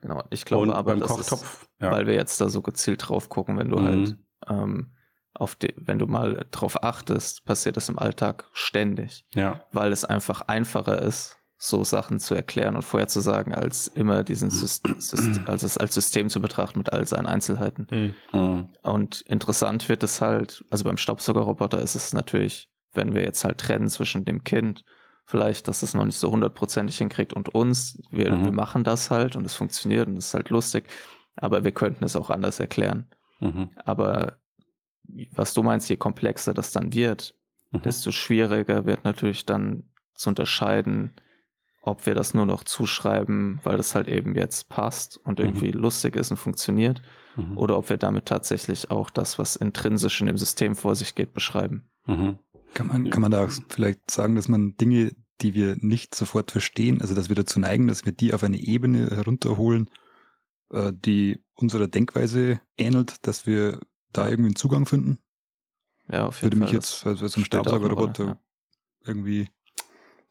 Genau, 0.00 0.22
ich 0.30 0.44
glaube 0.44 0.64
und 0.64 0.70
aber, 0.70 0.92
beim 0.92 1.00
Kochtopf, 1.00 1.62
ist, 1.62 1.70
ja. 1.80 1.90
weil 1.90 2.06
wir 2.06 2.14
jetzt 2.14 2.40
da 2.40 2.48
so 2.48 2.62
gezielt 2.62 3.08
drauf 3.08 3.28
gucken, 3.28 3.58
wenn 3.58 3.70
du 3.70 3.78
mhm. 3.78 3.86
halt 3.86 4.16
ähm, 4.48 4.92
auf 5.32 5.56
die, 5.56 5.74
wenn 5.76 5.98
du 5.98 6.06
mal 6.06 6.46
drauf 6.50 6.82
achtest, 6.84 7.44
passiert 7.44 7.76
das 7.76 7.88
im 7.88 7.98
Alltag 7.98 8.44
ständig. 8.52 9.26
Ja. 9.34 9.64
Weil 9.72 9.92
es 9.92 10.04
einfach 10.04 10.42
einfacher 10.42 11.02
ist, 11.02 11.36
so 11.64 11.84
Sachen 11.84 12.20
zu 12.20 12.34
erklären 12.34 12.76
und 12.76 12.82
vorherzusagen, 12.82 13.54
als 13.54 13.88
immer 13.88 14.22
diesen 14.22 14.50
System, 14.50 14.96
also 15.46 15.66
es 15.66 15.78
als 15.78 15.94
System 15.94 16.28
zu 16.28 16.40
betrachten 16.40 16.78
mit 16.78 16.92
all 16.92 17.06
seinen 17.06 17.26
Einzelheiten. 17.26 18.16
Mhm. 18.32 18.68
Und 18.82 19.22
interessant 19.22 19.88
wird 19.88 20.02
es 20.02 20.20
halt, 20.20 20.64
also 20.70 20.84
beim 20.84 20.96
Staubsaugerroboter 20.96 21.80
ist 21.80 21.94
es 21.94 22.12
natürlich, 22.12 22.68
wenn 22.92 23.14
wir 23.14 23.22
jetzt 23.22 23.44
halt 23.44 23.58
trennen 23.58 23.88
zwischen 23.88 24.24
dem 24.24 24.44
Kind, 24.44 24.84
vielleicht, 25.24 25.66
dass 25.68 25.82
es 25.82 25.94
noch 25.94 26.04
nicht 26.04 26.18
so 26.18 26.30
hundertprozentig 26.30 26.98
hinkriegt 26.98 27.32
und 27.32 27.54
uns, 27.54 27.98
wir, 28.10 28.32
mhm. 28.32 28.44
wir 28.44 28.52
machen 28.52 28.84
das 28.84 29.10
halt 29.10 29.36
und 29.36 29.46
es 29.46 29.54
funktioniert 29.54 30.06
und 30.06 30.18
es 30.18 30.26
ist 30.26 30.34
halt 30.34 30.50
lustig, 30.50 30.84
aber 31.36 31.64
wir 31.64 31.72
könnten 31.72 32.04
es 32.04 32.14
auch 32.14 32.30
anders 32.30 32.60
erklären. 32.60 33.08
Mhm. 33.40 33.70
Aber 33.84 34.36
was 35.32 35.54
du 35.54 35.62
meinst, 35.62 35.88
je 35.88 35.96
komplexer 35.96 36.52
das 36.52 36.72
dann 36.72 36.92
wird, 36.92 37.34
Mhm. 37.74 37.82
desto 37.82 38.12
schwieriger 38.12 38.86
wird 38.86 39.04
natürlich 39.04 39.44
dann 39.46 39.84
zu 40.14 40.30
unterscheiden, 40.30 41.12
ob 41.86 42.06
wir 42.06 42.14
das 42.14 42.34
nur 42.34 42.46
noch 42.46 42.64
zuschreiben, 42.64 43.60
weil 43.62 43.76
das 43.76 43.94
halt 43.94 44.08
eben 44.08 44.34
jetzt 44.34 44.68
passt 44.68 45.18
und 45.18 45.38
irgendwie 45.38 45.70
lustig 45.70 46.16
ist 46.16 46.30
und 46.30 46.36
funktioniert, 46.38 47.02
Mhm. 47.36 47.58
oder 47.58 47.76
ob 47.76 47.90
wir 47.90 47.96
damit 47.96 48.26
tatsächlich 48.26 48.92
auch 48.92 49.10
das, 49.10 49.40
was 49.40 49.56
intrinsisch 49.56 50.20
in 50.20 50.28
dem 50.28 50.38
System 50.38 50.76
vor 50.76 50.94
sich 50.94 51.16
geht, 51.16 51.32
beschreiben. 51.32 51.90
Mhm. 52.06 52.38
Kann 52.74 52.86
man, 52.86 53.10
kann 53.10 53.22
man 53.22 53.32
da 53.32 53.44
auch 53.44 53.50
vielleicht 53.68 54.08
sagen, 54.10 54.36
dass 54.36 54.48
man 54.48 54.76
Dinge, 54.76 55.12
die 55.40 55.54
wir 55.54 55.76
nicht 55.80 56.14
sofort 56.14 56.52
verstehen, 56.52 57.00
also 57.00 57.14
dass 57.14 57.28
wir 57.28 57.34
dazu 57.36 57.58
neigen, 57.58 57.88
dass 57.88 58.04
wir 58.04 58.12
die 58.12 58.34
auf 58.34 58.44
eine 58.44 58.58
Ebene 58.58 59.08
herunterholen, 59.10 59.90
äh, 60.70 60.92
die 60.94 61.42
unserer 61.56 61.88
Denkweise 61.88 62.60
ähnelt, 62.78 63.26
dass 63.26 63.46
wir 63.46 63.80
da 64.12 64.28
irgendwie 64.28 64.50
einen 64.50 64.56
Zugang 64.56 64.86
finden? 64.86 65.18
Ja, 66.10 66.26
auf 66.26 66.40
Würde 66.42 66.54
jeden 66.56 66.60
mich 66.60 66.68
Fall. 66.70 66.74
jetzt, 66.76 67.04
also 67.06 67.26
so 67.26 67.40
ein 67.40 67.44
Staubsaugerroboter 67.44 68.24
Rolle, 68.24 68.38
irgendwie, 69.04 69.48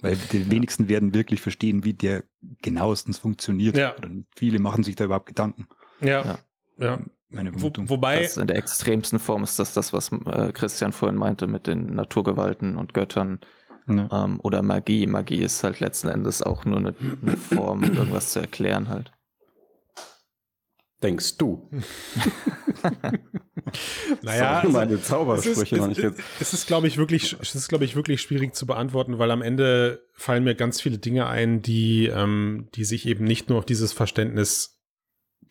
weil 0.04 0.18
die 0.32 0.52
wenigsten 0.52 0.90
werden 0.90 1.14
wirklich 1.14 1.42
verstehen, 1.42 1.86
wie 1.86 1.94
der 1.94 2.24
genauestens 2.62 3.18
funktioniert. 3.18 3.78
Ja. 3.78 3.96
Oder 3.98 4.10
viele 4.36 4.60
machen 4.60 4.84
sich 4.84 4.96
da 4.96 5.06
überhaupt 5.06 5.28
Gedanken. 5.28 5.68
Ja. 6.02 6.38
Ja. 6.78 7.00
Meine 7.30 7.52
Wo, 7.60 7.72
wobei, 7.76 8.22
Das 8.22 8.38
in 8.38 8.48
der 8.48 8.58
extremsten 8.58 9.18
Form 9.18 9.44
ist 9.44 9.58
das 9.58 9.74
das, 9.74 9.94
was 9.94 10.12
äh, 10.12 10.52
Christian 10.52 10.92
vorhin 10.92 11.18
meinte 11.18 11.48
mit 11.48 11.66
den 11.66 11.96
Naturgewalten 11.96 12.76
und 12.76 12.94
Göttern 12.94 13.40
Ja. 13.88 14.26
ähm, 14.26 14.40
oder 14.44 14.62
Magie. 14.62 15.08
Magie 15.08 15.42
ist 15.42 15.64
halt 15.64 15.80
letzten 15.80 16.10
Endes 16.10 16.44
auch 16.44 16.66
nur 16.66 16.80
eine, 16.80 16.94
eine 17.22 17.38
Form, 17.38 17.84
irgendwas 17.84 18.34
zu 18.34 18.40
erklären 18.42 18.90
halt. 18.90 19.13
Denkst 21.04 21.38
du? 21.38 21.70
naja, 24.22 24.62
Sorry, 24.62 24.68
also, 24.68 24.70
meine 24.70 24.94
es 24.94 25.02
ist, 25.02 25.08
Zaubersprüche 25.08 25.76
es, 25.76 25.98
jetzt. 25.98 26.20
es 26.40 26.54
ist 26.54 26.66
glaube 26.68 26.88
ich, 26.88 26.98
wirklich, 26.98 27.36
es 27.42 27.56
ist, 27.56 27.68
glaube 27.68 27.84
ich, 27.86 27.96
wirklich 27.96 28.22
schwierig 28.22 28.56
zu 28.56 28.66
beantworten, 28.66 29.20
weil 29.20 29.30
am 29.32 29.42
Ende 29.42 30.08
fallen 30.14 30.46
mir 30.46 30.56
ganz 30.56 30.82
viele 30.82 30.98
Dinge 30.98 31.28
ein, 31.28 31.62
die, 31.62 32.08
ähm, 32.08 32.70
die 32.76 32.86
sich 32.86 33.06
eben 33.06 33.26
nicht 33.26 33.50
nur 33.50 33.58
auf 33.58 33.66
dieses 33.66 33.92
Verständnis 33.92 34.80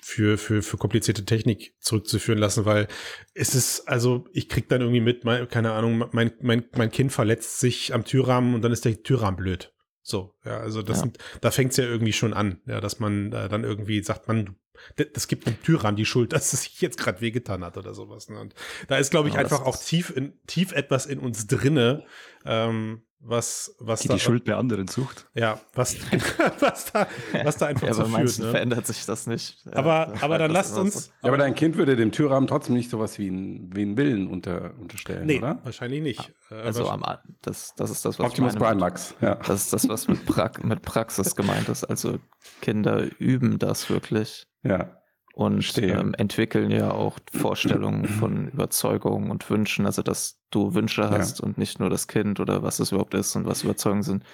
für, 0.03 0.37
für, 0.39 0.63
für 0.63 0.79
komplizierte 0.79 1.25
Technik 1.25 1.77
zurückzuführen 1.81 2.39
lassen, 2.39 2.65
weil 2.65 2.89
es 3.35 3.55
ist, 3.55 3.89
also 3.89 4.25
ich 4.33 4.49
krieg 4.49 4.69
dann 4.69 4.81
irgendwie 4.81 5.01
mit, 5.01 5.25
mein, 5.25 5.49
keine 5.49 5.73
Ahnung, 5.73 6.07
mein, 6.13 6.33
mein, 6.41 6.65
mein 6.75 6.91
Kind 6.91 7.13
verletzt 7.13 7.61
sich 7.61 7.95
am 7.95 8.05
Türrahmen 8.05 8.55
und 8.55 8.63
dann 8.63 8.73
ist 8.73 8.85
der 8.85 9.03
Türrahmen 9.03 9.37
blöd. 9.37 9.73
So, 10.03 10.35
ja, 10.45 10.59
also 10.59 10.83
das 10.83 10.99
Ja. 10.99 11.03
sind, 11.05 11.19
da 11.41 11.51
fängt's 11.51 11.77
ja 11.77 11.85
irgendwie 11.85 12.13
schon 12.13 12.33
an, 12.35 12.61
ja, 12.67 12.81
dass 12.81 12.99
man 12.99 13.33
äh, 13.33 13.49
dann 13.49 13.65
irgendwie 13.65 14.03
sagt, 14.03 14.27
man, 14.29 14.57
das 14.97 15.29
gibt 15.29 15.47
dem 15.47 15.63
Türrahmen 15.63 15.97
die 15.97 16.05
Schuld, 16.07 16.33
dass 16.33 16.53
es 16.53 16.63
sich 16.65 16.81
jetzt 16.81 16.99
gerade 16.99 17.21
wehgetan 17.21 17.65
hat 17.65 17.77
oder 17.79 17.95
sowas. 17.95 18.29
Ne? 18.29 18.41
Und 18.41 18.55
da 18.89 18.97
ist, 18.99 19.11
glaube 19.11 19.29
ich, 19.29 19.35
Ja, 19.35 19.43
das 19.43 19.53
einfach 19.53 19.67
auch 19.67 19.77
tief, 19.77 20.11
in, 20.15 20.33
tief 20.47 20.73
etwas 20.73 21.07
in 21.07 21.19
uns 21.21 21.47
drinne, 21.47 22.05
ähm, 22.45 23.03
was, 23.25 23.75
was 23.79 24.01
Die 24.01 24.09
da, 24.09 24.15
die 24.15 24.21
Schuld 24.21 24.45
bei 24.45 24.57
anderen 24.57 24.89
sucht. 24.89 25.29
ja, 25.35 25.61
was, 25.75 25.97
was 26.61 26.91
da, 26.93 27.07
was 27.45 27.57
da 27.57 27.67
einfach 27.67 27.87
Ja, 27.87 27.95
so 27.95 28.05
führt. 28.05 28.39
Ne? 28.39 28.51
verändert 28.51 28.87
sich 28.87 29.07
das 29.07 29.27
nicht. 29.29 29.65
Ja, 29.65 29.75
Aber, 29.77 30.13
aber 30.21 30.39
dann 30.39 30.51
lasst 30.51 30.77
uns. 30.77 31.05
so. 31.07 31.11
Ja, 31.23 31.29
aber 31.29 31.37
dein 31.39 31.55
Kind 31.55 31.77
würde 31.77 31.95
dem 31.95 32.11
Türrahmen 32.11 32.49
trotzdem 32.49 32.75
nicht 32.75 32.91
sowas 32.91 33.19
wie 33.19 33.29
einen, 33.29 33.75
wie 33.77 33.83
einen 33.83 33.97
Willen 33.97 34.27
unter, 34.27 34.73
unterstellen, 34.79 35.27
Nee, 35.27 35.39
oder? 35.39 35.61
wahrscheinlich 35.63 36.03
nicht. 36.03 36.33
Äh, 36.51 36.55
Also 36.57 36.85
wahrsch- 36.85 36.91
am, 37.05 37.19
das, 37.43 37.75
das 37.77 37.91
ist 37.91 38.05
das, 38.05 38.19
was 38.19 38.27
Optimus 38.27 38.55
ich 38.55 38.59
Prime 38.59 38.71
meine. 38.71 38.81
Max, 38.81 39.15
ja. 39.21 39.37
Das 39.37 39.63
ist 39.63 39.73
das, 39.73 39.89
was 39.89 40.09
mit, 40.09 40.27
pra 40.27 40.51
mit 40.63 40.83
Praxis 40.83 41.37
gemeint 41.37 41.69
ist. 41.69 41.85
Also 41.85 42.19
Kinder 42.61 43.07
üben 43.21 43.59
das 43.61 43.89
wirklich 43.89 44.47
Ja. 44.65 44.97
Und 45.35 45.79
ähm, 45.79 46.15
entwickeln 46.15 46.71
ja 46.71 46.91
auch 46.91 47.19
Vorstellungen 47.33 48.07
von 48.07 48.49
Überzeugungen 48.49 49.31
und 49.31 49.49
Wünschen. 49.51 49.87
Also 49.87 50.03
dass 50.03 50.41
du 50.51 50.75
Wünsche 50.75 51.11
hast 51.11 51.41
und 51.41 51.57
nicht 51.59 51.81
nur 51.81 51.91
das 51.91 52.07
Kind 52.09 52.41
oder 52.41 52.63
was 52.63 52.81
es 52.81 52.93
überhaupt 52.93 53.15
ist 53.15 53.35
und 53.37 53.47
was 53.47 53.63
Überzeugungen 53.63 54.03
sind. 54.03 54.25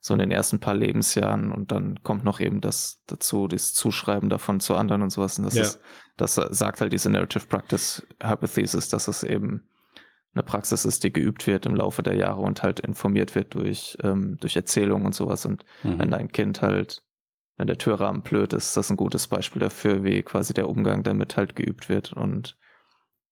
So 0.00 0.14
in 0.14 0.20
den 0.20 0.30
ersten 0.30 0.60
paar 0.60 0.74
Lebensjahren 0.74 1.50
und 1.52 1.72
dann 1.72 2.02
kommt 2.02 2.24
noch 2.24 2.38
eben 2.40 2.60
das 2.60 3.02
dazu, 3.06 3.48
das 3.48 3.74
Zuschreiben 3.74 4.28
davon 4.28 4.60
zu 4.60 4.76
anderen 4.76 5.02
und 5.02 5.10
sowas. 5.10 5.38
Und 5.38 5.44
das 5.44 5.54
Ja. 5.54 5.62
ist, 5.62 5.80
das 6.16 6.34
sagt 6.36 6.80
halt 6.80 6.92
diese 6.92 7.10
Narrative 7.10 7.46
Practice 7.46 8.06
Hypothesis, 8.22 8.88
dass 8.88 9.08
es 9.08 9.22
eben 9.24 9.68
eine 10.34 10.42
Praxis 10.42 10.84
ist, 10.84 11.02
die 11.02 11.12
geübt 11.12 11.46
wird 11.46 11.66
im 11.66 11.74
Laufe 11.74 12.02
der 12.02 12.14
Jahre 12.14 12.42
und 12.42 12.62
halt 12.62 12.80
informiert 12.80 13.34
wird 13.34 13.54
durch, 13.54 13.96
ähm, 14.02 14.36
durch 14.40 14.54
Erzählungen 14.56 15.06
und 15.06 15.14
sowas. 15.14 15.46
Und 15.46 15.64
wenn 15.82 16.08
Mhm. 16.08 16.12
dein 16.12 16.28
Kind 16.28 16.62
halt, 16.62 17.02
wenn 17.56 17.66
der 17.66 17.78
Türrahmen 17.78 18.22
blöd 18.22 18.52
ist, 18.52 18.66
ist 18.68 18.76
das 18.76 18.90
ein 18.90 18.96
gutes 18.96 19.28
Beispiel 19.28 19.60
dafür, 19.60 20.04
wie 20.04 20.22
quasi 20.22 20.52
der 20.54 20.68
Umgang 20.68 21.02
damit 21.02 21.36
halt 21.36 21.56
geübt 21.56 21.88
wird 21.88 22.12
und 22.12 22.56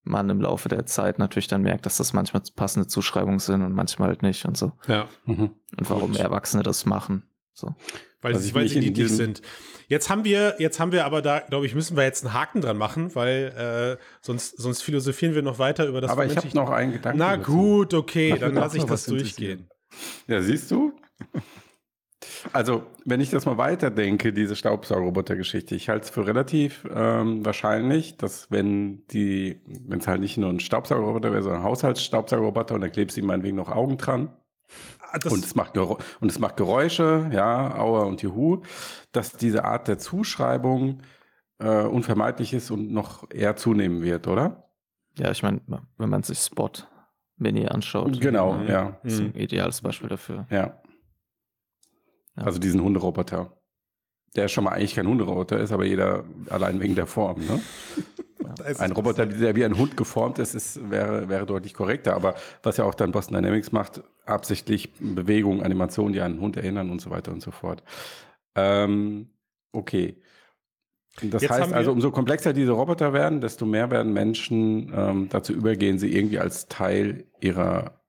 man 0.03 0.29
im 0.29 0.39
Laufe 0.41 0.69
der 0.69 0.85
Zeit 0.85 1.17
natürlich 1.19 1.47
dann 1.47 1.61
merkt, 1.63 1.85
dass 1.85 1.97
das 1.97 2.13
manchmal 2.13 2.43
passende 2.55 2.87
Zuschreibungen 2.87 3.39
sind 3.39 3.63
und 3.63 3.73
manchmal 3.73 4.09
halt 4.09 4.21
nicht 4.23 4.45
und 4.45 4.55
so. 4.57 4.71
ja, 4.87 5.07
Mhm. 5.25 5.51
Und 5.77 5.89
warum 5.89 6.11
Gut. 6.11 6.19
Erwachsene 6.19 6.61
das 6.63 6.85
machen. 6.85 7.23
So. 7.53 7.73
weil, 8.21 8.35
sie, 8.35 8.53
weil 8.53 8.67
sie 8.67 8.91
diesem- 8.91 9.15
sind. 9.15 9.41
Jetzt 9.87 10.09
haben 10.09 10.23
wir, 10.25 10.55
jetzt 10.59 10.79
haben 10.79 10.91
wir 10.91 11.05
aber 11.05 11.21
da, 11.21 11.39
glaube 11.39 11.65
ich, 11.67 11.73
müssen 11.75 11.95
wir 11.95 12.03
jetzt 12.03 12.25
einen 12.25 12.33
Haken 12.33 12.59
dran 12.61 12.77
machen, 12.77 13.13
weil 13.15 13.97
äh, 13.99 14.03
sonst, 14.21 14.57
sonst 14.57 14.81
philosophieren 14.81 15.35
wir 15.35 15.41
noch 15.43 15.57
weiter 15.59 15.85
über 15.87 16.01
das 16.01 16.09
Aber 16.11 16.25
ich 16.25 16.35
habe 16.35 16.47
noch 16.53 16.69
einen 16.71 16.91
Gedanken. 16.93 17.19
Na 17.19 17.37
dazu. 17.37 17.51
gut, 17.51 17.93
okay, 17.93 18.31
Mich 18.31 18.41
dann 18.41 18.55
lasse 18.55 18.77
ich 18.77 18.83
das 18.83 19.05
durchgehen. 19.05 19.69
Ja, 20.27 20.41
siehst 20.41 20.69
du? 20.71 20.91
Also, 22.53 22.83
wenn 23.05 23.19
ich 23.21 23.29
das 23.31 23.45
mal 23.45 23.57
weiterdenke, 23.57 24.31
diese 24.33 24.55
Staubsaugerroboter-Geschichte, 24.55 25.75
ich 25.75 25.89
halte 25.89 26.05
es 26.05 26.09
für 26.09 26.25
relativ 26.27 26.87
ähm, 26.93 27.45
wahrscheinlich, 27.45 28.17
dass 28.17 28.49
wenn 28.51 29.05
die, 29.07 29.61
wenn 29.87 29.99
es 29.99 30.07
halt 30.07 30.21
nicht 30.21 30.37
nur 30.37 30.49
ein 30.49 30.59
Staubsaugerroboter 30.59 31.31
wäre, 31.31 31.43
sondern 31.43 31.61
ein 31.61 31.67
Haushaltsstaubsaugerroboter 31.67 32.75
und 32.75 32.81
dann 32.81 32.91
klebst 32.91 33.17
du 33.17 33.21
ihm 33.21 33.27
meinetwegen 33.27 33.57
noch 33.57 33.69
Augen 33.69 33.97
dran 33.97 34.29
Ah, 35.11 35.19
Das, 35.19 35.31
und 35.31 35.45
es 35.45 35.53
macht 35.55 35.75
Gerä- 35.75 35.99
und 36.19 36.31
es 36.31 36.39
macht 36.39 36.57
Geräusche, 36.57 37.29
ja, 37.31 37.77
Aua 37.77 38.03
und 38.03 38.21
Juhu, 38.23 38.63
dass 39.11 39.33
diese 39.33 39.63
Art 39.63 39.87
der 39.87 39.99
Zuschreibung 39.99 40.99
äh, 41.59 41.83
unvermeidlich 41.83 42.51
ist 42.53 42.71
und 42.71 42.91
noch 42.91 43.29
eher 43.31 43.55
zunehmen 43.55 44.01
wird, 44.01 44.27
oder? 44.27 44.69
Ja, 45.17 45.31
ich 45.31 45.43
meine, 45.43 45.61
wenn 45.97 46.09
man 46.09 46.23
sich 46.23 46.39
Spot 46.39 46.71
Mini 47.37 47.67
anschaut, 47.67 48.19
Genau, 48.19 48.53
Mhm. 48.53 48.67
ja, 48.67 48.97
ist 49.03 49.19
ein 49.19 49.35
ideales 49.35 49.81
Beispiel 49.81 50.09
dafür. 50.09 50.47
ja. 50.49 50.81
Ja. 52.37 52.43
Also 52.43 52.59
diesen 52.59 52.81
Hunderoboter. 52.81 53.51
Der 54.35 54.49
schon 54.49 54.65
mal 54.65 54.71
eigentlich 54.71 54.95
kein 54.95 55.07
Hunderoboter 55.07 55.59
ist, 55.59 55.71
aber 55.71 55.85
jeder 55.85 56.25
allein 56.49 56.81
wegen 56.81 56.95
der 56.95 57.07
Form. 57.07 57.39
Ne? 57.45 57.61
Ein 58.77 58.91
Roboter, 58.91 59.25
der 59.25 59.55
wie 59.55 59.63
ein 59.63 59.77
Hund 59.77 59.95
geformt 59.95 60.39
ist, 60.39 60.53
ist 60.55 60.89
wäre, 60.89 61.29
wäre 61.29 61.45
deutlich 61.45 61.73
korrekter. 61.73 62.15
Aber 62.15 62.35
was 62.61 62.77
ja 62.77 62.83
auch 62.83 62.95
dann 62.95 63.11
Boston 63.11 63.35
Dynamics 63.35 63.71
macht, 63.71 64.03
absichtlich 64.25 64.91
Bewegungen, 64.99 65.63
Animationen, 65.63 66.13
die 66.13 66.19
an 66.19 66.33
einen 66.33 66.41
Hund 66.41 66.57
erinnern 66.57 66.89
und 66.89 67.01
so 67.01 67.09
weiter 67.09 67.31
und 67.31 67.41
so 67.41 67.51
fort. 67.51 67.83
Ähm, 68.55 69.29
okay. 69.71 70.21
Das 71.21 71.43
Jetzt 71.43 71.51
heißt 71.51 71.73
also, 71.73 71.91
umso 71.93 72.11
komplexer 72.11 72.51
diese 72.51 72.73
Roboter 72.73 73.13
werden, 73.13 73.39
desto 73.39 73.65
mehr 73.65 73.89
werden 73.89 74.11
Menschen 74.11 74.91
ähm, 74.93 75.29
dazu 75.29 75.53
übergehen, 75.53 75.97
sie 75.97 76.13
irgendwie 76.13 76.39
als 76.39 76.67
Teil 76.67 77.25
ihrer, 77.39 78.01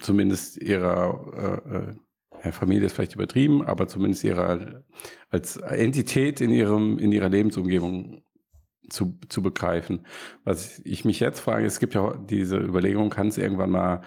zumindest 0.00 0.56
ihrer 0.56 1.62
äh, 1.66 1.76
äh, 1.76 1.94
Familie 2.52 2.86
ist 2.86 2.94
vielleicht 2.94 3.14
übertrieben, 3.14 3.64
aber 3.64 3.88
zumindest 3.88 4.24
ihrer 4.24 4.82
als 5.30 5.56
Entität 5.56 6.40
in 6.40 6.50
ihrem 6.50 6.98
in 6.98 7.12
ihrer 7.12 7.28
Lebensumgebung 7.28 8.22
zu, 8.88 9.18
zu 9.28 9.42
begreifen. 9.42 10.06
Was 10.44 10.80
ich 10.84 11.04
mich 11.04 11.20
jetzt 11.20 11.40
frage, 11.40 11.66
es 11.66 11.80
gibt 11.80 11.94
ja 11.94 12.16
diese 12.16 12.58
Überlegung, 12.58 13.10
kann 13.10 13.28
es 13.28 13.38
irgendwann 13.38 13.70
mal 13.70 14.02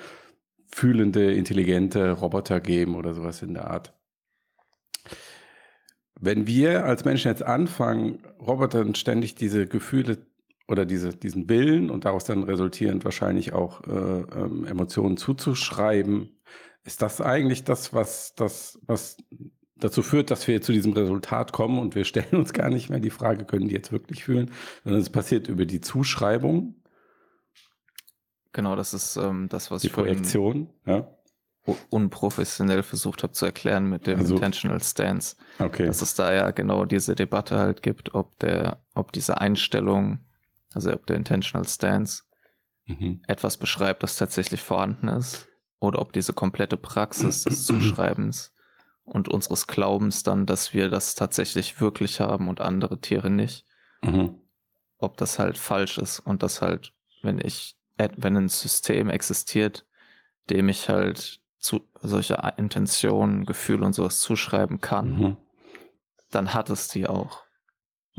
fühlende, 0.67 1.33
intelligente 1.33 2.11
Roboter 2.11 2.59
geben 2.59 2.95
oder 2.95 3.13
sowas 3.13 3.41
in 3.41 3.53
der 3.53 3.69
Art. 3.69 3.93
Wenn 6.19 6.47
wir 6.47 6.85
als 6.85 7.05
Menschen 7.05 7.29
jetzt 7.29 7.43
anfangen, 7.43 8.19
Robotern 8.39 8.93
ständig 8.93 9.35
diese 9.35 9.67
Gefühle 9.67 10.17
oder 10.67 10.85
diese, 10.85 11.15
diesen 11.15 11.49
Willen 11.49 11.89
und 11.89 12.05
daraus 12.05 12.25
dann 12.25 12.43
resultierend 12.43 13.05
wahrscheinlich 13.05 13.53
auch 13.53 13.81
äh, 13.87 13.91
ähm, 13.91 14.65
Emotionen 14.65 15.17
zuzuschreiben, 15.17 16.37
ist 16.89 17.01
das 17.03 17.21
eigentlich 17.21 17.63
das, 17.63 17.93
was, 17.93 18.33
das, 18.35 18.79
was 18.87 19.17
dazu 19.75 20.01
führt, 20.01 20.31
dass 20.31 20.47
wir 20.47 20.59
zu 20.61 20.71
diesem 20.73 20.93
Resultat 20.93 21.53
kommen 21.53 21.77
und 21.77 21.93
wir 21.93 22.03
stellen 22.03 22.35
uns 22.35 22.51
gar 22.51 22.69
nicht 22.69 22.89
mehr 22.89 22.99
die 22.99 23.11
Frage, 23.11 23.45
können 23.45 23.67
die 23.67 23.75
jetzt 23.75 23.91
wirklich 23.91 24.23
fühlen, 24.23 24.49
sondern 24.83 24.99
es 25.01 25.09
passiert 25.11 25.47
über 25.47 25.65
die 25.65 25.81
Zuschreibung, 25.81 26.75
Genau, 28.51 28.75
das 28.75 28.95
ist 28.95 29.15
ähm, 29.15 29.47
das, 29.47 29.69
was 29.69 29.81
die 29.81 29.87
ich 29.87 29.93
Projektion. 29.93 30.71
Ja, 30.87 31.07
unprofessionell 31.91 32.81
versucht 32.81 33.21
habe 33.21 33.31
zu 33.33 33.45
erklären 33.45 33.87
mit 33.87 34.07
dem 34.07 34.17
Also- 34.17 34.33
Intentional 34.35 34.81
Stance. 34.81 35.35
okay. 35.59 35.85
Dass 35.85 36.01
es 36.01 36.15
da 36.15 36.33
ja 36.33 36.49
genau 36.49 36.85
diese 36.85 37.13
Debatte 37.13 37.59
halt 37.59 37.83
gibt, 37.83 38.15
ob 38.15 38.39
der, 38.39 38.83
ob 38.95 39.11
diese 39.11 39.39
Einstellung, 39.39 40.25
also 40.73 40.91
ob 40.91 41.05
der 41.05 41.17
Intentional 41.17 41.67
Stance 41.67 42.23
Mhm. 42.87 43.21
etwas 43.27 43.57
beschreibt, 43.57 44.01
das 44.01 44.15
tatsächlich 44.17 44.61
vorhanden 44.63 45.09
ist, 45.09 45.47
oder 45.79 45.99
ob 45.99 46.13
diese 46.13 46.33
komplette 46.33 46.77
Praxis 46.77 47.43
des 47.43 47.65
Zuschreibens 47.65 48.53
und 49.05 49.27
unseres 49.29 49.67
Glaubens 49.67 50.23
dann, 50.23 50.45
dass 50.45 50.73
wir 50.73 50.89
das 50.89 51.15
tatsächlich 51.15 51.81
wirklich 51.81 52.19
haben 52.19 52.47
und 52.47 52.61
andere 52.61 52.99
Tiere 52.99 53.29
nicht, 53.29 53.65
Mhm. 54.01 54.39
ob 54.97 55.17
das 55.17 55.39
halt 55.39 55.57
falsch 55.57 55.97
ist 55.97 56.19
und 56.19 56.41
das 56.43 56.61
halt, 56.61 56.93
wenn 57.21 57.39
ich 57.39 57.75
wenn 57.97 58.37
ein 58.37 58.47
System 58.47 59.09
existiert, 59.09 59.85
dem 60.49 60.69
ich 60.69 60.87
halt 60.87 61.41
zu 61.57 61.81
solche 62.01 62.35
Intentionen, 62.55 63.45
Gefühle 63.45 63.85
und 63.85 63.91
sowas 63.91 64.21
zuschreiben 64.21 64.79
kann, 64.79 65.17
Mhm. 65.17 65.37
dann 66.31 66.53
hat 66.53 66.69
es 66.69 66.87
die 66.87 67.07
auch. 67.07 67.43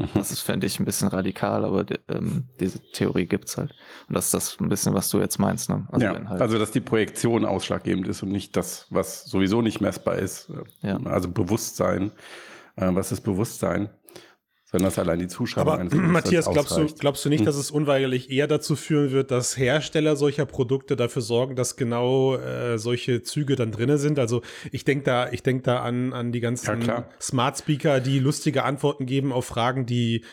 Mhm. 0.00 0.08
Das 0.14 0.30
ist, 0.30 0.40
fände 0.40 0.66
ich, 0.66 0.80
ein 0.80 0.84
bisschen 0.84 1.08
radikal, 1.08 1.64
aber 1.64 1.84
ähm, 2.08 2.44
diese 2.58 2.80
Theorie 2.92 3.26
gibt's 3.26 3.56
halt. 3.56 3.74
Und 4.08 4.14
das 4.14 4.26
ist 4.26 4.34
das 4.34 4.60
ein 4.60 4.68
bisschen, 4.68 4.94
was 4.94 5.10
du 5.10 5.18
jetzt 5.18 5.38
meinst, 5.38 5.68
ne? 5.68 5.86
ja, 5.98 6.14
wenn 6.14 6.28
halt, 6.28 6.40
also 6.40 6.58
dass 6.58 6.70
die 6.70 6.80
Projektion 6.80 7.44
ausschlaggebend 7.44 8.08
ist 8.08 8.22
und 8.22 8.30
nicht 8.30 8.56
das, 8.56 8.86
was 8.90 9.24
sowieso 9.24 9.62
nicht 9.62 9.80
messbar 9.80 10.16
ist. 10.16 10.50
Ja. 10.82 10.98
Also 11.04 11.28
Bewusstsein. 11.30 12.12
Äh, 12.76 12.94
was 12.94 13.12
ist 13.12 13.20
Bewusstsein? 13.20 13.90
Sondern 14.70 14.86
dass 14.86 14.98
allein 15.00 15.18
die 15.18 15.26
Zuschreibung 15.26 15.72
Aber 15.72 15.80
eines 15.80 15.92
Matthias, 15.94 16.48
glaubst 16.48 16.76
du, 16.76 16.86
glaubst 16.86 17.24
du 17.24 17.28
nicht, 17.28 17.44
dass 17.44 17.56
es 17.56 17.72
unweigerlich 17.72 18.30
eher 18.30 18.46
dazu 18.46 18.76
führen 18.76 19.10
wird, 19.10 19.30
dass 19.32 19.56
Hersteller 19.58 20.14
solcher 20.14 20.46
Produkte 20.46 20.94
dafür 20.94 21.22
sorgen, 21.22 21.56
dass 21.56 21.74
genau 21.74 22.36
äh, 22.36 22.78
solche 22.78 23.22
Züge 23.22 23.56
dann 23.56 23.72
drinne 23.72 23.98
sind? 23.98 24.18
Also 24.20 24.42
ich 24.70 24.84
denke 24.84 25.04
da, 25.04 25.30
ich 25.32 25.42
denke 25.42 25.64
da 25.64 25.80
an, 25.80 26.12
an 26.12 26.30
die 26.30 26.38
Ja, 26.38 26.42
ganzen 26.42 26.80
klar. 26.80 27.08
Smart 27.20 27.58
Speaker, 27.58 27.98
die 28.00 28.20
lustige 28.20 28.62
Antworten 28.62 29.06
geben 29.06 29.32
auf 29.32 29.46
Fragen, 29.46 29.86
die 29.86 30.24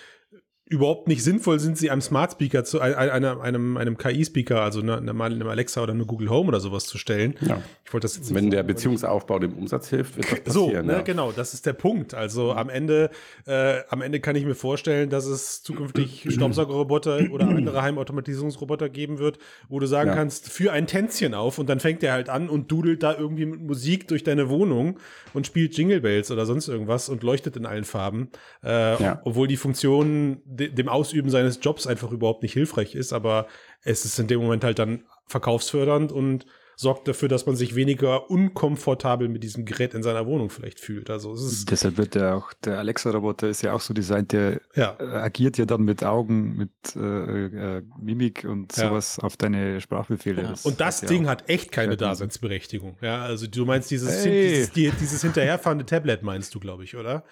überhaupt 0.69 1.07
nicht 1.07 1.23
sinnvoll 1.23 1.59
sind, 1.59 1.77
sie 1.77 1.89
einem 1.89 2.01
Smart 2.01 2.33
Speaker 2.33 2.63
zu 2.65 2.81
ein- 2.81 2.93
ein- 2.95 3.09
einem, 3.09 3.39
einem, 3.41 3.77
einem 3.77 3.97
KI-Speaker, 3.97 4.61
also 4.61 4.81
ne- 4.81 4.97
einem, 4.97 5.21
Alexa 5.47 5.81
oder 5.81 5.93
einem 5.93 6.05
Google 6.05 6.29
Home 6.29 6.49
oder 6.49 6.59
sowas 6.59 6.85
zu 6.85 6.97
stellen. 6.97 7.35
Ja. 7.41 7.61
Ich 7.85 7.93
wollte 7.93 8.03
das 8.05 8.17
jetzt 8.17 8.29
nicht 8.29 8.35
Wenn 8.35 8.49
der 8.51 8.63
Beziehungsaufbau 8.63 9.39
dem 9.39 9.53
Umsatz 9.53 9.89
hilft, 9.89 10.17
wird 10.17 10.45
das 10.45 10.53
so, 10.53 10.65
passieren. 10.65 10.87
ne, 10.87 10.93
ja. 10.93 11.01
genau, 11.01 11.31
das 11.31 11.53
ist 11.53 11.65
der 11.65 11.71
Punkt. 11.73 12.13
Also 12.13 12.51
am 12.51 12.69
Ende, 12.69 13.09
äh, 13.45 13.79
am 13.89 14.01
Ende 14.01 14.19
kann 14.19 14.35
ich 14.35 14.43
mir 14.45 14.55
vorstellen, 14.55 15.09
dass 15.09 15.25
es 15.25 15.63
zukünftig 15.63 16.25
Staubsaugerroboter 16.29 17.31
oder 17.31 17.47
andere 17.47 17.81
Heimautomatisierungsroboter 17.81 18.89
geben 18.89 19.19
wird, 19.19 19.37
wo 19.69 19.79
du 19.79 19.85
sagen 19.87 20.09
Ja. 20.09 20.15
kannst, 20.15 20.49
für 20.49 20.71
ein 20.73 20.87
Tänzchen 20.87 21.33
auf 21.33 21.59
und 21.59 21.69
dann 21.69 21.79
fängt 21.79 22.01
der 22.01 22.13
halt 22.13 22.29
an 22.29 22.49
und 22.49 22.71
dudelt 22.71 23.03
da 23.03 23.15
irgendwie 23.17 23.45
mit 23.45 23.61
Musik 23.61 24.07
durch 24.07 24.23
deine 24.23 24.49
Wohnung 24.49 24.99
und 25.33 25.47
spielt 25.47 25.77
Jingle 25.77 26.01
Bells 26.01 26.29
oder 26.31 26.45
sonst 26.45 26.67
irgendwas 26.67 27.09
und 27.09 27.23
leuchtet 27.23 27.55
in 27.55 27.65
allen 27.65 27.83
Farben, 27.85 28.29
äh, 28.63 29.01
Ja. 29.01 29.21
obwohl 29.23 29.47
die 29.47 29.57
Funktion 29.57 30.41
de 30.57 30.69
dem 30.69 30.89
Ausüben 30.89 31.29
seines 31.29 31.59
Jobs 31.61 31.87
einfach 31.87 32.11
überhaupt 32.11 32.43
nicht 32.43 32.53
hilfreich 32.53 32.95
ist, 32.95 33.13
aber 33.13 33.47
es 33.83 34.03
ist 34.05 34.19
in 34.19 34.27
dem 34.27 34.41
Moment 34.41 34.63
halt 34.63 34.79
dann 34.79 35.03
verkaufsfördernd 35.27 36.11
und 36.11 36.45
sorgt 36.79 37.07
dafür, 37.07 37.27
dass 37.27 37.47
man 37.47 37.55
sich 37.55 37.73
weniger 37.73 38.29
unkomfortabel 38.29 39.29
mit 39.29 39.43
diesem 39.43 39.65
Gerät 39.65 39.95
in 39.95 40.03
seiner 40.03 40.27
Wohnung 40.27 40.51
vielleicht 40.51 40.79
fühlt. 40.79 41.09
Also 41.09 41.33
es 41.33 41.41
ist, 41.41 41.71
Deshalb 41.71 41.97
wird 41.97 42.13
der 42.13 42.35
auch, 42.35 42.53
der 42.53 42.77
Alexa-Roboter 42.77 43.47
ist 43.49 43.63
ja 43.63 43.73
auch 43.73 43.81
so 43.81 43.95
designt, 43.95 44.31
der 44.31 44.61
ja. 44.75 44.95
äh, 44.99 45.03
agiert 45.05 45.57
ja 45.57 45.65
dann 45.65 45.81
mit 45.81 46.03
Augen, 46.03 46.55
mit 46.55 46.69
äh, 46.95 47.77
äh, 47.79 47.81
Mimik 47.99 48.45
und 48.47 48.77
Ja. 48.77 48.89
sowas 48.89 49.17
auf 49.17 49.37
deine 49.37 49.81
Sprachbefehle. 49.81 50.43
Ja. 50.43 50.53
Und 50.63 50.79
das 50.79 50.97
hat 51.01 51.09
ja 51.09 51.15
Ding 51.17 51.25
auch- 51.25 51.29
hat 51.31 51.49
echt 51.49 51.71
keine. 51.71 51.97
Daseinsberechtigung. 51.97 52.95
Ja, 53.01 53.23
also 53.23 53.47
du 53.47 53.65
meinst 53.65 53.89
dieses, 53.89 54.23
Hey. 54.23 54.49
dieses, 54.49 54.71
die, 54.71 54.91
dieses 55.01 55.23
hinterherfahrende 55.23 55.83
Tablet 55.85 56.21
meinst 56.21 56.53
du, 56.53 56.59
glaube 56.59 56.83
ich, 56.83 56.95
oder? 56.95 57.23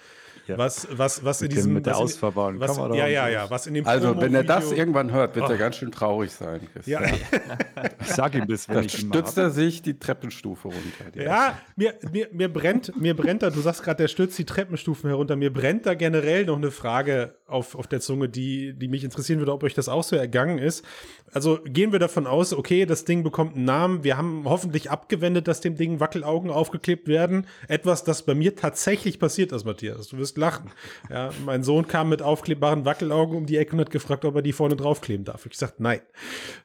Ja. 0.48 0.58
Was, 0.58 0.88
was, 0.91 1.24
was 1.24 1.41
in 1.41 1.50
diesem 1.50 1.74
mit 1.74 1.86
der 1.86 1.93
was 1.93 2.00
in- 2.00 2.04
ausfahrbaren 2.06 2.60
was, 2.60 2.76
Kamera 2.78 2.96
Ja, 2.96 3.08
ja, 3.08 3.28
ja, 3.30 3.50
was 3.50 3.66
in 3.68 3.74
dem 3.74 3.88
Also, 3.88 4.20
wenn 4.22 4.34
er 4.36 4.43
das 4.43 4.72
irgendwann 4.72 5.12
hört, 5.12 5.36
wird 5.36 5.46
Oh. 5.48 5.52
er 5.52 5.58
ganz 5.58 5.78
schön 5.78 5.91
traurig 5.91 6.32
sein. 6.32 6.62
Ja, 6.86 7.02
Ich 8.02 8.08
sage 8.08 8.38
ihm 8.39 8.48
das, 8.48 8.68
wenn 8.70 8.76
Da 8.76 8.82
ich 8.82 8.98
stützt 8.98 9.38
er 9.38 9.50
sich 9.50 9.82
die 9.82 9.98
Treppenstufe 9.98 10.68
runter. 10.68 11.12
Die 11.14 11.20
Ja, 11.20 11.58
mir, 11.76 11.96
mir, 12.12 12.28
mir 12.32 12.52
brennt, 12.52 13.00
mir 13.00 13.16
brennt 13.16 13.41
da, 13.43 13.50
du 13.50 13.60
sagst 13.62 13.84
gerade, 13.84 13.98
der 14.04 14.08
stürzt 14.08 14.38
die 14.38 14.46
Treppenstufen 14.46 15.10
herunter, 15.10 15.36
mir 15.36 15.52
brennt 15.52 15.86
da 15.86 15.93
generell 15.96 16.46
noch 16.46 16.58
eine 16.58 16.72
Frage 16.72 17.36
auf, 17.48 17.76
auf 17.76 17.86
der 17.88 18.00
Zunge, 18.02 18.28
die, 18.28 18.74
die 18.74 18.88
mich 18.88 19.04
interessieren 19.04 19.38
würde, 19.39 19.54
ob 19.54 19.64
euch 19.64 19.74
das 19.76 19.88
auch 19.88 20.04
so 20.04 20.16
ergangen 20.16 20.58
ist. 20.58 20.84
Also 21.32 21.60
gehen 21.64 21.91
wir 21.91 22.00
davon 22.00 22.26
aus, 22.26 22.54
okay, 22.54 22.86
das 22.86 23.06
Ding 23.06 23.24
bekommt 23.24 23.56
einen 23.56 23.66
Namen, 23.66 24.04
wir 24.04 24.18
haben 24.18 24.46
hoffentlich 24.46 24.89
abgewendet, 24.89 25.48
dass 25.48 25.62
dem 25.62 25.76
Ding 25.76 26.00
Wackelaugen 26.00 26.50
aufgeklebt 26.50 27.08
werden. 27.08 27.46
Etwas, 27.68 28.04
das 28.04 28.24
bei 28.24 28.34
mir 28.34 28.56
tatsächlich 28.56 29.20
passiert 29.20 29.52
ist, 29.52 29.64
Matthias. 29.66 30.08
Du 30.08 30.18
wirst 30.18 30.38
lachen. 30.38 30.72
Ja, 31.10 31.30
mein 31.46 31.64
Sohn 31.64 31.88
kam 31.88 32.10
mit 32.10 32.22
aufklebbaren 32.24 32.84
Wackelaugen 32.86 33.36
um 33.38 33.46
die 33.46 33.58
Ecke 33.58 33.74
und 33.74 33.80
hat 33.82 33.91
gefragt, 33.91 34.26
ob 34.26 34.36
er 34.36 34.41
die 34.41 34.54
vorne 34.54 34.76
draufkleben 34.76 35.26
darf. 35.26 35.46
Ich 35.46 35.52
gesagt, 35.52 35.80
nein. 35.80 36.02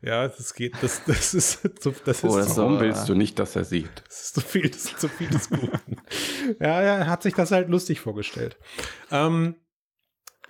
Ja, 0.02 0.28
das 0.28 0.54
geht, 0.54 0.74
das, 0.80 1.02
das 1.04 1.34
ist, 1.34 1.82
so, 1.82 1.92
das 2.04 2.24
Oh, 2.24 2.28
ist 2.28 2.36
das 2.48 2.54
so- 2.54 2.62
Warum 2.62 2.80
willst 2.80 3.08
du 3.08 3.14
nicht, 3.14 3.38
dass 3.38 3.54
er 3.54 3.64
sieht? 3.64 3.90
das 4.08 4.22
ist 4.22 4.34
zu 4.34 4.40
viel, 4.40 4.68
das 4.70 4.84
ist 4.86 5.00
zu 5.00 5.08
viel 5.08 5.28
des 5.28 5.50
Guten. 5.50 5.96
ja, 6.60 6.80
er 6.80 7.06
hat 7.06 7.22
sich 7.22 7.34
das 7.34 7.50
halt 7.50 7.68
lustig 7.68 8.00
vorgestellt. 8.00 8.56
Ähm, 9.10 9.56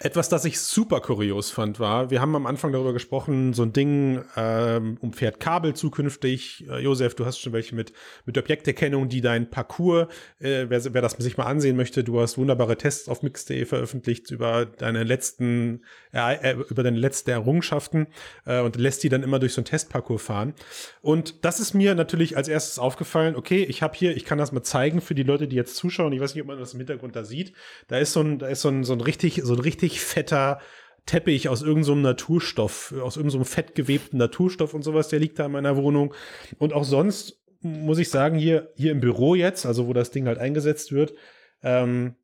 etwas, 0.02 0.30
das 0.30 0.46
ich 0.46 0.58
super 0.58 1.00
kurios 1.00 1.50
fand, 1.50 1.78
war, 1.78 2.10
wir 2.10 2.22
haben 2.22 2.34
am 2.34 2.46
Anfang 2.46 2.72
darüber 2.72 2.94
gesprochen, 2.94 3.52
so 3.52 3.62
ein 3.62 3.74
Ding 3.74 4.24
ähm, 4.34 4.96
umfährt 5.00 5.40
Kabel 5.40 5.74
zukünftig. 5.74 6.66
Äh, 6.70 6.78
Josef, 6.78 7.14
du 7.14 7.26
hast 7.26 7.38
schon 7.38 7.52
welche 7.52 7.74
mit, 7.74 7.92
mit 8.24 8.38
Objekterkennung, 8.38 9.10
die 9.10 9.20
dein 9.20 9.50
Parcours, 9.50 10.08
äh, 10.38 10.66
wer, 10.68 10.94
wer 10.94 11.02
das 11.02 11.12
sich 11.12 11.36
mal 11.36 11.44
ansehen 11.44 11.76
möchte, 11.76 12.02
du 12.02 12.18
hast 12.18 12.38
wunderbare 12.38 12.78
Tests 12.78 13.10
auf 13.10 13.22
Mix.de 13.22 13.66
veröffentlicht 13.66 14.30
über 14.30 14.64
deine 14.64 15.04
letzten, 15.04 15.82
äh, 16.12 16.54
über 16.54 16.82
deine 16.82 16.98
letzten 16.98 17.30
Errungenschaften 17.30 18.06
äh, 18.46 18.60
und 18.60 18.76
lässt 18.76 19.02
die 19.02 19.10
dann 19.10 19.22
immer 19.22 19.38
durch 19.38 19.52
so 19.52 19.60
ein 19.60 19.66
Testparcours 19.66 20.22
fahren. 20.22 20.54
Und 21.02 21.44
das 21.44 21.60
ist 21.60 21.74
mir 21.74 21.94
natürlich 21.94 22.38
als 22.38 22.48
erstes 22.48 22.78
aufgefallen, 22.78 23.36
okay, 23.36 23.64
ich 23.64 23.82
habe 23.82 23.94
hier, 23.94 24.16
ich 24.16 24.24
kann 24.24 24.38
das 24.38 24.50
mal 24.50 24.62
zeigen 24.62 25.02
für 25.02 25.14
die 25.14 25.24
Leute, 25.24 25.46
die 25.46 25.56
jetzt 25.56 25.76
zuschauen, 25.76 26.14
ich 26.14 26.20
weiß 26.20 26.34
nicht, 26.34 26.42
ob 26.42 26.48
man 26.48 26.58
das 26.58 26.72
im 26.72 26.80
Hintergrund 26.80 27.14
da 27.16 27.24
sieht, 27.24 27.52
da 27.88 27.98
ist 27.98 28.14
so 28.14 28.20
ein, 28.20 28.38
da 28.38 28.48
ist 28.48 28.62
so 28.62 28.70
ein, 28.70 28.82
so 28.82 28.94
ein 28.94 29.02
richtig, 29.02 29.42
so 29.44 29.52
ein 29.52 29.60
richtig 29.60 29.89
fetter 29.98 30.60
Teppich 31.06 31.48
aus 31.48 31.62
irgendeinem 31.62 31.84
so 31.84 31.94
Naturstoff, 31.96 32.94
aus 33.02 33.16
irgendeinem 33.16 33.40
so 33.40 33.50
fettgewebten 33.50 34.18
Naturstoff 34.18 34.74
und 34.74 34.82
sowas, 34.82 35.08
der 35.08 35.18
liegt 35.18 35.38
da 35.38 35.46
in 35.46 35.52
meiner 35.52 35.76
Wohnung. 35.76 36.14
Und 36.58 36.72
auch 36.72 36.84
sonst 36.84 37.40
muss 37.62 37.98
ich 37.98 38.10
sagen, 38.10 38.38
hier, 38.38 38.70
hier 38.76 38.92
im 38.92 39.00
Büro 39.00 39.34
jetzt, 39.34 39.66
also 39.66 39.88
wo 39.88 39.92
das 39.92 40.10
Ding 40.10 40.26
halt 40.26 40.38
eingesetzt 40.38 40.92
wird, 40.92 41.14
ähm, 41.62 42.14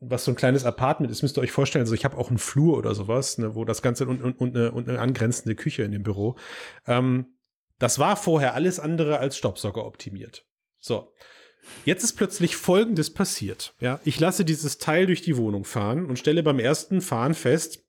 was 0.00 0.24
so 0.24 0.32
ein 0.32 0.36
kleines 0.36 0.64
Apartment 0.64 1.10
ist, 1.10 1.22
müsst 1.22 1.38
ihr 1.38 1.42
euch 1.42 1.52
vorstellen, 1.52 1.82
also 1.82 1.94
ich 1.94 2.04
habe 2.04 2.16
auch 2.16 2.28
einen 2.28 2.38
Flur 2.38 2.76
oder 2.76 2.94
sowas, 2.94 3.38
ne, 3.38 3.54
wo 3.54 3.64
das 3.64 3.82
Ganze 3.82 4.06
und, 4.06 4.22
und, 4.22 4.34
und, 4.34 4.56
eine, 4.56 4.72
und 4.72 4.88
eine 4.88 5.00
angrenzende 5.00 5.54
Küche 5.54 5.82
in 5.82 5.92
dem 5.92 6.02
Büro. 6.02 6.36
Ähm, 6.86 7.34
das 7.78 7.98
war 7.98 8.16
vorher 8.16 8.54
alles 8.54 8.80
andere 8.80 9.18
als 9.18 9.36
Staubsauger 9.36 9.84
optimiert. 9.84 10.44
So. 10.78 11.12
Jetzt 11.84 12.04
ist 12.04 12.14
plötzlich 12.14 12.56
Folgendes 12.56 13.10
passiert. 13.12 13.74
Ja, 13.80 14.00
ich 14.04 14.18
lasse 14.20 14.44
dieses 14.44 14.78
Teil 14.78 15.06
durch 15.06 15.22
die 15.22 15.36
Wohnung 15.36 15.64
fahren 15.64 16.06
und 16.06 16.18
stelle 16.18 16.42
beim 16.42 16.58
ersten 16.58 17.00
Fahren 17.00 17.34
fest, 17.34 17.84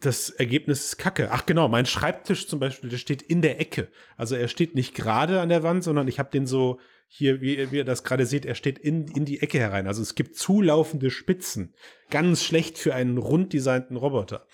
das 0.00 0.30
Ergebnis 0.30 0.84
ist 0.86 0.96
kacke. 0.98 1.28
Ach 1.30 1.46
genau, 1.46 1.68
mein 1.68 1.86
Schreibtisch 1.86 2.48
zum 2.48 2.58
Beispiel, 2.58 2.90
der 2.90 2.98
steht 2.98 3.22
in 3.22 3.40
der 3.40 3.60
Ecke. 3.60 3.88
Also 4.16 4.34
er 4.34 4.48
steht 4.48 4.74
nicht 4.74 4.94
gerade 4.94 5.40
an 5.40 5.48
der 5.48 5.62
Wand, 5.62 5.84
sondern 5.84 6.08
ich 6.08 6.18
habe 6.18 6.30
den 6.30 6.46
so 6.46 6.80
hier, 7.06 7.40
wie, 7.40 7.56
ihr- 7.56 7.70
wie 7.70 7.76
ihr 7.76 7.84
das 7.84 8.02
gerade 8.02 8.26
seht, 8.26 8.44
er 8.44 8.56
steht 8.56 8.78
in, 8.78 9.06
in 9.08 9.24
die 9.24 9.40
Ecke 9.42 9.58
herein. 9.58 9.86
Also 9.86 10.02
es 10.02 10.16
gibt 10.16 10.34
zulaufende 10.36 11.10
Spitzen. 11.10 11.74
Ganz 12.10 12.42
schlecht 12.44 12.78
für 12.78 12.94
einen 12.94 13.16
rund 13.18 13.52
designten 13.52 13.96
Roboter. 13.96 14.46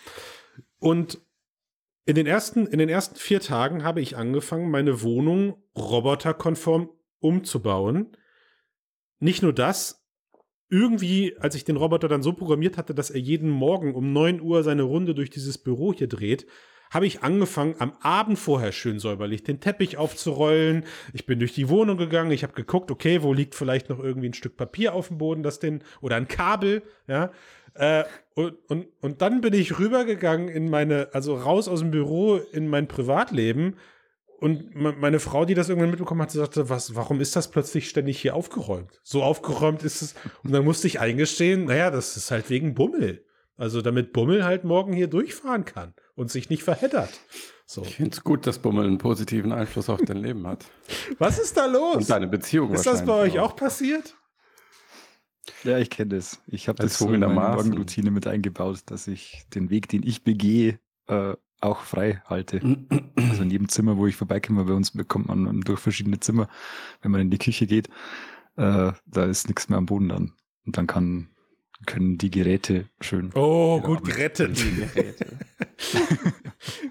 Und 0.78 1.18
in 2.04 2.14
den 2.14 2.26
ersten, 2.26 2.66
in 2.66 2.78
den 2.78 2.88
ersten 2.90 3.16
vier 3.16 3.40
Tagen 3.40 3.84
habe 3.84 4.00
ich 4.02 4.16
angefangen, 4.18 4.70
meine 4.70 5.00
Wohnung 5.02 5.56
roboterkonform 5.76 6.90
umzubauen. 7.20 8.16
Nicht 9.18 9.42
nur 9.42 9.52
das, 9.52 10.06
irgendwie, 10.68 11.36
als 11.38 11.54
ich 11.54 11.64
den 11.64 11.76
Roboter 11.76 12.08
dann 12.08 12.22
so 12.22 12.32
programmiert 12.32 12.76
hatte, 12.76 12.94
dass 12.94 13.10
er 13.10 13.20
jeden 13.20 13.50
Morgen 13.50 13.94
um 13.94 14.12
9 14.12 14.40
Uhr 14.40 14.62
seine 14.62 14.82
Runde 14.82 15.14
durch 15.14 15.30
dieses 15.30 15.58
Büro 15.58 15.92
hier 15.92 16.08
dreht, 16.08 16.46
habe 16.90 17.06
ich 17.06 17.22
angefangen, 17.22 17.74
am 17.78 17.92
Abend 18.00 18.38
vorher 18.38 18.72
schön 18.72 18.98
säuberlich 18.98 19.42
den 19.42 19.60
Teppich 19.60 19.96
aufzurollen. 19.96 20.84
Ich 21.12 21.26
bin 21.26 21.38
durch 21.38 21.52
die 21.52 21.68
Wohnung 21.68 21.96
gegangen, 21.96 22.30
ich 22.30 22.42
habe 22.42 22.52
geguckt, 22.52 22.90
okay, 22.90 23.22
wo 23.22 23.32
liegt 23.32 23.54
vielleicht 23.54 23.88
noch 23.88 23.98
irgendwie 23.98 24.28
ein 24.28 24.34
Stück 24.34 24.56
Papier 24.56 24.94
auf 24.94 25.08
dem 25.08 25.18
Boden, 25.18 25.42
das 25.42 25.58
den, 25.58 25.82
oder 26.00 26.16
ein 26.16 26.28
Kabel, 26.28 26.82
ja. 27.08 27.32
Äh, 27.74 28.04
und, 28.34 28.56
und, 28.68 28.86
und 29.00 29.20
dann 29.20 29.40
bin 29.40 29.52
ich 29.52 29.78
rübergegangen 29.78 30.48
in 30.48 30.70
meine, 30.70 31.08
also 31.12 31.36
raus 31.36 31.68
aus 31.68 31.80
dem 31.80 31.90
Büro 31.90 32.36
in 32.36 32.68
mein 32.68 32.88
Privatleben. 32.88 33.76
Und 34.38 34.74
me- 34.74 34.94
meine 34.98 35.18
Frau, 35.18 35.44
die 35.44 35.54
das 35.54 35.68
irgendwann 35.68 35.90
mitbekommen 35.90 36.20
hat, 36.22 36.30
sagte, 36.30 36.68
was, 36.68 36.94
warum 36.94 37.20
ist 37.20 37.36
das 37.36 37.50
plötzlich 37.50 37.88
ständig 37.88 38.20
hier 38.20 38.34
aufgeräumt? 38.34 39.00
So 39.02 39.22
aufgeräumt 39.22 39.82
ist 39.82 40.02
es. 40.02 40.14
Und 40.42 40.52
dann 40.52 40.64
musste 40.64 40.86
ich 40.86 41.00
eingestehen, 41.00 41.64
naja, 41.64 41.90
das 41.90 42.16
ist 42.16 42.30
halt 42.30 42.50
wegen 42.50 42.74
Bummel. 42.74 43.24
Also 43.56 43.80
damit 43.80 44.12
Bummel 44.12 44.44
halt 44.44 44.64
morgen 44.64 44.92
hier 44.92 45.06
durchfahren 45.08 45.64
kann 45.64 45.94
und 46.14 46.30
sich 46.30 46.50
nicht 46.50 46.62
verheddert. 46.62 47.08
So. 47.64 47.80
Ich 47.82 47.96
finde 47.96 48.10
es 48.10 48.22
gut, 48.22 48.46
dass 48.46 48.58
Bummel 48.58 48.84
einen 48.86 48.98
positiven 48.98 49.52
Einfluss 49.52 49.88
auf 49.88 50.00
dein 50.02 50.18
Leben 50.18 50.46
hat. 50.46 50.66
Was 51.18 51.38
ist 51.38 51.56
da 51.56 51.64
los? 51.64 51.96
Und 51.96 52.10
deine 52.10 52.28
Beziehung 52.28 52.74
Ist 52.74 52.86
das 52.86 53.04
bei 53.04 53.14
euch 53.14 53.38
auch 53.38 53.56
passiert? 53.56 54.14
Ja, 55.64 55.78
ich 55.78 55.90
kenne 55.90 56.16
das. 56.16 56.42
Ich 56.46 56.68
habe 56.68 56.82
das 56.82 56.98
so 56.98 57.06
in 57.06 57.14
Erzwungenermaßen. 57.14 57.68
Morgenroutine 57.70 58.10
mit 58.10 58.26
eingebaut, 58.26 58.80
dass 58.86 59.06
ich 59.06 59.44
den 59.54 59.70
Weg, 59.70 59.88
den 59.88 60.02
ich 60.02 60.22
begehe, 60.22 60.78
äh, 61.08 61.34
auch 61.60 61.80
frei 61.80 62.22
halte. 62.26 62.60
Also 63.16 63.42
in 63.42 63.50
jedem 63.50 63.68
Zimmer, 63.68 63.96
wo 63.96 64.06
ich 64.06 64.14
vorbeikomme, 64.14 64.64
bei 64.64 64.72
uns 64.72 64.92
bekommt 64.92 65.26
man 65.26 65.60
durch 65.62 65.80
verschiedene 65.80 66.20
Zimmer, 66.20 66.48
wenn 67.02 67.10
man 67.10 67.22
in 67.22 67.30
die 67.30 67.38
Küche 67.38 67.66
geht, 67.66 67.88
äh, 68.56 68.92
da 69.04 69.24
ist 69.24 69.48
nichts 69.48 69.68
mehr 69.68 69.78
am 69.78 69.86
Boden 69.86 70.08
dann. 70.08 70.32
Und 70.64 70.76
dann 70.76 70.86
kann 70.86 71.28
können 71.84 72.16
die 72.16 72.30
Geräte 72.30 72.88
schön. 73.00 73.30
Oh, 73.34 73.80
gut 73.80 74.04
gerettet. 74.04 74.58
Die 74.58 74.76
Geräte. 74.76 75.26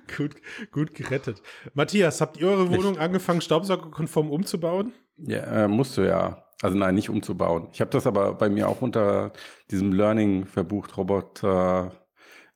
gut, 0.17 0.35
gut 0.71 0.93
gerettet. 0.93 1.41
Matthias, 1.73 2.21
habt 2.21 2.37
ihr 2.37 2.47
eure 2.47 2.69
Wohnung 2.69 2.97
angefangen, 2.97 3.41
staubsaugerkonform 3.41 4.29
umzubauen? 4.29 4.93
Ja, 5.17 5.63
äh, 5.63 5.67
musst 5.67 5.97
du 5.97 6.01
ja. 6.01 6.43
Also 6.61 6.77
nein, 6.77 6.95
nicht 6.95 7.09
umzubauen. 7.09 7.67
Ich 7.73 7.81
habe 7.81 7.91
das 7.91 8.07
aber 8.07 8.33
bei 8.33 8.49
mir 8.49 8.69
auch 8.69 8.81
unter 8.81 9.33
diesem 9.71 9.91
Learning 9.91 10.45
verbucht, 10.45 10.97
Roboter 10.97 11.91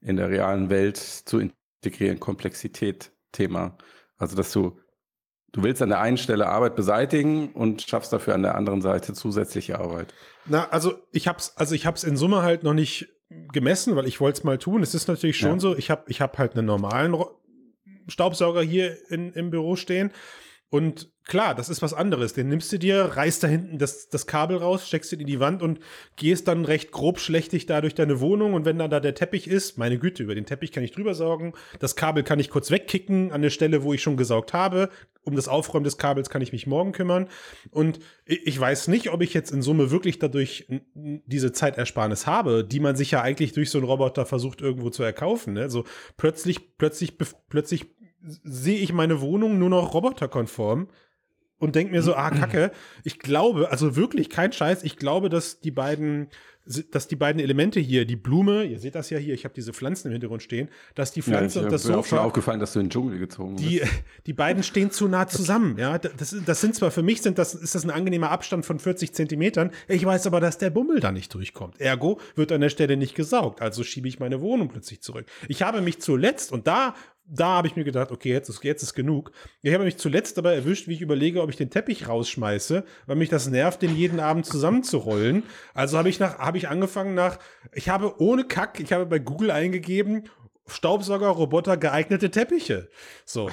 in 0.01 0.15
der 0.15 0.29
realen 0.29 0.69
Welt 0.69 0.97
zu 0.97 1.39
integrieren, 1.81 2.19
Komplexität 2.19 3.11
Thema. 3.31 3.77
Also 4.17 4.35
dass 4.35 4.51
du, 4.51 4.79
du 5.51 5.63
willst 5.63 5.81
an 5.81 5.89
der 5.89 6.01
einen 6.01 6.17
Stelle 6.17 6.47
Arbeit 6.47 6.75
beseitigen 6.75 7.51
und 7.53 7.81
schaffst 7.83 8.11
dafür 8.11 8.35
an 8.35 8.43
der 8.43 8.55
anderen 8.55 8.81
Seite 8.81 9.13
zusätzliche 9.13 9.79
Arbeit. 9.79 10.13
Na, 10.45 10.67
also 10.69 10.95
ich 11.11 11.27
hab's, 11.27 11.55
also 11.55 11.75
ich 11.75 11.85
hab's 11.85 12.03
in 12.03 12.17
Summe 12.17 12.41
halt 12.41 12.63
noch 12.63 12.73
nicht 12.73 13.07
gemessen, 13.53 13.95
weil 13.95 14.07
ich 14.07 14.19
wollte 14.19 14.39
es 14.39 14.43
mal 14.43 14.57
tun. 14.57 14.81
Es 14.81 14.95
ist 14.95 15.07
natürlich 15.07 15.37
schon 15.37 15.53
Ja. 15.53 15.59
so, 15.59 15.77
ich 15.77 15.91
habe 15.91 16.03
ich 16.07 16.21
hab 16.21 16.37
halt 16.37 16.55
einen 16.57 16.65
normalen 16.65 17.15
Staubsauger 18.07 18.61
hier 18.61 18.97
in, 19.11 19.31
im 19.33 19.51
Büro 19.51 19.75
stehen. 19.75 20.11
Und 20.71 21.11
klar, 21.29 21.55
das 21.55 21.69
ist 21.69 21.81
was 21.81 21.93
anderes. 21.93 22.33
Den 22.33 22.49
nimmst 22.49 22.71
du 22.73 22.77
dir, 22.77 23.03
reißt 23.15 23.43
da 23.43 23.47
hinten 23.47 23.77
das, 23.77 24.09
das 24.09 24.27
Kabel 24.27 24.57
raus, 24.57 24.87
steckst 24.87 25.13
ihn 25.13 25.21
in 25.21 25.27
die 25.27 25.39
Wand 25.39 25.61
und 25.61 25.79
gehst 26.17 26.49
dann 26.49 26.65
recht 26.65 26.91
grob 26.91 27.19
schlechtig 27.19 27.67
da 27.67 27.79
durch 27.79 27.95
deine 27.95 28.19
Wohnung. 28.19 28.53
Und 28.53 28.65
wenn 28.65 28.77
dann 28.77 28.89
da 28.89 28.99
der 28.99 29.15
Teppich 29.15 29.47
ist, 29.47 29.77
meine 29.77 29.97
Güte, 29.97 30.23
über 30.23 30.35
den 30.35 30.45
Teppich 30.45 30.73
kann 30.73 30.83
ich 30.83 30.91
drüber 30.91 31.13
saugen. 31.13 31.53
Das 31.79 31.95
Kabel 31.95 32.23
kann 32.23 32.39
ich 32.39 32.49
kurz 32.49 32.71
wegkicken 32.71 33.31
an 33.31 33.41
der 33.41 33.51
Stelle, 33.51 33.83
wo 33.83 33.93
ich 33.93 34.01
schon 34.01 34.17
gesaugt 34.17 34.53
habe. 34.53 34.89
Um 35.23 35.35
das 35.35 35.47
Aufräumen 35.47 35.83
des 35.83 35.97
Kabels 35.97 36.29
kann 36.29 36.41
ich 36.41 36.51
mich 36.51 36.65
morgen 36.65 36.91
kümmern. 36.91 37.27
Und 37.69 37.99
ich 38.25 38.59
weiß 38.59 38.87
nicht, 38.87 39.11
ob 39.11 39.21
ich 39.21 39.33
jetzt 39.33 39.51
in 39.51 39.61
Summe 39.61 39.91
wirklich 39.91 40.17
dadurch 40.17 40.67
diese 40.95 41.51
Zeitersparnis 41.51 42.25
habe, 42.25 42.65
die 42.65 42.79
man 42.79 42.95
sich 42.95 43.11
ja 43.11 43.21
eigentlich 43.21 43.53
durch 43.53 43.69
so 43.69 43.77
einen 43.77 43.87
Roboter 43.87 44.25
versucht 44.25 44.61
irgendwo 44.61 44.89
zu 44.89 45.03
erkaufen. 45.03 45.53
Ne? 45.53 45.61
Also 45.61 45.83
plötzlich, 46.17 46.77
plötzlich, 46.77 47.17
plötzlich 47.49 47.85
sehe 48.21 48.79
ich 48.79 48.91
meine 48.91 49.21
Wohnung 49.21 49.59
nur 49.59 49.69
noch 49.69 49.93
roboterkonform 49.93 50.89
und 51.59 51.75
denke 51.75 51.91
mir 51.91 52.01
so, 52.01 52.15
ah, 52.15 52.31
Kacke, 52.31 52.71
ich 53.03 53.19
glaube, 53.19 53.69
also 53.69 53.95
wirklich 53.95 54.29
kein 54.29 54.51
Scheiß, 54.51 54.83
ich 54.83 54.97
glaube, 54.97 55.29
dass 55.29 55.59
die 55.59 55.71
beiden, 55.71 56.29
dass 56.91 57.07
die 57.07 57.15
beiden 57.15 57.41
Elemente 57.41 57.79
hier, 57.79 58.05
die 58.05 58.15
Blume, 58.15 58.63
ihr 58.63 58.79
seht 58.79 58.95
das 58.95 59.09
ja 59.09 59.17
hier, 59.17 59.33
ich 59.33 59.43
habe 59.43 59.53
diese 59.55 59.73
Pflanzen 59.73 60.07
im 60.07 60.11
Hintergrund 60.13 60.43
stehen, 60.43 60.69
dass 60.95 61.11
die 61.11 61.21
Pflanze 61.21 61.59
ja, 61.59 61.65
und 61.65 61.71
das 61.71 61.85
mir 61.85 61.97
auch 61.97 62.05
schon 62.05 62.17
Sofa, 62.17 62.23
aufgefallen, 62.23 62.59
dass 62.59 62.73
du 62.73 62.79
in 62.79 62.85
den 62.85 62.91
Dschungel 62.91 63.19
gezogen 63.19 63.55
die, 63.57 63.79
bist. 63.79 63.91
die 64.27 64.33
beiden 64.33 64.63
stehen 64.63 64.91
zu 64.91 65.07
nah 65.07 65.27
zusammen. 65.27 65.77
Ja, 65.77 65.97
das, 65.97 66.35
das 66.45 66.61
sind 66.61 66.75
zwar 66.75 66.91
für 66.91 67.03
mich 67.03 67.21
sind 67.21 67.37
das, 67.37 67.55
ist 67.55 67.75
das 67.75 67.83
ein 67.83 67.91
angenehmer 67.91 68.29
Abstand 68.29 68.65
von 68.65 68.79
40 68.79 69.13
Zentimetern. 69.13 69.71
Ich 69.87 70.05
weiß 70.05 70.27
aber, 70.27 70.39
dass 70.39 70.57
der 70.57 70.69
Bummel 70.69 70.99
da 70.99 71.11
nicht 71.11 71.33
durchkommt. 71.33 71.81
Ergo 71.81 72.19
wird 72.35 72.51
an 72.51 72.61
der 72.61 72.69
Stelle 72.69 72.97
nicht 72.97 73.15
gesaugt. 73.15 73.61
Also 73.61 73.83
schiebe 73.83 74.07
ich 74.07 74.19
meine 74.19 74.39
Wohnung 74.39 74.69
plötzlich 74.69 75.01
zurück. 75.01 75.25
Ich 75.47 75.63
habe 75.63 75.81
mich 75.81 75.99
zuletzt, 75.99 76.51
und 76.51 76.67
da, 76.67 76.93
da 77.31 77.47
habe 77.49 77.67
ich 77.67 77.75
mir 77.75 77.83
gedacht, 77.83 78.11
okay, 78.11 78.31
jetzt 78.31 78.49
ist, 78.49 78.63
jetzt 78.63 78.83
ist 78.83 78.93
genug. 78.93 79.31
Ich 79.61 79.73
habe 79.73 79.83
mich 79.83 79.97
zuletzt 79.97 80.37
dabei 80.37 80.55
erwischt, 80.55 80.87
wie 80.87 80.93
ich 80.93 81.01
überlege, 81.01 81.41
ob 81.41 81.49
ich 81.49 81.55
den 81.55 81.69
Teppich 81.69 82.07
rausschmeiße, 82.07 82.83
weil 83.05 83.15
mich 83.15 83.29
das 83.29 83.47
nervt, 83.47 83.81
den 83.81 83.95
jeden 83.95 84.19
Abend 84.19 84.45
zusammenzurollen. 84.45 85.43
Also 85.73 85.97
habe 85.97 86.09
ich 86.09 86.19
nach, 86.19 86.39
habe 86.39 86.57
ich 86.57 86.67
angefangen 86.67 87.13
nach, 87.13 87.39
ich 87.73 87.89
habe 87.89 88.19
ohne 88.19 88.45
Kack, 88.45 88.79
ich 88.79 88.91
habe 88.93 89.05
bei 89.05 89.19
Google 89.19 89.51
eingegeben, 89.51 90.23
Staubsaugerroboter 90.67 91.77
geeignete 91.77 92.31
Teppiche. 92.31 92.89
So. 93.25 93.49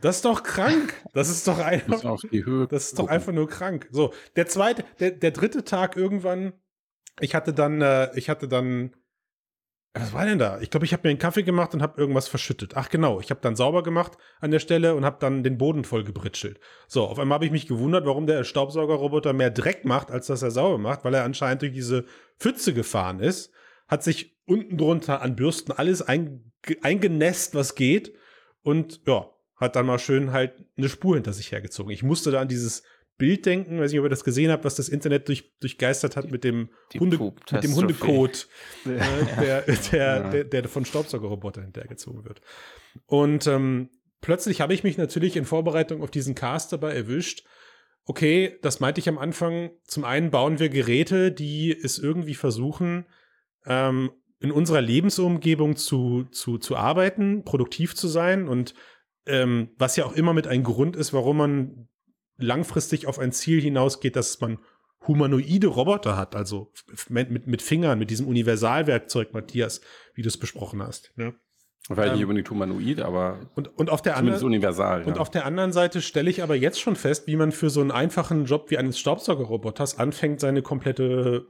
Das 0.00 0.16
ist 0.16 0.24
doch 0.24 0.44
krank. 0.44 0.94
Das 1.12 1.28
ist 1.28 1.48
doch 1.48 1.58
einfach. 1.58 1.88
musst 1.88 2.06
auf 2.06 2.20
die 2.30 2.44
Höhe 2.44 2.68
Das 2.68 2.84
ist 2.84 2.98
doch 2.98 3.08
einfach 3.08 3.32
nur 3.32 3.48
krank. 3.48 3.88
So, 3.90 4.14
der 4.36 4.46
zweite, 4.46 4.84
der, 5.00 5.10
der 5.10 5.32
dritte 5.32 5.64
Tag 5.64 5.96
irgendwann, 5.96 6.52
ich 7.20 7.34
hatte 7.34 7.52
dann, 7.52 7.82
äh, 7.82 8.10
ich 8.14 8.30
hatte 8.30 8.46
dann, 8.46 8.94
was 9.94 10.12
war 10.12 10.26
denn 10.26 10.38
da? 10.38 10.60
Ich 10.60 10.70
glaube, 10.70 10.86
ich 10.86 10.92
habe 10.92 11.02
mir 11.04 11.10
einen 11.10 11.18
Kaffee 11.18 11.42
gemacht 11.42 11.74
und 11.74 11.82
habe 11.82 12.00
irgendwas 12.00 12.28
verschüttet. 12.28 12.72
Ach 12.76 12.88
genau, 12.88 13.20
ich 13.20 13.30
habe 13.30 13.40
dann 13.40 13.56
sauber 13.56 13.82
gemacht 13.82 14.16
an 14.40 14.50
der 14.50 14.60
Stelle 14.60 14.94
und 14.94 15.04
habe 15.04 15.16
dann 15.20 15.42
den 15.42 15.58
Boden 15.58 15.84
voll 15.84 16.04
gebritschelt. 16.04 16.60
So, 16.86 17.04
auf 17.04 17.18
einmal 17.18 17.36
habe 17.36 17.46
ich 17.46 17.50
mich 17.50 17.66
gewundert, 17.66 18.06
warum 18.06 18.26
der 18.26 18.44
Staubsaugerroboter 18.44 19.32
mehr 19.32 19.50
Dreck 19.50 19.84
macht, 19.84 20.10
als 20.10 20.26
dass 20.26 20.42
er 20.42 20.50
sauber 20.50 20.78
macht, 20.78 21.04
weil 21.04 21.14
er 21.14 21.24
anscheinend 21.24 21.62
durch 21.62 21.72
diese 21.72 22.04
Pfütze 22.38 22.74
gefahren 22.74 23.20
ist, 23.20 23.50
hat 23.88 24.04
sich 24.04 24.36
unten 24.46 24.76
drunter 24.76 25.22
an 25.22 25.36
Bürsten 25.36 25.72
alles 25.72 26.02
einge 26.02 26.40
eingenässt, 26.82 27.54
was 27.54 27.76
geht 27.76 28.12
und 28.62 29.00
ja, 29.06 29.30
hat 29.56 29.76
dann 29.76 29.86
mal 29.86 29.98
schön 29.98 30.32
halt 30.32 30.64
eine 30.76 30.88
Spur 30.88 31.14
hinter 31.14 31.32
sich 31.32 31.52
hergezogen. 31.52 31.92
Ich 31.92 32.02
musste 32.02 32.30
da 32.30 32.40
an 32.40 32.48
dieses 32.48 32.82
Bild 33.18 33.44
denken, 33.46 33.80
weiß 33.80 33.90
nicht, 33.90 33.98
ob 34.00 34.06
ihr 34.06 34.10
das 34.10 34.24
gesehen 34.24 34.50
habt, 34.50 34.64
was 34.64 34.76
das 34.76 34.88
Internet 34.88 35.28
durch, 35.28 35.52
durchgeistert 35.58 36.16
hat 36.16 36.30
mit 36.30 36.44
dem, 36.44 36.70
Die 36.92 37.00
Hunde, 37.00 37.18
mit 37.18 37.64
dem. 37.64 37.74
Hundekot, 37.74 38.48
äh, 38.86 39.40
der, 39.40 39.62
der, 39.62 39.98
Ja. 39.98 40.30
der, 40.30 40.44
der 40.44 40.68
von 40.68 40.84
Staubsaugerroboter 40.84 41.62
hinterhergezogen 41.62 42.24
wird. 42.24 42.40
Und 43.06 43.46
ähm, 43.48 43.90
plötzlich 44.20 44.60
habe 44.60 44.72
ich 44.72 44.84
mich 44.84 44.96
natürlich 44.98 45.36
in 45.36 45.44
Vorbereitung 45.44 46.02
auf 46.02 46.10
diesen 46.10 46.34
Cast 46.34 46.72
dabei 46.72 46.94
erwischt. 46.94 47.44
Okay, 48.04 48.56
das 48.62 48.80
meinte 48.80 49.00
ich 49.00 49.08
am 49.08 49.18
Anfang. 49.18 49.70
Zum 49.84 50.04
einen 50.04 50.30
bauen 50.30 50.58
wir 50.58 50.68
Geräte, 50.68 51.30
die 51.32 51.76
es 51.76 51.98
irgendwie 51.98 52.34
versuchen, 52.34 53.04
ähm, 53.66 54.10
in 54.40 54.52
unserer 54.52 54.80
Lebensumgebung 54.80 55.74
zu, 55.76 56.24
zu, 56.30 56.58
zu 56.58 56.76
arbeiten, 56.76 57.44
produktiv 57.44 57.96
zu 57.96 58.06
sein 58.06 58.48
und 58.48 58.74
ähm, 59.26 59.70
was 59.76 59.96
ja 59.96 60.06
auch 60.06 60.12
immer 60.12 60.32
mit 60.32 60.46
ein 60.46 60.62
Grund 60.62 60.96
ist, 60.96 61.12
warum 61.12 61.36
man 61.36 61.87
langfristig 62.38 63.06
auf 63.06 63.18
ein 63.18 63.32
Ziel 63.32 63.60
hinausgeht, 63.60 64.16
dass 64.16 64.40
man 64.40 64.58
humanoide 65.06 65.68
Roboter 65.68 66.16
hat, 66.16 66.34
also 66.34 66.72
mit, 67.08 67.46
mit, 67.46 67.62
Fingern, 67.62 67.98
mit 67.98 68.10
diesem 68.10 68.26
Universalwerkzeug, 68.26 69.32
Matthias, 69.32 69.80
wie 70.14 70.22
du 70.22 70.28
es 70.28 70.36
besprochen 70.36 70.82
hast. 70.82 71.12
Ne? 71.16 71.34
Vielleicht 71.86 72.12
nicht 72.12 72.22
Ähm, 72.22 72.28
unbedingt 72.28 72.50
humanoid, 72.50 73.00
aber 73.00 73.50
Und, 73.54 73.68
und 73.78 73.90
auf 73.90 74.02
der 74.02 74.14
zumindest 74.14 74.42
anderen 74.42 74.54
universal. 74.54 75.04
und 75.04 75.14
ja. 75.14 75.20
auf 75.20 75.30
der 75.30 75.46
anderen 75.46 75.72
Seite 75.72 76.02
stelle 76.02 76.28
ich 76.28 76.42
aber 76.42 76.54
jetzt 76.54 76.80
schon 76.80 76.96
fest, 76.96 77.26
wie 77.26 77.36
man 77.36 77.52
für 77.52 77.70
so 77.70 77.80
einen 77.80 77.90
einfachen 77.90 78.44
Job 78.44 78.70
wie 78.70 78.78
eines 78.78 78.98
Staubsaugerroboters 78.98 79.98
anfängt, 79.98 80.40
seine 80.40 80.62
komplette 80.62 81.46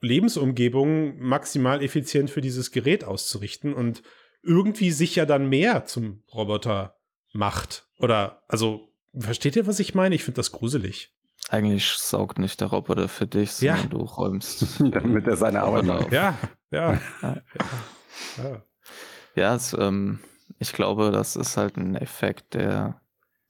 Lebensumgebung 0.00 1.18
maximal 1.20 1.82
effizient 1.82 2.30
für 2.30 2.40
dieses 2.40 2.72
Gerät 2.72 3.04
auszurichten 3.04 3.72
und 3.72 4.02
irgendwie 4.42 4.90
sich 4.90 5.14
ja 5.14 5.26
dann 5.26 5.48
mehr 5.48 5.84
zum 5.84 6.24
Roboter 6.34 6.96
macht. 7.32 7.86
Oder, 8.00 8.42
also, 8.48 8.91
versteht 9.18 9.56
ihr, 9.56 9.66
was 9.66 9.80
ich 9.80 9.94
meine? 9.94 10.14
Ich 10.14 10.24
finde 10.24 10.36
das 10.36 10.52
gruselig. 10.52 11.14
Eigentlich 11.48 11.88
saugt 11.92 12.38
nicht 12.38 12.60
der 12.60 12.68
Roboter 12.68 13.08
für 13.08 13.26
dich, 13.26 13.60
Ja. 13.60 13.76
sondern 13.76 13.90
du 13.98 14.04
räumst. 14.04 14.80
Damit 14.92 15.26
er 15.26 15.36
seine 15.36 15.62
Arbeit 15.62 15.84
macht. 15.84 16.06
auf. 16.06 16.12
Ja, 16.12 16.38
ja. 16.70 16.92
Ja. 16.92 17.00
ja. 17.22 17.42
ja. 18.38 18.62
Ja, 19.34 19.54
es, 19.54 19.72
ähm, 19.72 20.20
ich 20.58 20.72
glaube, 20.74 21.10
das 21.10 21.36
ist 21.36 21.56
halt 21.56 21.76
ein 21.76 21.94
Effekt, 21.96 22.54
der. 22.54 23.00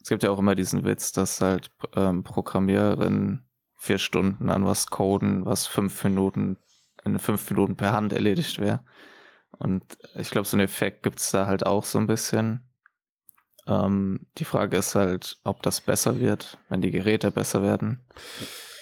Es 0.00 0.08
gibt 0.08 0.22
ja 0.22 0.30
auch 0.30 0.38
immer 0.38 0.54
diesen 0.54 0.84
Witz, 0.84 1.12
dass 1.12 1.40
halt 1.40 1.70
ähm, 1.94 2.22
Programmiererinnen 2.24 3.48
vier 3.76 3.98
Stunden 3.98 4.48
an 4.50 4.64
was 4.64 4.88
coden, 4.88 5.44
was 5.44 5.66
fünf 5.66 6.02
Minuten 6.04 6.56
in 7.04 7.18
fünf 7.18 7.48
Minuten 7.50 7.76
per 7.76 7.92
Hand 7.92 8.12
erledigt 8.12 8.58
wäre. 8.60 8.84
Und 9.58 9.84
ich 10.16 10.30
glaube, 10.30 10.46
so 10.46 10.56
einen 10.56 10.64
Effekt 10.64 11.02
gibt 11.02 11.18
es 11.18 11.30
da 11.32 11.46
halt 11.46 11.66
auch 11.66 11.84
so 11.84 11.98
ein 11.98 12.06
bisschen. 12.06 12.62
Ähm, 13.66 14.26
die 14.38 14.44
Frage 14.44 14.76
ist 14.76 14.94
halt, 14.94 15.38
ob 15.44 15.62
das 15.62 15.80
besser 15.80 16.18
wird, 16.20 16.58
wenn 16.68 16.80
die 16.82 16.90
Geräte 16.90 17.30
besser 17.30 17.62
werden. 17.62 18.00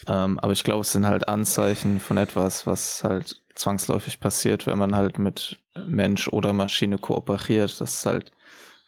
Ähm, 0.06 0.38
aber 0.38 0.52
ich 0.52 0.64
glaube, 0.64 0.80
es 0.80 0.92
sind 0.92 1.06
halt 1.06 1.28
Anzeichen 1.28 2.00
von 2.00 2.16
etwas, 2.16 2.66
was 2.66 3.04
halt 3.04 3.42
zwangsläufig 3.54 4.20
passiert, 4.20 4.66
wenn 4.66 4.78
man 4.78 4.96
halt 4.96 5.18
mit 5.18 5.58
Mensch 5.86 6.28
oder 6.28 6.52
Maschine 6.52 6.98
kooperiert. 6.98 7.80
Das 7.80 7.94
ist 7.94 8.06
halt, 8.06 8.32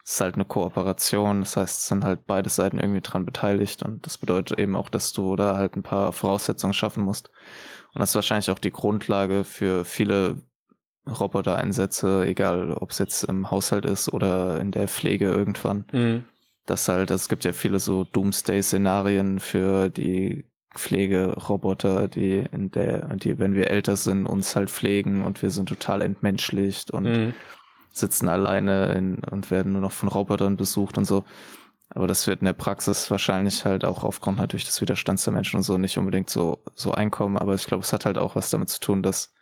das 0.02 0.14
ist 0.14 0.20
halt 0.20 0.34
eine 0.36 0.44
Kooperation. 0.46 1.40
Das 1.40 1.56
heißt, 1.56 1.78
es 1.80 1.88
sind 1.88 2.04
halt 2.04 2.26
beide 2.26 2.48
Seiten 2.48 2.78
irgendwie 2.78 3.02
dran 3.02 3.26
beteiligt 3.26 3.82
und 3.82 4.06
das 4.06 4.18
bedeutet 4.18 4.58
eben 4.58 4.76
auch, 4.76 4.88
dass 4.88 5.12
du 5.12 5.36
da 5.36 5.56
halt 5.56 5.76
ein 5.76 5.82
paar 5.82 6.12
Voraussetzungen 6.12 6.74
schaffen 6.74 7.04
musst. 7.04 7.28
Und 7.94 8.00
das 8.00 8.10
ist 8.10 8.14
wahrscheinlich 8.14 8.50
auch 8.50 8.58
die 8.58 8.72
Grundlage 8.72 9.44
für 9.44 9.84
viele 9.84 10.40
Robotereinsätze, 11.06 12.24
egal 12.26 12.72
ob 12.72 12.90
es 12.90 12.98
jetzt 12.98 13.24
im 13.24 13.50
Haushalt 13.50 13.84
ist 13.84 14.12
oder 14.12 14.60
in 14.60 14.70
der 14.70 14.88
Pflege 14.88 15.26
irgendwann 15.26 15.84
Mhm. 15.92 16.24
dass 16.66 16.88
halt, 16.88 17.10
es 17.10 17.28
gibt 17.28 17.44
ja 17.44 17.52
viele 17.52 17.80
so 17.80 18.04
Doomsday-Szenarien 18.04 19.40
für 19.40 19.88
die 19.90 20.44
Pflegeroboter, 20.74 22.08
die 22.08 22.44
in 22.52 22.70
der, 22.70 23.16
die, 23.16 23.38
wenn 23.38 23.54
wir 23.54 23.70
älter 23.70 23.96
sind, 23.96 24.26
uns 24.26 24.54
halt 24.56 24.70
pflegen 24.70 25.24
und 25.24 25.42
wir 25.42 25.50
sind 25.50 25.68
total 25.68 26.02
entmenschlicht 26.02 26.90
und 26.90 27.04
Mhm. 27.04 27.34
sitzen 27.92 28.28
alleine 28.28 28.92
in, 28.92 29.18
und 29.24 29.50
werden 29.50 29.72
nur 29.72 29.82
noch 29.82 29.92
von 29.92 30.08
Robotern 30.08 30.56
besucht 30.56 30.96
und 30.96 31.04
so. 31.04 31.24
Aber 31.90 32.06
das 32.06 32.26
wird 32.26 32.40
in 32.40 32.46
der 32.46 32.54
Praxis 32.54 33.10
wahrscheinlich 33.10 33.66
halt 33.66 33.84
auch 33.84 34.02
aufgrund 34.02 34.38
natürlich 34.38 34.64
des 34.64 34.80
Widerstands 34.80 35.24
der 35.24 35.34
Menschen 35.34 35.58
und 35.58 35.62
so 35.62 35.76
nicht 35.76 35.98
unbedingt 35.98 36.30
so, 36.30 36.62
so 36.74 36.92
einkommen. 36.92 37.36
Aber 37.36 37.54
ich 37.54 37.66
glaube, 37.66 37.82
es 37.82 37.92
hat 37.92 38.06
halt 38.06 38.16
auch 38.16 38.34
was 38.34 38.48
damit 38.48 38.70
zu 38.70 38.80
tun, 38.80 39.02
dass 39.02 39.34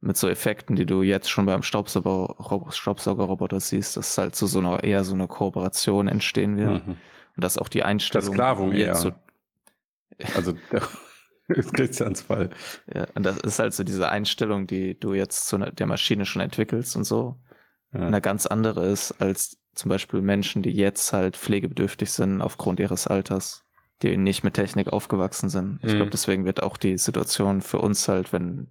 mit 0.00 0.16
so 0.16 0.28
Effekten, 0.28 0.76
die 0.76 0.86
du 0.86 1.02
jetzt 1.02 1.28
schon 1.30 1.46
beim 1.46 1.62
Staubsauger, 1.62 2.34
Rob- 2.38 2.72
Staubsaugerroboter 2.72 3.58
siehst, 3.60 3.96
dass 3.96 4.16
halt 4.18 4.34
zu 4.36 4.46
so 4.46 4.60
einer 4.60 4.84
eher 4.84 5.02
so 5.04 5.14
eine 5.14 5.26
Kooperation 5.26 6.06
entstehen 6.08 6.56
wird. 6.56 6.86
Mhm. 6.86 6.96
Und 7.36 7.44
dass 7.44 7.58
auch 7.58 7.68
die 7.68 7.82
Einstellung 7.82 8.26
Versklavung 8.26 8.72
eher. 8.72 8.94
so, 8.94 9.12
Also 10.36 10.54
ist 11.48 11.72
Christians 11.72 12.22
Fall. 12.22 12.50
Ja, 12.92 13.06
und 13.14 13.24
das 13.24 13.38
ist 13.38 13.58
halt 13.58 13.72
so 13.74 13.84
diese 13.84 14.08
Einstellung, 14.08 14.66
die 14.66 14.98
du 14.98 15.14
jetzt 15.14 15.46
zu 15.48 15.58
der 15.58 15.86
Maschine 15.86 16.26
schon 16.26 16.42
entwickelst 16.42 16.94
und 16.96 17.04
so, 17.04 17.36
Ja. 17.92 18.06
eine 18.06 18.20
ganz 18.20 18.46
andere 18.46 18.86
ist 18.86 19.12
als 19.20 19.56
zum 19.74 19.88
Beispiel 19.88 20.20
Menschen, 20.20 20.62
die 20.62 20.70
jetzt 20.72 21.12
halt 21.12 21.36
pflegebedürftig 21.36 22.10
sind 22.12 22.42
aufgrund 22.42 22.80
ihres 22.80 23.06
Alters, 23.06 23.64
die 24.02 24.16
nicht 24.16 24.42
mit 24.44 24.54
Technik 24.54 24.88
aufgewachsen 24.92 25.48
sind. 25.48 25.78
Ich 25.82 25.92
Mhm. 25.92 25.96
glaube, 25.96 26.10
deswegen 26.10 26.44
wird 26.44 26.62
auch 26.62 26.76
die 26.76 26.98
Situation 26.98 27.62
für 27.62 27.78
uns 27.78 28.08
halt, 28.08 28.32
wenn 28.32 28.68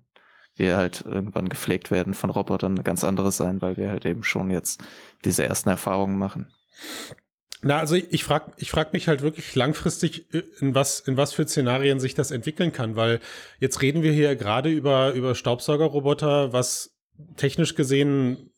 wir 0.57 0.77
halt 0.77 1.03
irgendwann 1.05 1.49
gepflegt 1.49 1.91
werden 1.91 2.13
von 2.13 2.29
Robotern, 2.29 2.83
ganz 2.83 3.03
andere 3.03 3.31
sein, 3.31 3.61
weil 3.61 3.77
wir 3.77 3.89
halt 3.89 4.05
eben 4.05 4.23
schon 4.23 4.49
jetzt 4.49 4.83
diese 5.25 5.43
ersten 5.45 5.69
Erfahrungen 5.69 6.17
machen. 6.17 6.47
Na, 7.63 7.79
also 7.79 7.95
ich, 7.95 8.11
ich 8.11 8.23
frage 8.23 8.51
ich 8.57 8.69
frag 8.69 8.93
mich 8.93 9.07
halt 9.07 9.21
wirklich 9.21 9.55
langfristig, 9.55 10.31
äh, 10.33 10.43
in 10.59 10.75
was, 10.75 10.99
in 10.99 11.17
was 11.17 11.33
für 11.33 11.47
Szenarien 11.47 11.99
sich 11.99 12.13
das 12.13 12.31
entwickeln 12.31 12.71
kann, 12.71 12.95
weil 12.95 13.19
jetzt 13.59 13.81
reden 13.81 14.03
wir 14.03 14.11
hier 14.11 14.35
gerade 14.35 14.69
über, 14.69 15.13
über 15.13 15.33
Staubsaugerroboter, 15.33 16.53
was 16.53 16.95
technisch 17.35 17.73
gesehen, 17.73 18.51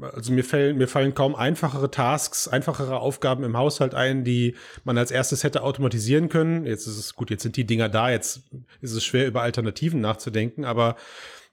also 0.00 0.32
mir 0.32 0.44
fallen, 0.44 0.76
mir 0.76 0.88
fallen 0.88 1.14
kaum 1.14 1.34
einfachere 1.34 1.90
Tasks, 1.90 2.48
einfachere 2.48 3.00
Aufgaben 3.00 3.44
im 3.44 3.56
Haushalt 3.56 3.94
ein, 3.94 4.24
die 4.24 4.56
man 4.84 4.98
als 4.98 5.10
erstes 5.10 5.44
hätte 5.44 5.62
automatisieren 5.62 6.28
können. 6.28 6.66
Jetzt 6.66 6.86
ist 6.86 6.98
es 6.98 7.14
gut, 7.14 7.30
jetzt 7.30 7.42
sind 7.42 7.56
die 7.56 7.66
Dinger 7.66 7.88
da, 7.88 8.10
jetzt 8.10 8.42
ist 8.80 8.92
es 8.92 9.04
schwer 9.04 9.26
über 9.26 9.42
Alternativen 9.42 10.00
nachzudenken, 10.00 10.64
aber 10.64 10.96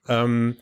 ähm, 0.08 0.58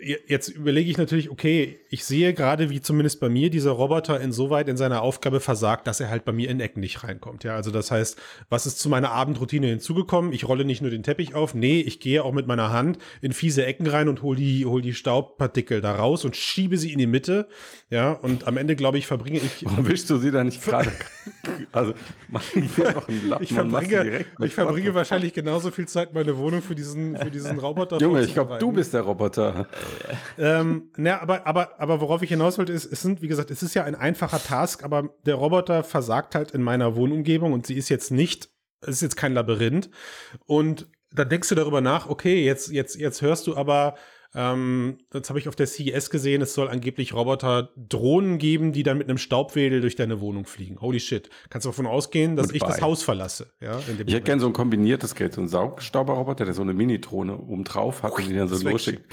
jetzt 0.00 0.48
überlege 0.48 0.90
ich 0.90 0.98
natürlich, 0.98 1.30
okay, 1.30 1.78
ich 1.88 2.04
sehe 2.04 2.34
gerade, 2.34 2.70
wie 2.70 2.80
zumindest 2.80 3.20
bei 3.20 3.28
mir 3.28 3.50
dieser 3.50 3.72
Roboter 3.72 4.20
insoweit 4.20 4.68
in 4.68 4.76
seiner 4.76 5.02
Aufgabe 5.02 5.40
versagt, 5.40 5.86
dass 5.86 6.00
er 6.00 6.10
halt 6.10 6.24
bei 6.24 6.32
mir 6.32 6.50
in 6.50 6.60
Ecken 6.60 6.80
nicht 6.80 7.02
reinkommt. 7.02 7.44
Ja, 7.44 7.56
also 7.56 7.70
das 7.70 7.90
heißt, 7.90 8.20
was 8.48 8.66
ist 8.66 8.78
zu 8.78 8.88
meiner 8.88 9.10
Abendroutine 9.10 9.68
hinzugekommen? 9.68 10.32
Ich 10.32 10.46
rolle 10.46 10.64
nicht 10.64 10.82
nur 10.82 10.90
den 10.90 11.02
Teppich 11.02 11.34
auf, 11.34 11.54
nee, 11.54 11.80
ich 11.80 12.00
gehe 12.00 12.22
auch 12.24 12.32
mit 12.32 12.46
meiner 12.46 12.72
Hand 12.72 12.98
in 13.20 13.32
fiese 13.32 13.64
Ecken 13.64 13.86
rein 13.86 14.08
und 14.08 14.22
hol 14.22 14.36
die, 14.36 14.66
hol 14.66 14.82
die 14.82 14.94
Staubpartikel 14.94 15.80
da 15.80 15.94
raus 15.94 16.24
und 16.24 16.36
schiebe 16.36 16.78
sie 16.78 16.92
in 16.92 16.98
die 16.98 17.06
Mitte. 17.06 17.48
Ja, 17.90 18.12
und 18.12 18.46
am 18.46 18.56
Ende, 18.56 18.76
glaube 18.76 18.98
ich, 18.98 19.06
verbringe 19.06 19.38
ich. 19.38 19.64
Warum 19.64 19.88
wischst 19.88 20.10
du 20.10 20.18
sie 20.18 20.30
da 20.30 20.44
nicht 20.44 20.62
gerade? 20.64 20.92
Also, 21.72 21.94
machen 22.28 22.70
wir 22.76 22.92
noch 22.92 23.08
einen 23.08 23.28
Lappen 23.28 23.44
Ich 23.44 23.52
verbringe, 23.52 24.24
ich 24.40 24.54
verbringe 24.54 24.94
wahrscheinlich 24.94 25.32
genauso 25.32 25.70
viel 25.70 25.86
Zeit, 25.86 26.14
meine 26.14 26.36
Wohnung 26.38 26.62
für 26.62 26.74
diesen, 26.74 27.16
für 27.16 27.30
diesen 27.30 27.58
Roboter 27.58 27.98
Junge, 28.00 28.22
ich 28.22 28.34
glaube, 28.34 28.58
du 28.58 28.72
bist 28.72 28.94
der 28.94 29.02
Roboter. 29.02 29.66
Ähm, 30.38 30.90
na, 30.96 31.20
aber, 31.20 31.46
aber, 31.46 31.80
aber 31.80 32.00
worauf 32.00 32.22
ich 32.22 32.30
hinaus 32.30 32.58
wollte, 32.58 32.72
ist, 32.72 32.90
es 32.90 33.02
sind, 33.02 33.22
wie 33.22 33.28
gesagt, 33.28 33.50
es 33.50 33.62
ist 33.62 33.74
ja 33.74 33.84
ein 33.84 33.94
einfacher 33.94 34.42
Task, 34.42 34.84
aber 34.84 35.10
der 35.24 35.34
Roboter 35.34 35.84
versagt 35.84 36.34
halt 36.34 36.52
in 36.52 36.62
meiner 36.62 36.96
Wohnumgebung 36.96 37.52
und 37.52 37.66
sie 37.66 37.74
ist 37.74 37.88
jetzt 37.88 38.10
nicht, 38.10 38.48
es 38.80 38.96
ist 38.96 39.02
jetzt 39.02 39.16
kein 39.16 39.34
Labyrinth. 39.34 39.90
Und 40.46 40.86
dann 41.12 41.28
denkst 41.28 41.48
du 41.48 41.54
darüber 41.54 41.80
nach, 41.80 42.08
okay, 42.08 42.44
jetzt, 42.44 42.70
jetzt, 42.70 42.96
jetzt 42.96 43.22
hörst 43.22 43.46
du 43.46 43.56
aber, 43.56 43.96
ähm, 44.36 44.98
das 45.10 45.30
habe 45.30 45.38
ich 45.38 45.48
auf 45.48 45.56
der 45.56 45.66
CES 45.66 46.10
gesehen, 46.10 46.42
es 46.42 46.52
soll 46.52 46.68
angeblich 46.68 47.14
Roboter 47.14 47.70
Drohnen 47.76 48.36
geben, 48.36 48.72
die 48.72 48.82
dann 48.82 48.98
mit 48.98 49.08
einem 49.08 49.16
Staubwedel 49.16 49.80
durch 49.80 49.96
deine 49.96 50.20
Wohnung 50.20 50.44
fliegen. 50.44 50.78
Holy 50.80 51.00
shit. 51.00 51.30
Kannst 51.48 51.64
du 51.64 51.70
davon 51.70 51.86
ausgehen, 51.86 52.36
dass 52.36 52.50
ich 52.50 52.60
das 52.60 52.74
Goodbye. 52.74 52.86
Haus 52.86 53.02
verlasse? 53.02 53.50
Ja, 53.60 53.78
in 53.88 53.96
dem 53.96 54.06
Ich 54.06 54.14
hätte 54.14 54.24
gern 54.24 54.38
so 54.38 54.46
ein 54.46 54.52
kombiniertes 54.52 55.14
Gerät, 55.14 55.32
so 55.32 55.40
ein 55.40 55.48
Saugstauberroboter, 55.48 56.44
der 56.44 56.52
so 56.52 56.60
eine 56.60 56.74
Mini-Drohne 56.74 57.36
oben 57.38 57.64
drauf 57.64 58.02
hat 58.02 58.12
und 58.12 58.28
die 58.28 58.34
dann 58.34 58.48
so 58.48 58.68
losschickt. 58.68 59.04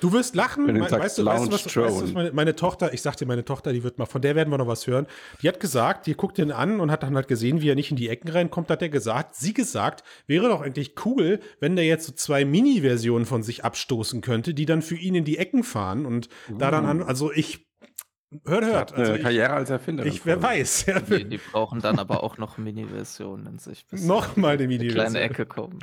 Du 0.00 0.12
wirst 0.12 0.34
lachen, 0.34 0.66
Wenn 0.66 0.74
du 0.76 0.80
Me- 0.82 0.88
sagst, 0.88 1.04
weißt 1.04 1.18
du, 1.18 1.24
weißt 1.24 1.46
du, 1.46 1.52
was, 1.52 1.64
weißt 1.66 1.76
du, 1.76 2.04
was 2.04 2.12
meine, 2.12 2.32
meine 2.32 2.56
Tochter, 2.56 2.92
ich 2.94 3.02
sag 3.02 3.16
dir, 3.16 3.26
meine 3.26 3.44
Tochter, 3.44 3.72
die 3.72 3.82
wird 3.84 3.98
mal, 3.98 4.06
von 4.06 4.22
der 4.22 4.34
werden 4.34 4.50
wir 4.50 4.58
noch 4.58 4.66
was 4.66 4.86
hören. 4.86 5.06
Die 5.42 5.48
hat 5.48 5.60
gesagt, 5.60 6.06
die 6.06 6.14
guckt 6.14 6.38
ihn 6.38 6.50
an 6.52 6.80
und 6.80 6.90
hat 6.90 7.02
dann 7.02 7.14
halt 7.14 7.28
gesehen, 7.28 7.60
wie 7.60 7.68
er 7.68 7.74
nicht 7.74 7.90
in 7.90 7.96
die 7.96 8.08
Ecken 8.08 8.28
reinkommt, 8.30 8.70
hat 8.70 8.82
er 8.82 8.88
gesagt, 8.88 9.36
sie 9.36 9.52
gesagt, 9.54 10.02
wäre 10.26 10.48
doch 10.48 10.62
eigentlich 10.62 10.94
cool, 11.04 11.40
wenn 11.60 11.76
der 11.76 11.84
jetzt 11.84 12.06
so 12.06 12.12
zwei 12.12 12.44
Mini-Versionen 12.44 13.26
von 13.26 13.42
sich 13.42 13.64
abstoßen 13.64 14.20
könnte, 14.22 14.54
die 14.54 14.66
dann 14.66 14.82
für 14.82 14.96
ihn 14.96 15.14
in 15.14 15.24
die 15.24 15.38
Ecken 15.38 15.62
fahren 15.64 16.06
und 16.06 16.28
da 16.58 16.70
dann 16.70 16.86
an, 16.86 17.02
also 17.02 17.30
ich, 17.32 17.66
hört, 18.46 18.64
hört, 18.64 18.74
hat 18.74 18.92
eine 18.94 19.00
also 19.02 19.14
ich, 19.14 19.22
Karriere 19.22 19.52
als 19.52 19.70
Erfinder. 19.70 20.06
ich, 20.06 20.24
wer 20.24 20.40
weiß, 20.42 20.86
ja, 20.86 21.00
Die, 21.00 21.24
die 21.24 21.38
brauchen 21.38 21.80
dann 21.80 21.98
aber 21.98 22.22
auch 22.22 22.38
noch 22.38 22.58
Mini-Versionen 22.58 23.46
in 23.46 23.58
sich. 23.58 23.86
bis 23.86 24.04
noch 24.04 24.36
mal 24.36 24.50
eine 24.50 24.58
sie 24.58 24.64
in 24.64 24.70
eine 24.70 24.78
Mini-Version. 24.78 25.12
kleine 25.12 25.20
Ecke 25.20 25.46
kommen. 25.46 25.78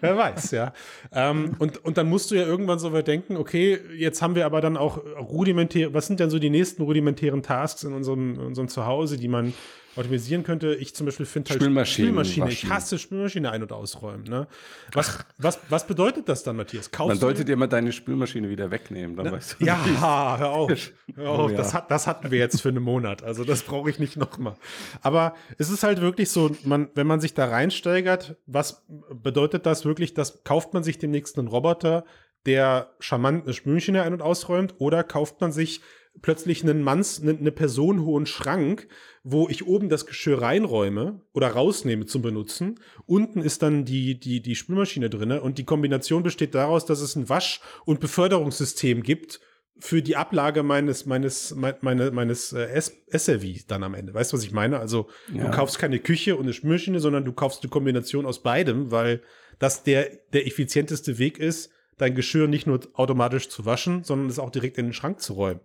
Wer 0.00 0.16
weiß, 0.16 0.50
ja. 0.50 0.72
ähm, 1.12 1.54
und, 1.58 1.84
und 1.84 1.96
dann 1.98 2.08
musst 2.08 2.30
du 2.30 2.34
ja 2.34 2.42
irgendwann 2.44 2.78
so 2.78 2.92
weit 2.92 3.06
denken, 3.06 3.36
okay, 3.36 3.78
jetzt 3.96 4.20
haben 4.22 4.34
wir 4.34 4.46
aber 4.46 4.60
dann 4.60 4.76
auch 4.76 4.98
rudimentär, 5.18 5.94
was 5.94 6.06
sind 6.06 6.20
denn 6.20 6.30
so 6.30 6.38
die 6.38 6.50
nächsten 6.50 6.82
rudimentären 6.82 7.42
Tasks 7.42 7.84
in 7.84 7.92
unserem, 7.92 8.34
in 8.34 8.40
unserem 8.40 8.68
Zuhause, 8.68 9.16
die 9.16 9.28
man 9.28 9.54
automatisieren 9.96 10.42
könnte? 10.42 10.74
Ich 10.74 10.94
zum 10.94 11.06
Beispiel 11.06 11.26
finde 11.26 11.50
halt 11.50 11.60
Spülmaschinen 11.60 12.10
Spülmaschine. 12.10 12.50
Ich 12.50 12.64
waschen. 12.64 12.70
hasse 12.74 12.98
Spülmaschine 12.98 13.50
ein- 13.50 13.62
und 13.62 13.72
ausräumen. 13.72 14.24
Ne? 14.24 14.46
Was, 14.92 15.18
was, 15.38 15.58
was 15.68 15.86
bedeutet 15.86 16.28
das 16.28 16.42
dann, 16.42 16.56
Matthias? 16.56 16.90
Kaufst 16.90 17.08
Man 17.08 17.16
du 17.16 17.20
sollte 17.20 17.44
dir 17.44 17.56
mal 17.56 17.66
deine 17.66 17.92
Spülmaschine 17.92 18.48
wieder 18.48 18.70
wegnehmen, 18.70 19.16
dann 19.16 19.32
weißt 19.32 19.56
du. 19.60 19.64
ja, 19.64 20.38
hör 20.38 20.50
auf. 20.50 20.70
Hör 21.14 21.30
auf. 21.30 21.38
Oh 21.42 21.48
ja. 21.48 21.56
das, 21.56 21.74
hat, 21.74 21.90
das 21.90 22.06
hatten 22.06 22.30
wir 22.30 22.38
jetzt 22.38 22.60
für 22.62 22.68
einen 22.68 22.82
Monat. 22.82 23.22
Also 23.22 23.44
das 23.44 23.62
brauche 23.62 23.90
ich 23.90 23.98
nicht 23.98 24.16
nochmal. 24.16 24.54
Aber 25.02 25.34
es 25.58 25.70
ist 25.70 25.82
halt 25.82 26.00
wirklich 26.00 26.30
so, 26.30 26.50
man, 26.64 26.88
wenn 26.94 27.06
man 27.06 27.20
sich 27.20 27.34
da 27.34 27.46
reinsteigert, 27.46 28.36
was 28.46 28.84
bedeutet 29.10 29.66
das 29.66 29.84
wirklich, 29.84 30.14
dass 30.14 30.42
kauft 30.44 30.72
man 30.74 30.82
sich 30.82 30.98
demnächst 30.98 31.38
einen 31.38 31.48
Roboter, 31.48 32.04
der 32.46 32.92
charmant 32.98 33.44
eine 33.44 33.54
Spülmaschine 33.54 34.02
ein- 34.02 34.12
und 34.12 34.22
ausräumt, 34.22 34.74
oder 34.78 35.04
kauft 35.04 35.40
man 35.40 35.52
sich 35.52 35.80
plötzlich 36.20 36.62
einen 36.62 36.82
Manns, 36.82 37.20
eine 37.22 37.50
personenhohen 37.52 38.26
Schrank, 38.26 38.86
wo 39.24 39.48
ich 39.48 39.66
oben 39.66 39.88
das 39.88 40.06
Geschirr 40.06 40.42
reinräume 40.42 41.20
oder 41.32 41.48
rausnehme 41.48 42.06
zum 42.06 42.22
Benutzen. 42.22 42.78
Unten 43.06 43.40
ist 43.40 43.62
dann 43.62 43.84
die, 43.84 44.20
die, 44.20 44.40
die 44.42 44.54
Spülmaschine 44.54 45.08
drinne 45.10 45.40
und 45.40 45.58
die 45.58 45.64
Kombination 45.64 46.22
besteht 46.22 46.54
daraus, 46.54 46.84
dass 46.84 47.00
es 47.00 47.16
ein 47.16 47.28
Wasch- 47.28 47.60
und 47.86 48.00
Beförderungssystem 48.00 49.02
gibt 49.02 49.40
für 49.78 50.02
die 50.02 50.14
Ablage 50.16 50.62
meines, 50.62 51.06
meines, 51.06 51.54
mein- 51.56 51.74
meine, 51.80 52.10
meines 52.12 52.52
äh, 52.52 52.66
S- 52.66 52.92
SRV 53.08 53.66
dann 53.66 53.82
am 53.82 53.94
Ende. 53.94 54.14
Weißt 54.14 54.32
du, 54.32 54.36
was 54.36 54.44
ich 54.44 54.52
meine? 54.52 54.78
Also 54.78 55.08
Ja. 55.32 55.44
du 55.46 55.50
kaufst 55.50 55.78
keine 55.78 55.98
Küche 55.98 56.36
und 56.36 56.42
eine 56.42 56.52
Spülmaschine, 56.52 57.00
sondern 57.00 57.24
du 57.24 57.32
kaufst 57.32 57.62
eine 57.62 57.70
Kombination 57.70 58.26
aus 58.26 58.42
beidem, 58.42 58.90
weil 58.90 59.22
das 59.58 59.82
der, 59.82 60.10
der 60.32 60.46
effizienteste 60.46 61.18
Weg 61.18 61.38
ist, 61.38 61.70
dein 61.98 62.14
Geschirr 62.14 62.46
nicht 62.48 62.66
nur 62.66 62.80
automatisch 62.94 63.48
zu 63.48 63.64
waschen, 63.64 64.04
sondern 64.04 64.28
es 64.28 64.38
auch 64.38 64.50
direkt 64.50 64.78
in 64.78 64.86
den 64.86 64.92
Schrank 64.92 65.20
zu 65.20 65.32
räumen. 65.34 65.60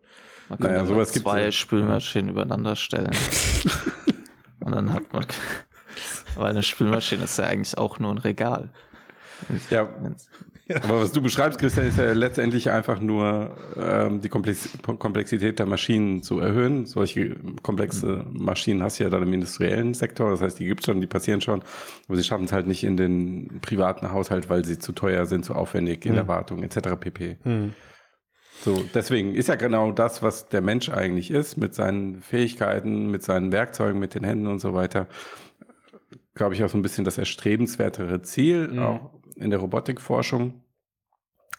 Man 0.50 0.60
kann 0.60 0.72
Naja, 0.72 0.84
ja 0.84 0.86
sowas 0.86 1.12
gibt's 1.12 1.30
zwei 1.30 1.44
ja. 1.44 1.52
Spülmaschinen 1.52 2.30
übereinander 2.30 2.76
stellen. 2.76 3.12
Und 4.60 4.76
dann 4.76 4.94
hat 4.94 5.12
man. 5.14 5.26
Weil 6.36 6.52
eine 6.52 6.64
Spülmaschine 6.64 7.24
ist 7.24 7.38
ja 7.38 7.46
eigentlich 7.46 7.78
auch 7.78 8.00
nur 8.00 8.12
ein 8.12 8.18
Regal. 8.18 8.70
Ja, 9.70 9.88
aber 10.84 11.02
was 11.02 11.12
du 11.14 11.22
beschreibst, 11.22 11.60
Christian, 11.60 11.88
ist 11.88 11.98
ja 11.98 12.12
letztendlich 12.12 12.70
einfach 12.70 13.00
nur 13.00 13.56
ähm, 13.78 14.22
die 14.22 14.28
Komplex 14.28 14.70
Komplexität 14.82 15.60
der 15.60 15.66
Maschinen 15.66 16.24
zu 16.24 16.40
erhöhen. 16.40 16.86
Solche 16.86 17.38
komplexe 17.62 18.26
Maschinen 18.32 18.84
hast 18.84 19.00
du 19.00 19.06
ja 19.06 19.10
dann 19.10 19.24
im 19.24 19.32
industriellen 19.32 19.94
Sektor, 19.94 20.30
das 20.30 20.42
heißt, 20.42 20.60
die 20.60 20.66
gibt 20.66 20.82
es 20.82 20.86
schon, 20.86 21.00
die 21.00 21.08
passieren 21.08 21.40
schon, 21.40 21.62
aber 22.08 22.18
sie 22.18 22.24
schaffen 22.24 22.46
es 22.46 22.52
halt 22.52 22.68
nicht 22.68 22.84
in 22.84 22.98
den 22.98 23.60
privaten 23.62 24.12
Haushalt, 24.12 24.50
weil 24.50 24.66
sie 24.66 24.78
zu 24.78 24.92
teuer 24.92 25.26
sind, 25.26 25.46
zu 25.46 25.54
aufwendig 25.56 26.06
in 26.06 26.16
der 26.16 26.28
Wartung 26.28 26.64
etc. 26.64 26.90
pp. 27.00 27.38
So, 28.60 28.84
deswegen 28.94 29.36
ist 29.36 29.50
ja 29.50 29.56
genau 29.56 29.92
das, 29.92 30.24
was 30.24 30.50
der 30.50 30.62
Mensch 30.62 30.90
eigentlich 30.90 31.32
ist, 31.32 31.58
mit 31.58 31.76
seinen 31.76 32.22
Fähigkeiten, 32.22 33.10
mit 33.12 33.24
seinen 33.24 33.52
Werkzeugen, 33.52 34.00
mit 34.00 34.16
den 34.16 34.24
Händen 34.24 34.48
und 34.48 34.60
so 34.60 34.74
weiter, 34.74 35.08
glaube 36.34 36.56
ich, 36.56 36.64
auch 36.64 36.70
so 36.70 36.78
ein 36.78 36.82
bisschen 36.82 37.06
das 37.06 37.18
erstrebenswertere 37.18 38.22
Ziel, 38.24 38.68
Mhm. 38.70 38.80
auch 38.80 39.12
in 39.36 39.52
der 39.52 39.60
Robotikforschung, 39.60 40.64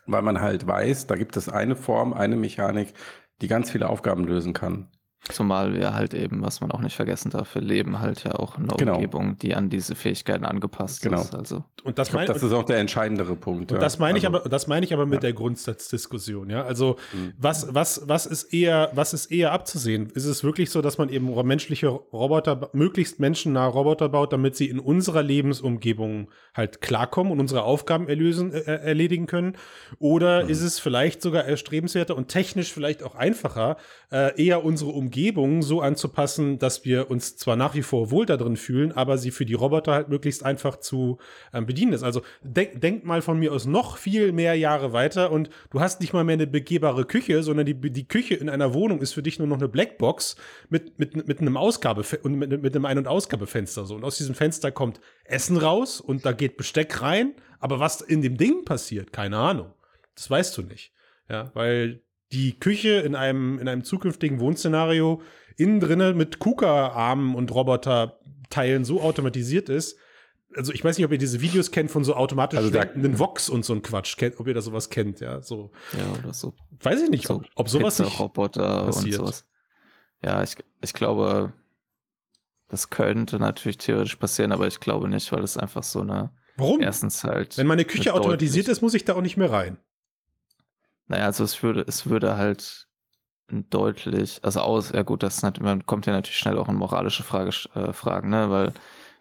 weil 0.06 0.22
man 0.22 0.40
halt 0.40 0.66
weiß, 0.66 1.06
da 1.06 1.16
gibt 1.16 1.36
es 1.36 1.48
eine 1.48 1.76
Form, 1.76 2.12
eine 2.12 2.36
Mechanik, 2.36 2.94
die 3.40 3.48
ganz 3.48 3.70
viele 3.70 3.88
Aufgaben 3.88 4.24
lösen 4.24 4.52
kann. 4.52 4.88
Zumal 5.32 5.74
wir 5.74 5.94
halt 5.94 6.14
eben, 6.14 6.42
was 6.42 6.60
man 6.60 6.70
auch 6.70 6.80
nicht 6.80 6.96
vergessen 6.96 7.30
darf, 7.30 7.54
wir 7.54 7.62
leben 7.62 8.00
halt 8.00 8.24
ja 8.24 8.34
auch 8.34 8.56
in 8.58 8.64
einer 8.64 8.76
Genau. 8.76 8.94
Umgebung, 8.94 9.38
die 9.38 9.54
an 9.54 9.68
diese 9.70 9.94
Fähigkeiten 9.94 10.44
angepasst 10.44 11.02
Genau. 11.02 11.20
ist. 11.20 11.34
Also 11.34 11.64
Und 11.84 11.98
das 11.98 12.08
Ich 12.08 12.12
glaube, 12.12 12.26
meine 12.26 12.34
das 12.34 12.42
ist 12.42 12.52
auch 12.52 12.64
der 12.64 12.78
entscheidendere 12.78 13.36
Punkt. 13.36 13.70
Und 13.72 13.76
ja. 13.76 13.80
das 13.80 13.98
meine 13.98 14.18
ich 14.18 14.26
Also, 14.26 14.38
aber, 14.38 14.48
das 14.48 14.66
meine 14.66 14.84
ich 14.86 14.92
aber 14.92 15.06
mit 15.06 15.22
der 15.22 15.32
Grundsatzdiskussion, 15.32 16.48
ja. 16.50 16.62
Also 16.64 16.96
Mhm. 17.12 17.32
was, 17.38 17.72
was, 17.74 18.02
was 18.06 18.26
ist 18.26 18.44
eher, 18.54 18.90
was 18.94 19.12
ist 19.12 19.26
eher 19.26 19.52
abzusehen? 19.52 20.06
Ist 20.14 20.24
es 20.24 20.42
wirklich 20.44 20.70
so, 20.70 20.80
dass 20.82 20.98
man 20.98 21.08
eben 21.08 21.28
menschliche 21.46 21.88
Roboter, 21.88 22.70
möglichst 22.72 23.20
menschennahe 23.20 23.68
Roboter 23.70 24.08
baut, 24.08 24.32
damit 24.32 24.56
sie 24.56 24.68
in 24.68 24.78
unserer 24.78 25.22
Lebensumgebung 25.22 26.28
halt 26.54 26.80
klarkommen 26.80 27.32
und 27.32 27.40
unsere 27.40 27.62
Aufgaben 27.64 28.08
erlösen, 28.08 28.52
äh, 28.52 28.60
erledigen 28.62 29.26
können? 29.26 29.56
Oder 29.98 30.44
Mhm. 30.44 30.50
ist 30.50 30.62
es 30.62 30.78
vielleicht 30.78 31.22
sogar 31.22 31.44
erstrebenswerter 31.44 32.16
und 32.16 32.28
technisch 32.28 32.72
vielleicht 32.72 33.02
auch 33.02 33.14
einfacher, 33.14 33.76
äh, 34.10 34.42
eher 34.42 34.64
unsere 34.64 34.90
Umgebung 34.90 35.17
Umgebung 35.18 35.62
so 35.62 35.80
anzupassen, 35.80 36.60
dass 36.60 36.84
wir 36.84 37.10
uns 37.10 37.36
zwar 37.36 37.56
nach 37.56 37.74
wie 37.74 37.82
vor 37.82 38.12
wohl 38.12 38.24
da 38.24 38.36
drin 38.36 38.56
fühlen, 38.56 38.92
aber 38.92 39.18
sie 39.18 39.32
für 39.32 39.44
die 39.44 39.54
Roboter 39.54 39.92
halt 39.92 40.08
möglichst 40.08 40.44
einfach 40.44 40.76
zu 40.76 41.18
ähm, 41.52 41.66
bedienen 41.66 41.92
ist. 41.92 42.04
Also 42.04 42.22
denk, 42.42 42.80
denk 42.80 43.04
mal 43.04 43.20
von 43.20 43.36
mir 43.36 43.52
aus 43.52 43.66
noch 43.66 43.96
viel 43.96 44.30
mehr 44.30 44.54
Jahre 44.54 44.92
weiter 44.92 45.32
und 45.32 45.50
du 45.70 45.80
hast 45.80 46.00
nicht 46.00 46.12
mal 46.12 46.22
mehr 46.22 46.34
eine 46.34 46.46
begehbare 46.46 47.04
Küche, 47.04 47.42
sondern 47.42 47.66
die, 47.66 47.74
die 47.74 48.06
Küche 48.06 48.34
in 48.34 48.48
einer 48.48 48.74
Wohnung 48.74 49.00
ist 49.00 49.12
für 49.12 49.22
dich 49.22 49.40
nur 49.40 49.48
noch 49.48 49.58
eine 49.58 49.68
Blackbox 49.68 50.36
mit, 50.68 51.00
mit, 51.00 51.26
mit 51.26 51.40
einem 51.40 51.56
Ausgabe 51.56 52.04
und 52.22 52.34
mit, 52.36 52.62
mit 52.62 52.76
einem 52.76 52.84
Ein- 52.84 52.98
und 52.98 53.08
Ausgabefenster 53.08 53.86
so. 53.86 53.96
Und 53.96 54.04
aus 54.04 54.18
diesem 54.18 54.36
Fenster 54.36 54.70
kommt 54.70 55.00
Essen 55.24 55.56
raus 55.56 56.00
und 56.00 56.26
da 56.26 56.30
geht 56.30 56.56
Besteck 56.56 57.02
rein, 57.02 57.34
aber 57.58 57.80
was 57.80 58.02
in 58.02 58.22
dem 58.22 58.36
Ding 58.36 58.64
passiert, 58.64 59.12
keine 59.12 59.38
Ahnung. 59.38 59.72
Das 60.14 60.30
weißt 60.30 60.56
du 60.56 60.62
nicht. 60.62 60.92
Ja, 61.28 61.50
weil 61.54 62.02
die 62.32 62.58
Küche 62.58 63.00
in 63.00 63.14
einem, 63.14 63.58
in 63.58 63.68
einem 63.68 63.84
zukünftigen 63.84 64.40
Wohnszenario 64.40 65.22
innen 65.56 65.80
drinnen 65.80 66.16
mit 66.16 66.38
KUKA-Armen 66.38 67.34
und 67.34 67.52
Roboterteilen 67.52 68.84
so 68.84 69.00
automatisiert 69.00 69.68
ist. 69.68 69.98
Also 70.54 70.72
ich 70.72 70.82
weiß 70.82 70.96
nicht, 70.96 71.04
ob 71.04 71.12
ihr 71.12 71.18
diese 71.18 71.40
Videos 71.40 71.70
kennt 71.70 71.90
von 71.90 72.04
so 72.04 72.14
automatisch 72.14 72.58
Also 72.58 72.70
schwenkenden 72.70 73.18
Vox 73.18 73.48
und 73.48 73.64
so 73.64 73.74
ein 73.74 73.82
Quatsch, 73.82 74.16
kennt, 74.16 74.40
ob 74.40 74.46
ihr 74.46 74.54
da 74.54 74.62
sowas 74.62 74.88
kennt, 74.88 75.20
ja, 75.20 75.42
so. 75.42 75.72
Ja, 75.92 76.18
oder 76.18 76.32
so. 76.32 76.54
Weiß 76.80 77.02
ich 77.02 77.10
nicht, 77.10 77.26
so 77.26 77.36
ob, 77.36 77.46
ob 77.54 77.68
sowas 77.68 77.98
nicht. 77.98 78.18
Und 78.18 78.32
passiert. 78.34 79.16
sowas. 79.16 79.44
Ja, 80.24 80.42
ich, 80.42 80.56
ich 80.80 80.94
glaube, 80.94 81.52
das 82.68 82.90
könnte 82.90 83.38
natürlich 83.38 83.78
theoretisch 83.78 84.16
passieren, 84.16 84.52
aber 84.52 84.66
ich 84.66 84.80
glaube 84.80 85.08
nicht, 85.08 85.30
weil 85.32 85.42
es 85.42 85.56
einfach 85.56 85.82
so 85.82 86.00
eine, 86.00 86.30
Warum? 86.56 86.80
erstens 86.80 87.24
halt. 87.24 87.58
Wenn 87.58 87.66
meine 87.66 87.84
Küche 87.84 88.14
automatisiert 88.14 88.68
ist, 88.68 88.80
muss 88.80 88.94
ich 88.94 89.04
da 89.04 89.14
auch 89.14 89.22
nicht 89.22 89.36
mehr 89.36 89.50
rein. 89.50 89.78
Naja, 91.08 91.24
also 91.24 91.44
es 91.44 91.62
würde, 91.62 91.84
es 91.86 92.06
würde 92.06 92.36
halt 92.36 92.86
deutlich, 93.50 94.40
also 94.42 94.60
aus, 94.60 94.92
ja 94.92 95.02
gut, 95.02 95.22
das 95.22 95.42
ist 95.42 95.60
man 95.60 95.86
kommt 95.86 96.06
ja 96.06 96.12
natürlich 96.12 96.38
schnell 96.38 96.58
auch 96.58 96.68
in 96.68 96.74
moralische 96.76 97.22
Frage, 97.22 97.50
äh, 97.74 97.92
Fragen, 97.92 98.30
ne, 98.30 98.50
weil 98.50 98.74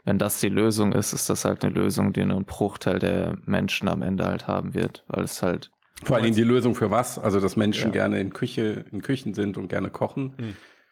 wenn 0.03 0.19
das 0.19 0.39
die 0.39 0.49
Lösung 0.49 0.93
ist, 0.93 1.13
ist 1.13 1.29
das 1.29 1.45
halt 1.45 1.63
eine 1.63 1.73
Lösung, 1.73 2.13
die 2.13 2.25
nur 2.25 2.38
ein 2.38 2.45
Bruchteil 2.45 2.99
der 2.99 3.38
Menschen 3.45 3.88
am 3.88 4.01
Ende 4.01 4.25
halt 4.25 4.47
haben 4.47 4.73
wird, 4.73 5.03
weil 5.07 5.23
es 5.23 5.41
halt, 5.41 5.71
Vor 6.03 6.15
allen 6.15 6.23
Dingen 6.25 6.35
die 6.35 6.43
Lösung 6.43 6.75
für 6.75 6.91
was? 6.91 7.17
Also, 7.19 7.39
dass 7.39 7.55
Menschen 7.55 7.88
Ja. 7.88 7.91
gerne 7.91 8.19
in 8.19 8.31
Küche, 8.31 8.85
in 8.91 9.01
Küchen 9.01 9.33
sind 9.33 9.57
und 9.57 9.67
gerne 9.67 9.89
kochen. 9.89 10.33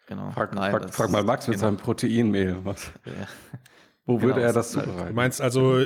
genau. 0.07 0.31
Frag, 0.31 0.53
nein, 0.53 0.71
frag, 0.71 0.93
frag 0.93 1.09
mal 1.11 1.23
Max 1.23 1.47
mit 1.47 1.55
genau, 1.55 1.67
seinem 1.67 1.77
Proteinmehl. 1.77 2.57
Was, 2.63 2.91
ja. 3.05 3.27
Wo 4.05 4.17
Genau, 4.17 4.27
würde 4.35 4.41
er 4.41 4.53
das 4.53 4.75
halt- 4.75 4.85
zubereiten? 4.85 5.09
Du 5.09 5.13
meinst 5.15 5.41
also 5.41 5.79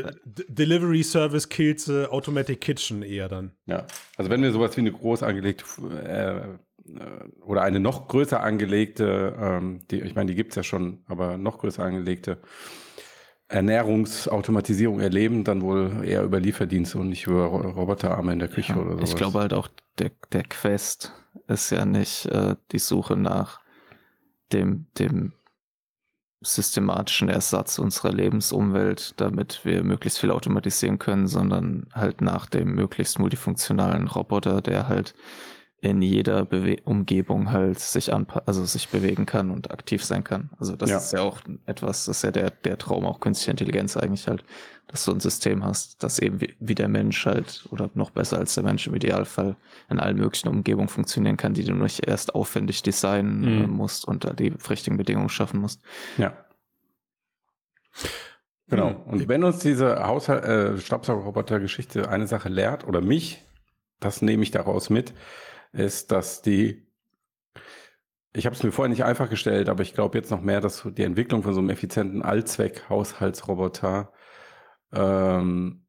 Delivery 0.47 1.03
Service 1.03 1.47
kills 1.49 1.85
the 1.85 2.05
Automatic 2.07 2.61
Kitchen 2.61 3.01
eher 3.01 3.29
dann. 3.29 3.51
Ja, 3.65 3.85
also 4.17 4.29
wenn 4.29 4.41
wir 4.41 4.51
sowas 4.51 4.75
wie 4.75 4.81
eine 4.81 4.91
groß 4.91 5.23
angelegte 5.23 5.63
äh, 6.03 6.37
äh, 6.37 7.43
oder 7.43 7.61
eine 7.61 7.79
noch 7.79 8.07
größer 8.07 8.41
angelegte, 8.41 9.35
ähm, 9.39 9.81
die, 9.89 10.01
ich 10.01 10.15
meine, 10.15 10.27
die 10.31 10.35
gibt 10.35 10.51
es 10.51 10.55
ja 10.55 10.63
schon, 10.63 11.03
aber 11.07 11.37
noch 11.37 11.59
größer 11.59 11.83
angelegte 11.83 12.39
Ernährungsautomatisierung 13.47 14.99
erleben, 14.99 15.43
dann 15.43 15.61
wohl 15.61 16.03
eher 16.03 16.23
über 16.23 16.39
Lieferdienste 16.39 16.97
und 16.99 17.09
nicht 17.09 17.25
über 17.27 17.45
Ro- 17.45 17.69
Roboterarme 17.71 18.33
in 18.33 18.39
der 18.39 18.47
Küche 18.47 18.73
Ja, 18.73 18.79
oder 18.79 18.91
sowas. 18.95 19.09
Ich 19.09 19.15
glaube 19.15 19.39
halt 19.39 19.53
auch, 19.53 19.67
der, 19.97 20.11
der 20.31 20.43
Quest 20.43 21.13
ist 21.47 21.71
ja 21.71 21.85
nicht 21.85 22.25
äh, 22.27 22.55
die 22.71 22.79
Suche 22.79 23.15
nach 23.15 23.59
dem, 24.53 24.85
dem 24.99 25.33
systematischen 26.41 27.27
Ersatz 27.29 27.79
unserer 27.79 28.13
Lebensumwelt, 28.13 29.13
damit 29.17 29.61
wir 29.65 29.83
möglichst 29.83 30.19
viel 30.19 30.31
automatisieren 30.31 30.97
können, 30.97 31.27
sondern 31.27 31.87
halt 31.93 32.21
nach 32.21 32.45
dem 32.45 32.75
möglichst 32.75 33.19
multifunktionalen 33.19 34.07
Roboter, 34.07 34.61
der 34.61 34.87
halt 34.87 35.13
in 35.81 36.01
jeder 36.01 36.43
Bewe 36.45 36.77
Umgebung 36.83 37.51
halt 37.51 37.79
sich 37.79 38.13
anpa 38.13 38.41
also 38.45 38.65
sich 38.65 38.89
bewegen 38.89 39.25
kann 39.25 39.49
und 39.49 39.71
aktiv 39.71 40.03
sein 40.03 40.23
kann. 40.25 40.49
Also 40.59 40.75
das 40.75 40.89
Ja. 40.89 40.97
ist 40.97 41.13
ja 41.13 41.21
auch 41.21 41.39
etwas, 41.65 42.05
das 42.05 42.17
ist 42.17 42.23
ja 42.23 42.31
der, 42.31 42.51
der 42.51 42.77
Traum 42.77 43.05
auch 43.05 43.19
künstliche 43.21 43.51
Intelligenz 43.51 43.95
eigentlich 43.95 44.27
halt, 44.27 44.43
dass 44.87 45.05
du 45.05 45.11
ein 45.13 45.19
System 45.21 45.63
hast, 45.63 46.03
das 46.03 46.19
eben 46.19 46.41
wie, 46.41 46.53
wie 46.59 46.75
der 46.75 46.89
Mensch 46.89 47.25
halt 47.25 47.65
oder 47.71 47.89
noch 47.93 48.09
besser 48.09 48.39
als 48.39 48.55
der 48.55 48.63
Mensch 48.63 48.87
im 48.87 48.95
Idealfall 48.95 49.55
in 49.89 49.99
allen 49.99 50.17
möglichen 50.17 50.49
Umgebungen 50.49 50.89
funktionieren 50.89 51.37
kann, 51.37 51.53
die 51.53 51.63
du 51.63 51.73
nicht 51.73 52.05
erst 52.05 52.35
aufwendig 52.35 52.83
designen 52.83 53.39
Mhm. 53.41 53.63
äh, 53.63 53.67
musst 53.67 54.05
und 54.05 54.25
da 54.25 54.33
die 54.33 54.53
richtigen 54.69 54.97
Bedingungen 54.97 55.29
schaffen 55.29 55.61
musst. 55.61 55.81
Ja. 56.17 56.33
Genau. 58.67 58.89
Hm. 58.89 58.95
Und 59.05 59.27
wenn 59.27 59.43
uns 59.43 59.59
diese 59.59 60.03
Haushalt, 60.05 60.43
äh, 60.43 60.77
Staubsaugerroboter-Geschichte 60.77 62.09
eine 62.09 62.27
Sache 62.27 62.49
lehrt, 62.49 62.85
oder 62.87 63.01
mich, 63.01 63.43
das 63.99 64.21
nehme 64.21 64.43
ich 64.43 64.51
daraus 64.51 64.89
mit, 64.89 65.13
ist, 65.71 66.11
dass 66.11 66.41
die, 66.41 66.87
ich 68.33 68.45
habe 68.45 68.55
es 68.55 68.63
mir 68.63 68.71
vorher 68.71 68.89
nicht 68.89 69.03
einfach 69.03 69.29
gestellt, 69.29 69.69
aber 69.69 69.83
ich 69.83 69.93
glaube 69.93 70.17
jetzt 70.17 70.31
noch 70.31 70.41
mehr, 70.41 70.61
dass 70.61 70.85
die 70.85 71.03
Entwicklung 71.03 71.43
von 71.43 71.53
so 71.53 71.59
einem 71.59 71.69
effizienten 71.69 72.21
Allzweck-Haushaltsroboter 72.21 74.11
ähm, 74.93 75.85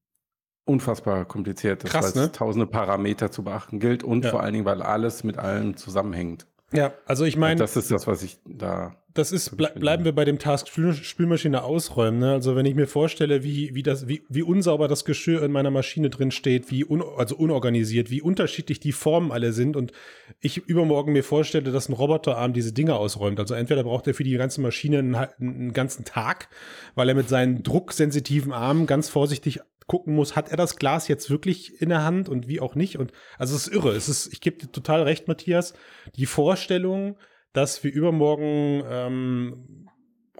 unfassbar 0.64 1.24
kompliziert 1.24 1.84
ist, 1.84 1.94
weil 1.94 2.04
es 2.04 2.14
ne? 2.14 2.32
tausende 2.32 2.66
Parameter 2.66 3.30
zu 3.30 3.42
beachten 3.42 3.80
gilt 3.80 4.04
und 4.04 4.24
Ja. 4.24 4.30
vor 4.30 4.42
allen 4.42 4.52
Dingen, 4.52 4.64
weil 4.64 4.82
alles 4.82 5.24
mit 5.24 5.38
allem 5.38 5.76
zusammenhängt. 5.76 6.46
Ja, 6.72 6.92
also 7.06 7.24
ich 7.24 7.36
meine, 7.36 7.58
das 7.58 7.76
ist 7.76 7.90
das, 7.90 8.06
was 8.06 8.22
ich 8.22 8.38
da 8.44 8.94
das 9.14 9.32
ist, 9.32 9.56
ble 9.56 9.72
bleiben 9.74 10.04
wir 10.04 10.12
bei 10.12 10.24
dem 10.24 10.38
Task 10.38 10.68
Spül 10.68 10.94
Spülmaschine 10.94 11.64
ausräumen. 11.64 12.20
Ne? 12.20 12.32
Also 12.32 12.54
wenn 12.54 12.66
ich 12.66 12.74
mir 12.74 12.86
vorstelle, 12.86 13.42
wie, 13.42 13.74
wie, 13.74 13.82
das, 13.82 14.06
wie, 14.06 14.22
wie 14.28 14.42
unsauber 14.42 14.86
das 14.86 15.04
Geschirr 15.04 15.42
in 15.42 15.50
meiner 15.50 15.70
Maschine 15.70 16.10
drin 16.10 16.30
steht, 16.30 16.70
wie 16.70 16.84
un 16.84 17.02
also 17.16 17.36
unorganisiert, 17.36 18.10
wie 18.10 18.22
unterschiedlich 18.22 18.78
die 18.78 18.92
Formen 18.92 19.32
alle 19.32 19.52
sind 19.52 19.76
und 19.76 19.92
ich 20.40 20.58
übermorgen 20.58 21.12
mir 21.12 21.24
vorstelle, 21.24 21.72
dass 21.72 21.88
ein 21.88 21.92
Roboterarm 21.92 22.52
diese 22.52 22.72
Dinge 22.72 22.94
ausräumt. 22.94 23.40
Also 23.40 23.54
entweder 23.54 23.82
braucht 23.82 24.06
er 24.06 24.14
für 24.14 24.24
die 24.24 24.36
ganze 24.36 24.60
Maschine 24.60 24.98
einen, 24.98 25.14
einen 25.14 25.72
ganzen 25.72 26.04
Tag, 26.04 26.48
weil 26.94 27.08
er 27.08 27.14
mit 27.14 27.28
seinen 27.28 27.62
drucksensitiven 27.64 28.52
Armen 28.52 28.86
ganz 28.86 29.08
vorsichtig 29.08 29.60
gucken 29.90 30.14
muss, 30.14 30.36
hat 30.36 30.52
er 30.52 30.56
das 30.56 30.76
Glas 30.76 31.08
jetzt 31.08 31.30
wirklich 31.30 31.82
in 31.82 31.88
der 31.88 32.04
Hand 32.04 32.28
und 32.28 32.46
wie 32.46 32.60
auch 32.60 32.76
nicht. 32.76 32.96
Und 32.96 33.10
also 33.38 33.56
es 33.56 33.66
ist 33.66 33.74
irre. 33.74 33.90
Es 33.90 34.08
ist, 34.08 34.32
ich 34.32 34.40
gebe 34.40 34.56
dir 34.56 34.70
total 34.70 35.02
recht, 35.02 35.26
Matthias. 35.26 35.74
Die 36.14 36.26
Vorstellung, 36.26 37.16
dass 37.52 37.82
wir 37.82 37.92
übermorgen 37.92 38.84
ähm, 38.88 39.88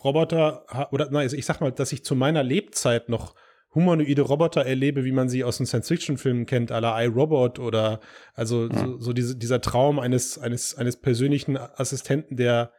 Roboter 0.04 0.88
oder 0.92 1.10
nein, 1.10 1.28
ich 1.32 1.44
sag 1.44 1.60
mal, 1.60 1.72
dass 1.72 1.90
ich 1.90 2.04
zu 2.04 2.14
meiner 2.14 2.44
Lebzeit 2.44 3.08
noch 3.08 3.34
humanoide 3.74 4.22
Roboter 4.22 4.64
erlebe, 4.64 5.04
wie 5.04 5.10
man 5.10 5.28
sie 5.28 5.42
aus 5.42 5.56
den 5.56 5.66
Science-Fiction-Filmen 5.66 6.46
kennt, 6.46 6.70
à 6.70 6.78
la 6.78 7.02
iRobot 7.02 7.58
oder 7.58 7.98
also 8.34 8.68
so, 8.72 9.00
so 9.00 9.12
diese, 9.12 9.36
dieser 9.36 9.60
Traum 9.60 9.98
eines, 9.98 10.38
eines, 10.38 10.76
eines 10.76 10.96
persönlichen 10.96 11.56
Assistenten, 11.56 12.36
der 12.36 12.72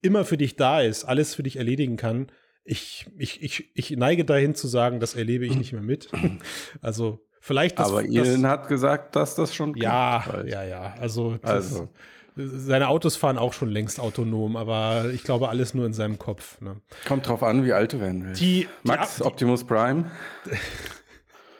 immer 0.00 0.24
für 0.24 0.36
dich 0.36 0.54
da 0.54 0.80
ist, 0.80 1.02
alles 1.02 1.34
für 1.34 1.42
dich 1.42 1.56
erledigen 1.56 1.96
kann. 1.96 2.28
Ich, 2.64 3.06
ich, 3.18 3.42
ich, 3.42 3.70
ich 3.74 3.90
neige 3.90 4.24
dahin 4.24 4.54
zu 4.54 4.66
sagen, 4.68 4.98
das 4.98 5.14
erlebe 5.14 5.44
ich 5.44 5.56
nicht 5.56 5.72
mehr 5.72 5.82
mit. 5.82 6.08
Also 6.80 7.20
vielleicht 7.40 7.78
das, 7.78 7.88
Aber 7.88 8.02
das, 8.02 8.10
Elon 8.28 8.46
hat 8.46 8.68
gesagt, 8.68 9.16
dass 9.16 9.34
das 9.34 9.54
schon 9.54 9.74
ja, 9.76 10.24
bald. 10.26 10.48
ja, 10.48 10.64
ja. 10.64 10.94
Also, 10.98 11.36
das, 11.42 11.50
Also. 11.50 11.88
seine 12.36 12.88
Autos 12.88 13.16
fahren 13.16 13.36
auch 13.36 13.52
schon 13.52 13.68
längst 13.68 14.00
autonom, 14.00 14.56
aber 14.56 15.10
ich 15.12 15.24
glaube 15.24 15.50
alles 15.50 15.74
nur 15.74 15.84
in 15.84 15.92
seinem 15.92 16.18
Kopf. 16.18 16.60
Ne? 16.60 16.80
Kommt 17.06 17.28
drauf 17.28 17.42
an, 17.42 17.64
wie 17.64 17.72
alt 17.72 17.92
du 17.92 18.00
werden 18.00 18.24
willst. 18.26 18.40
Die, 18.40 18.66
Max, 18.82 19.16
die 19.16 19.22
Optimus 19.24 19.64
Prime. 19.64 20.10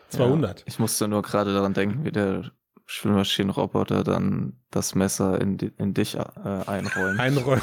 200. 0.09 0.63
Ich 0.67 0.79
musste 0.79 1.09
nur 1.09 1.23
gerade 1.23 1.53
daran 1.53 1.75
denken, 1.75 2.05
wie 2.05 2.13
der 2.13 2.53
Spülmaschinenroboter 2.87 4.05
dann 4.05 4.61
das 4.75 4.95
Messer 4.95 5.41
in, 5.41 5.57
in 5.79 5.95
dich 5.95 6.17
äh, 6.17 6.23
einräumt. 6.67 7.21
Einräumt. 7.21 7.63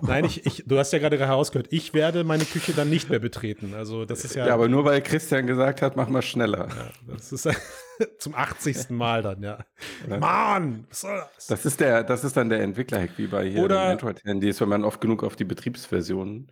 Nein, 0.00 0.24
ich, 0.24 0.46
ich, 0.46 0.64
du 0.66 0.78
hast 0.78 0.92
ja 0.92 0.98
gerade 0.98 1.18
herausgehört, 1.18 1.68
ich 1.70 1.92
werde 1.94 2.24
meine 2.24 2.44
Küche 2.44 2.72
dann 2.72 2.88
nicht 2.88 3.10
mehr 3.10 3.18
betreten. 3.18 3.74
Also 3.74 4.04
das 4.04 4.24
ist 4.24 4.34
ja, 4.34 4.46
Ja, 4.46 4.54
aber 4.54 4.68
nur 4.68 4.84
weil 4.84 5.02
Christian 5.02 5.46
gesagt 5.46 5.82
hat, 5.82 5.96
mach 5.96 6.08
mal 6.08 6.22
schneller. 6.22 6.68
das 7.06 7.32
ist 7.32 7.48
zum 8.18 8.34
80. 8.34 8.90
Mal 8.90 9.22
dann, 9.22 9.42
ja. 9.42 9.58
Mann, 10.08 10.84
was 10.88 11.00
soll 11.02 11.22
das? 11.34 11.46
Das 11.48 11.66
ist, 11.66 11.80
der, 11.80 12.04
das 12.04 12.24
ist 12.24 12.36
dann 12.36 12.48
der 12.48 12.60
Entwickler-Hack, 12.60 13.10
wie 13.16 13.26
bei 13.26 13.48
hier 13.48 13.62
Oder- 13.62 13.86
den 13.86 13.92
Android-Handys, 13.92 14.60
wenn 14.60 14.68
man 14.68 14.84
oft 14.84 15.00
genug 15.00 15.22
auf 15.24 15.36
die 15.36 15.44
Betriebsversionen. 15.44 16.50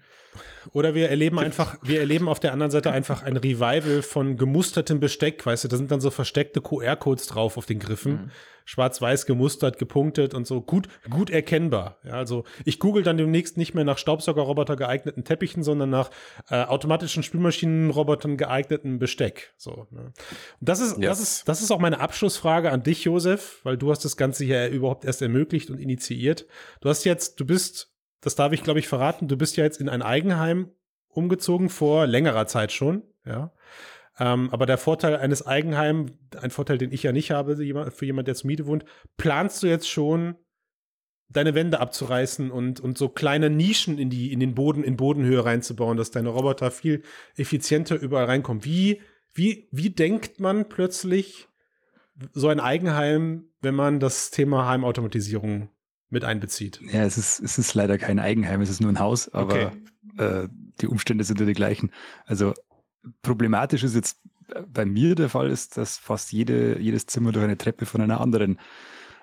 Oder 0.73 0.95
wir 0.95 1.09
erleben 1.09 1.39
einfach, 1.39 1.77
wir 1.83 2.01
erleben 2.01 2.29
auf 2.29 2.41
der 2.41 2.53
anderen 2.53 2.71
Seite 2.71 2.91
einfach 2.91 3.23
ein 3.23 3.37
Revival 3.39 4.03
von 4.03 4.37
gemustertem 4.37 5.01
Besteck, 5.01 5.47
weißt 5.47 5.65
du, 5.65 5.69
da 5.69 5.77
sind 5.79 5.91
dann 5.91 6.01
so 6.01 6.11
versteckte 6.11 6.61
QR-Codes 6.61 7.27
drauf 7.29 7.57
auf 7.57 7.65
den 7.65 7.79
Griffen. 7.79 8.31
Schwarz-weiß 8.67 9.27
gemustert, 9.27 9.79
gepunktet 9.79 10.35
und 10.35 10.47
so 10.47 10.61
gut, 10.61 10.89
gut 11.09 11.31
erkennbar. 11.31 11.99
Ja, 12.05 12.15
also 12.15 12.45
ich 12.65 12.79
google 12.81 13.03
dann 13.05 13.17
demnächst 13.17 13.57
nicht 13.57 13.75
mehr 13.75 13.85
nach 13.85 13.97
Staubsaugerroboter 13.97 14.77
geeigneten 14.77 15.25
Teppichen, 15.25 15.63
sondern 15.63 15.89
nach 15.89 16.11
äh, 16.51 16.65
automatischen 16.65 17.23
Spülmaschinenrobotern 17.23 18.37
geeigneten 18.37 18.99
Besteck. 18.99 19.55
So, 19.57 19.87
ne? 19.91 20.07
Und 20.07 20.15
das 20.61 20.81
ist, 20.81 20.97
das 20.97 21.01
Yes. 21.01 21.21
ist, 21.21 21.49
das 21.49 21.63
ist 21.63 21.71
auch 21.71 21.79
meine 21.79 22.01
Abschlussfrage 22.01 22.71
an 22.73 22.83
dich, 22.83 23.05
Josef, 23.05 23.61
weil 23.63 23.79
du 23.79 23.91
hast 23.91 24.05
das 24.05 24.17
Ganze 24.17 24.45
hier 24.45 24.69
überhaupt 24.69 25.05
erst 25.05 25.23
ermöglicht 25.23 25.71
und 25.71 25.79
initiiert. 25.79 26.47
Du 26.81 26.89
hast 26.89 27.05
jetzt, 27.05 27.39
du 27.39 27.47
bist, 27.47 27.95
das 28.21 28.35
darf 28.35 28.53
ich 28.53 28.65
glaube 28.65 28.81
ich 28.81 28.89
verraten, 28.89 29.29
du 29.29 29.37
bist 29.37 29.57
ja 29.57 29.63
jetzt 29.65 29.81
in 29.81 29.89
ein 29.89 30.03
Eigenheim 30.03 30.71
umgezogen 31.09 31.69
vor 31.71 32.07
längerer 32.09 32.47
Zeit 32.49 32.73
schon, 32.73 33.05
ja. 33.25 33.53
Ähm, 34.19 34.49
aber 34.51 34.67
der 34.67 34.79
Vorteil 34.79 35.17
eines 35.17 35.47
Eigenheims, 35.47 36.13
ein 36.41 36.51
Vorteil, 36.51 36.79
den 36.79 36.93
ich 36.93 37.03
ja 37.03 37.13
nicht 37.13 37.31
habe, 37.31 37.57
für 37.91 38.07
jemand, 38.07 38.29
der 38.29 38.35
zur 38.35 38.47
Miete 38.47 38.67
wohnt, 38.67 38.85
planst 39.17 39.63
du 39.63 39.67
jetzt 39.67 39.89
schon 39.89 40.37
deine 41.29 41.55
Wände 41.55 41.81
abzureißen 41.81 42.51
und, 42.51 42.81
und 42.81 42.97
so 42.97 43.09
kleine 43.09 43.51
Nischen 43.51 43.99
in 43.99 44.11
die, 44.11 44.33
in 44.33 44.41
den 44.41 44.55
Boden, 44.55 44.85
in 44.85 44.97
Bodenhöhe 44.97 45.45
reinzubauen, 45.45 45.97
dass 45.97 46.11
deine 46.11 46.29
Roboter 46.29 46.71
viel 46.71 47.03
effizienter 47.37 47.97
überall 48.01 48.27
reinkommen. 48.27 48.65
Wie, 48.65 49.01
wie, 49.35 49.69
wie 49.73 49.91
denkt 49.91 50.41
man 50.41 50.69
plötzlich 50.69 51.49
so 52.33 52.49
ein 52.49 52.61
Eigenheim, 52.61 53.51
wenn 53.61 53.75
man 53.75 54.01
das 54.01 54.31
Thema 54.31 54.67
Heimautomatisierung 54.69 55.69
mit 56.09 56.25
einbezieht? 56.25 56.81
Ja, 56.93 57.05
es 57.05 57.19
ist, 57.19 57.41
es 57.41 57.59
ist 57.59 57.75
leider 57.75 57.99
kein 57.99 58.19
Eigenheim, 58.19 58.61
es 58.61 58.71
ist 58.71 58.81
nur 58.81 58.91
ein 58.91 59.01
Haus, 59.01 59.29
aber 59.29 59.73
äh, 60.17 60.49
die 60.81 60.87
Umstände 60.87 61.25
sind 61.25 61.41
ja 61.41 61.47
die 61.47 61.53
gleichen. 61.53 61.91
Also 62.25 62.55
problematisch 63.23 63.85
ist 63.85 63.95
jetzt 63.95 64.21
bei 64.73 64.85
mir 64.85 65.15
der 65.15 65.29
Fall 65.29 65.51
ist, 65.51 65.77
dass 65.77 65.99
fast 65.99 66.33
jede, 66.33 66.79
jedes 66.81 67.07
Zimmer 67.07 67.33
durch 67.33 67.45
eine 67.45 67.59
Treppe 67.59 67.87
von 67.87 68.01
einer 68.01 68.21
anderen 68.21 68.59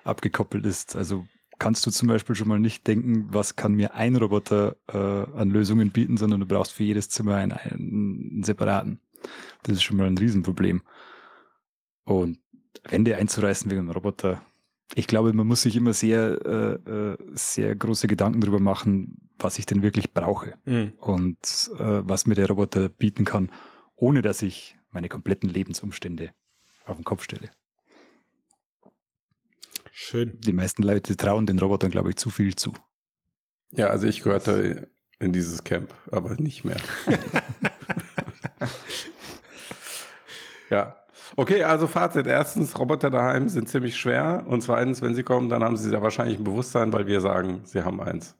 abgekoppelt 0.04 0.66
ist. 0.66 0.96
Also 0.96 1.26
kannst 1.58 1.86
du 1.86 1.90
zum 1.90 2.08
Beispiel 2.08 2.34
schon 2.34 2.48
mal 2.48 2.60
nicht 2.60 2.86
denken, 2.86 3.28
was 3.30 3.56
kann 3.56 3.74
mir 3.74 3.94
ein 3.94 4.16
Roboter 4.16 4.76
äh, 4.88 4.98
an 4.98 5.50
Lösungen 5.50 5.90
bieten, 5.90 6.16
sondern 6.16 6.40
du 6.40 6.46
brauchst 6.46 6.72
für 6.72 6.84
jedes 6.84 7.08
Zimmer 7.08 7.36
einen, 7.36 7.52
einen 7.52 8.42
separaten. 8.42 9.00
Das 9.62 9.76
ist 9.76 9.82
schon 9.82 9.96
mal 9.96 10.06
ein 10.06 10.18
Riesenproblem. 10.18 10.82
Und 12.04 12.38
Wände 12.86 13.16
einzureißen 13.16 13.70
wegen 13.70 13.80
einem 13.80 13.90
Roboter, 13.90 14.42
ich 14.94 15.06
glaube, 15.06 15.32
man 15.32 15.46
muss 15.46 15.62
sich 15.62 15.76
immer 15.76 15.94
sehr, 15.94 16.38
äh, 16.44 16.90
äh, 16.90 17.16
sehr 17.32 17.74
große 17.74 18.06
Gedanken 18.06 18.42
darüber 18.42 18.60
machen, 18.60 19.30
was 19.38 19.58
ich 19.58 19.64
denn 19.64 19.82
wirklich 19.82 20.12
brauche 20.12 20.54
Mhm. 20.66 20.92
und 20.98 21.38
äh, 21.78 22.02
was 22.04 22.26
mir 22.26 22.34
der 22.34 22.48
Roboter 22.48 22.90
bieten 22.90 23.24
kann, 23.24 23.50
ohne 23.96 24.22
dass 24.22 24.42
ich 24.42 24.76
meine 24.90 25.08
kompletten 25.08 25.48
Lebensumstände 25.48 26.32
auf 26.86 26.96
den 26.96 27.04
Kopf 27.04 27.22
stelle. 27.22 27.50
Schön. 29.92 30.40
Die 30.40 30.52
meisten 30.52 30.82
Leute 30.82 31.16
trauen 31.16 31.46
den 31.46 31.58
Robotern, 31.58 31.90
glaube 31.90 32.10
ich, 32.10 32.16
zu 32.16 32.30
viel 32.30 32.56
zu. 32.56 32.72
Ja, 33.70 33.88
also 33.88 34.06
ich 34.06 34.22
gehörte 34.22 34.88
in 35.18 35.32
dieses 35.32 35.64
Camp, 35.64 35.94
aber 36.10 36.34
nicht 36.34 36.64
mehr. 36.64 36.76
ja. 40.70 40.96
Okay, 41.36 41.62
also 41.64 41.86
Fazit. 41.86 42.26
Erstens, 42.26 42.78
Roboter 42.78 43.10
daheim 43.10 43.48
sind 43.48 43.68
ziemlich 43.68 43.96
schwer. 43.96 44.44
Und 44.46 44.62
zweitens, 44.62 45.02
wenn 45.02 45.14
sie 45.14 45.22
kommen, 45.22 45.48
dann 45.48 45.64
haben 45.64 45.76
sie 45.76 45.88
sehr 45.88 46.02
wahrscheinlich 46.02 46.38
ein 46.38 46.44
Bewusstsein, 46.44 46.92
weil 46.92 47.06
wir 47.06 47.20
sagen, 47.20 47.62
sie 47.64 47.82
haben 47.82 48.00
eins. 48.00 48.36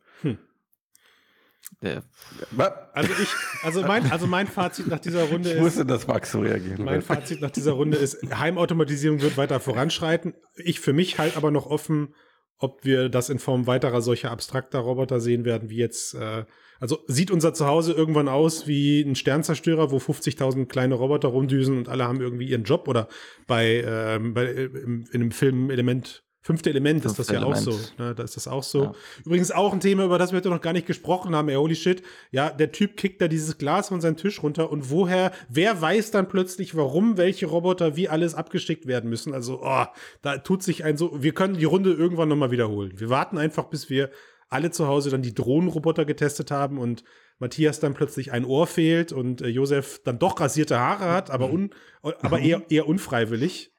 Der, 1.83 2.03
Was? 2.51 2.73
Also 2.93 3.13
ich, 3.23 3.29
also 3.63 3.83
mein, 3.83 4.11
also 4.11 4.27
mein 4.27 4.47
Fazit 4.47 4.87
nach 4.87 5.01
dieser 5.01 5.25
Runde 5.25 5.51
Ich 5.51 5.57
ist, 5.57 5.63
wusste, 5.63 5.87
dass 5.87 6.07
Max 6.07 6.33
so 6.33 6.41
reagieren 6.41 6.85
mein 6.85 6.97
wird. 6.97 7.05
Fazit 7.05 7.41
nach 7.41 7.51
dieser 7.51 7.73
Runde 7.73 7.97
ist, 7.97 8.19
Heimautomatisierung 8.39 9.21
wird 9.21 9.37
weiter 9.37 9.61
voranschreiten. 9.61 10.35
Ich 10.57 10.81
für 10.81 10.93
mich 10.93 11.19
halt 11.19 11.37
aber 11.37 11.51
noch 11.51 11.67
offen, 11.67 12.15
ob 12.59 12.85
wir 12.85 13.09
das 13.09 13.31
in 13.31 13.39
Form 13.39 13.67
weiterer 13.67 14.01
solcher 14.01 14.31
abstrakter 14.31 14.79
Roboter 14.79 15.21
sehen 15.21 15.45
werden, 15.45 15.71
wie 15.71 15.79
jetzt, 15.79 16.15
äh, 16.15 16.45
also 16.81 16.99
sieht 17.07 17.31
unser 17.31 17.55
Zuhause 17.55 17.93
irgendwann 17.93 18.29
aus 18.29 18.67
wie 18.67 19.03
ein 19.03 19.15
Sternzerstörer, 19.15 19.91
wo 19.91 19.97
50.000 19.99 20.67
kleine 20.67 20.95
Roboter 20.95 21.29
rumdüsen 21.29 21.77
und 21.77 21.89
alle 21.89 22.05
haben 22.05 22.21
irgendwie 22.21 22.49
ihren 22.49 22.65
Job 22.65 22.89
oder 22.89 23.09
bei, 23.47 23.85
ähm, 23.87 24.35
bei 24.35 24.45
äh, 24.45 24.65
im, 24.65 25.05
in 25.11 25.21
einem 25.21 25.31
Film 25.31 25.71
Element 25.71 26.25
Fünfte 26.47 26.69
Element 26.69 27.07
ist 27.07 27.19
das 27.19 27.29
Fünfte 27.29 27.43
ja 27.43 27.51
auch 27.51 27.57
so. 27.57 27.71
Element. 27.71 27.99
Ne? 27.99 28.15
Da 28.15 28.23
ist 28.23 28.37
das 28.37 28.47
auch 28.47 28.63
so. 28.63 28.83
Ja. 28.83 28.93
Übrigens 29.25 29.51
auch 29.51 29.73
ein 29.73 29.81
Thema, 29.81 30.05
über 30.05 30.19
das 30.19 30.31
wir 30.31 30.37
heute 30.37 30.51
noch 30.51 30.61
gar 30.61 30.75
nicht 30.75 30.87
gesprochen 30.87 31.35
haben. 31.35 31.49
Ey, 31.49 31.55
holy 31.55 31.75
shit. 31.75 32.03
Ja, 32.33 32.51
der 32.51 32.71
Typ 32.71 32.99
kickt 32.99 33.23
da 33.23 33.29
dieses 33.29 33.57
Glas 33.57 33.89
von 33.89 34.03
seinem 34.03 34.19
Tisch 34.19 34.43
runter 34.43 34.71
und 34.71 34.91
woher, 34.91 35.33
wer 35.49 35.81
weiß 35.81 36.11
dann 36.11 36.29
plötzlich, 36.29 36.77
warum 36.77 37.17
welche 37.17 37.47
Roboter 37.47 37.97
wie 37.97 38.11
alles 38.11 38.35
abgeschickt 38.35 38.87
werden 38.87 39.09
müssen? 39.09 39.33
Also, 39.33 39.63
oh, 39.63 39.87
da 40.21 40.37
tut 40.37 40.63
sich 40.63 40.85
ein 40.85 40.99
so, 40.99 41.23
wir 41.23 41.33
können 41.33 41.57
die 41.57 41.65
Runde 41.65 41.95
irgendwann 41.95 42.29
nochmal 42.29 42.51
wiederholen. 42.51 42.93
Wir 42.97 43.09
warten 43.09 43.39
einfach, 43.39 43.65
bis 43.71 43.89
wir 43.89 44.11
alle 44.51 44.71
zu 44.71 44.87
Hause 44.87 45.09
dann 45.09 45.23
die 45.23 45.33
Drohnenroboter 45.33 46.05
getestet 46.05 46.51
haben 46.51 46.79
und 46.79 47.05
Matthias 47.39 47.81
dann 47.81 47.95
plötzlich 47.95 48.33
ein 48.33 48.45
Ohr 48.45 48.67
fehlt 48.67 49.13
und 49.13 49.41
äh, 49.41 49.49
Josef 49.49 50.03
dann 50.05 50.19
doch 50.19 50.39
rasierte 50.39 50.79
Haare 50.79 51.11
hat, 51.11 51.31
aber, 51.31 51.51
un, 51.51 51.71
aber 52.03 52.39
eher, 52.39 52.63
eher 52.69 52.87
unfreiwillig. 52.87 53.74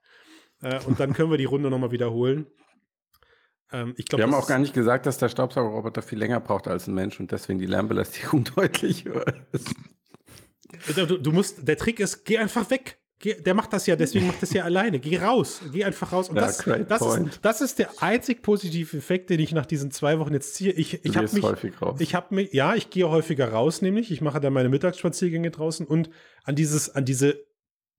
Äh, 0.62 0.80
und 0.86 1.00
dann 1.00 1.14
können 1.14 1.32
wir 1.32 1.38
die 1.38 1.46
Runde 1.46 1.70
nochmal 1.70 1.92
wiederholen. 1.92 2.48
Ähm, 3.72 3.94
ich 3.98 4.06
glaub, 4.06 4.20
Wir 4.20 4.24
haben 4.24 4.34
auch 4.34 4.48
gar 4.48 4.60
nicht 4.60 4.74
gesagt, 4.74 5.06
dass 5.06 5.18
der 5.18 5.30
Staubsaugerroboter 5.30 6.02
viel 6.02 6.20
länger 6.20 6.40
braucht 6.40 6.68
als 6.68 6.88
ein 6.88 6.94
Mensch 6.94 7.20
und 7.20 7.32
deswegen 7.32 7.60
die 7.60 7.66
Lärmbelästigung 7.66 8.44
deutlich 8.56 9.06
höher 9.06 9.26
ist. 9.52 9.74
Du, 10.96 11.18
du 11.18 11.32
musst, 11.32 11.68
der 11.68 11.78
Trick 11.78 12.00
ist, 12.00 12.26
geh 12.26 12.38
einfach 12.38 12.70
weg. 12.70 13.00
Geh, 13.18 13.34
der 13.34 13.54
macht 13.54 13.72
das 13.72 13.88
ja, 13.88 13.96
deswegen 13.96 14.28
macht 14.28 14.42
das 14.42 14.52
ja 14.52 14.66
alleine. 14.66 15.00
Geh 15.00 15.18
raus, 15.18 15.62
geh 15.72 15.86
einfach 15.86 16.12
raus. 16.12 16.28
Und 16.28 16.36
Ja, 16.36 16.42
das, 16.42 16.58
das, 16.58 17.18
ist, 17.18 17.40
das 17.42 17.62
ist 17.62 17.80
der 17.80 17.90
einzig 18.02 18.42
positive 18.42 18.98
Effekt, 18.98 19.30
den 19.30 19.40
ich 19.40 19.54
nach 19.54 19.66
diesen 19.66 19.90
zwei 19.90 20.20
Wochen 20.20 20.34
jetzt 20.34 20.54
ziehe. 20.56 20.74
Ich, 20.74 21.06
ich 21.06 21.16
habe 21.16 21.30
mich, 21.32 21.44
häufig 21.44 21.82
raus. 21.82 22.02
ich 22.02 22.14
habe 22.14 22.36
mich, 22.36 22.52
ja, 22.52 22.76
ich 22.76 22.90
gehe 22.90 23.10
häufiger 23.10 23.54
raus, 23.54 23.82
nämlich 23.82 24.12
ich 24.12 24.20
mache 24.20 24.42
dann 24.42 24.52
meine 24.52 24.68
Mittagsspaziergänge 24.68 25.50
draußen 25.50 25.88
und 25.88 26.10
an 26.44 26.56
dieses, 26.56 26.94
an 26.94 27.06
diese 27.06 27.46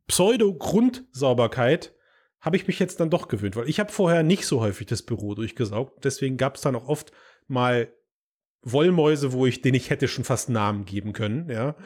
Pseudo-Grundsauberkeit 0.06 1.95
habe 2.40 2.56
ich 2.56 2.66
mich 2.66 2.78
jetzt 2.78 3.00
dann 3.00 3.10
doch 3.10 3.28
gewöhnt, 3.28 3.56
weil 3.56 3.68
ich 3.68 3.80
habe 3.80 3.90
vorher 3.92 4.22
nicht 4.22 4.46
so 4.46 4.60
häufig 4.60 4.86
das 4.86 5.02
Büro 5.02 5.34
durchgesaugt. 5.34 6.04
Deswegen 6.04 6.36
gab 6.36 6.56
es 6.56 6.60
dann 6.62 6.76
auch 6.76 6.88
oft 6.88 7.12
mal 7.48 7.92
Wollmäuse, 8.62 9.32
wo 9.32 9.46
ich, 9.46 9.62
denen 9.62 9.76
ich 9.76 9.90
hätte 9.90 10.08
schon 10.08 10.24
fast 10.24 10.48
Namen 10.48 10.84
geben 10.86 11.12
können, 11.12 11.48
ja. 11.48 11.76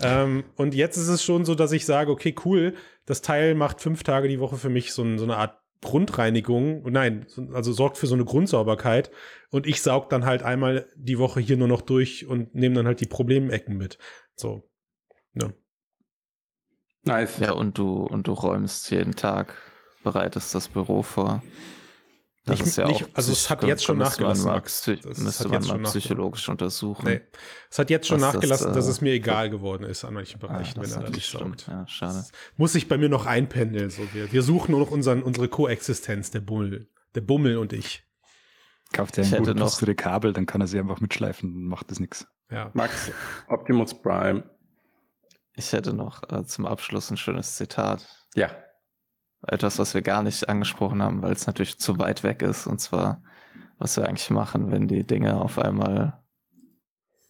ähm, 0.00 0.42
und 0.56 0.74
jetzt 0.74 0.96
ist 0.96 1.06
es 1.08 1.22
schon 1.22 1.44
so, 1.44 1.54
dass 1.54 1.70
ich 1.70 1.86
sage, 1.86 2.10
okay, 2.10 2.34
cool, 2.44 2.74
das 3.06 3.22
Teil 3.22 3.54
macht 3.54 3.80
fünf 3.80 4.02
Tage 4.02 4.26
die 4.26 4.40
Woche 4.40 4.56
für 4.56 4.68
mich 4.68 4.92
so, 4.92 5.02
ein, 5.02 5.18
so 5.18 5.24
eine 5.24 5.36
Art 5.36 5.60
Grundreinigung, 5.80 6.82
nein, 6.90 7.26
so- 7.28 7.46
also 7.52 7.72
sorgt 7.72 7.98
für 7.98 8.08
so 8.08 8.14
eine 8.14 8.24
Grundsauberkeit 8.24 9.12
und 9.50 9.66
ich 9.68 9.80
saug 9.80 10.08
dann 10.08 10.24
halt 10.24 10.42
einmal 10.42 10.88
die 10.96 11.18
Woche 11.18 11.38
hier 11.38 11.56
nur 11.56 11.68
noch 11.68 11.82
durch 11.82 12.26
und 12.26 12.52
nehme 12.54 12.74
dann 12.74 12.86
halt 12.86 13.00
die 13.00 13.06
Problemecken 13.06 13.76
mit. 13.76 13.98
So. 14.34 14.68
Ne. 15.34 15.54
Nice. 17.04 17.38
ja, 17.38 17.52
und 17.52 17.78
du, 17.78 18.02
und 18.02 18.26
du 18.26 18.32
räumst 18.32 18.90
jeden 18.90 19.14
Tag, 19.14 19.54
bereitest 20.04 20.54
das 20.54 20.68
Büro 20.68 21.02
vor. 21.02 21.42
Das 22.46 22.58
Nicht- 22.58 22.68
ist 22.68 22.76
ja 22.76 22.86
nicht- 22.86 23.04
auch. 23.04 23.08
also 23.14 23.32
es 23.32 23.48
hat 23.48 23.64
jetzt 23.64 23.82
schon 23.84 23.96
man 23.96 24.06
nachgelassen, 24.08 24.44
Max. 24.44 24.82
Das 24.84 25.02
Müsste 25.18 25.44
hat 25.44 25.50
man 25.50 25.50
mal 25.50 25.58
nachgelassen. 25.68 26.00
psychologisch 26.00 26.46
untersuchen. 26.50 27.06
Nee. 27.08 27.20
Es 27.70 27.78
hat 27.78 27.88
jetzt 27.88 28.06
schon 28.06 28.20
Was 28.20 28.26
das, 28.26 28.34
nachgelassen, 28.34 28.72
dass 28.74 28.86
äh, 28.86 28.90
es 28.90 29.00
mir 29.00 29.12
egal 29.14 29.48
geworden 29.48 29.84
ist 29.84 30.04
an 30.04 30.12
manchen 30.12 30.38
Bereichen, 30.38 30.78
Ah, 30.78 30.82
wenn 30.82 30.90
das 30.90 30.96
er 30.98 31.02
da 31.04 31.08
nicht 31.10 31.30
saugt. 31.30 31.66
Ja, 31.68 31.86
schade. 31.88 32.22
Muss 32.58 32.74
sich 32.74 32.86
bei 32.86 32.98
mir 32.98 33.08
noch 33.08 33.24
einpendeln. 33.24 33.88
So. 33.88 34.02
Wir, 34.12 34.30
wir 34.30 34.42
suchen 34.42 34.72
nur 34.72 34.80
noch 34.80 34.90
unseren, 34.90 35.22
unsere 35.22 35.48
Koexistenz, 35.48 36.30
der 36.32 36.40
Bummel. 36.40 36.90
Der 37.14 37.22
Bummel 37.22 37.56
und 37.56 37.72
ich. 37.72 38.04
Kauft 38.92 39.16
er 39.16 39.22
Ich 39.24 39.28
ein 39.32 39.38
hätte 39.38 39.54
gut 39.54 39.60
noch- 39.60 39.96
Kabel, 39.96 40.34
dann 40.34 40.44
kann 40.44 40.60
er 40.60 40.66
sie 40.66 40.78
einfach 40.78 41.00
mitschleifen 41.00 41.50
und 41.50 41.64
macht 41.64 41.90
das 41.90 41.98
nichts. 41.98 42.26
Ja. 42.50 42.70
Max, 42.74 43.10
Optimus 43.48 43.94
Prime. 44.02 44.44
Ich 45.54 45.72
hätte 45.72 45.94
noch 45.94 46.22
äh, 46.30 46.44
zum 46.44 46.66
Abschluss 46.66 47.10
ein 47.10 47.16
schönes 47.16 47.56
Zitat. 47.56 48.06
Ja. 48.34 48.50
Etwas, 49.46 49.78
was 49.78 49.94
wir 49.94 50.02
gar 50.02 50.22
nicht 50.22 50.48
angesprochen 50.48 51.02
haben, 51.02 51.22
weil 51.22 51.32
es 51.32 51.46
natürlich 51.46 51.78
zu 51.78 51.98
weit 51.98 52.22
weg 52.22 52.42
ist. 52.42 52.66
Und 52.66 52.80
zwar, 52.80 53.22
was 53.78 53.96
wir 53.96 54.08
eigentlich 54.08 54.30
machen, 54.30 54.70
wenn 54.70 54.88
die 54.88 55.06
Dinge 55.06 55.40
auf 55.40 55.58
einmal 55.58 56.22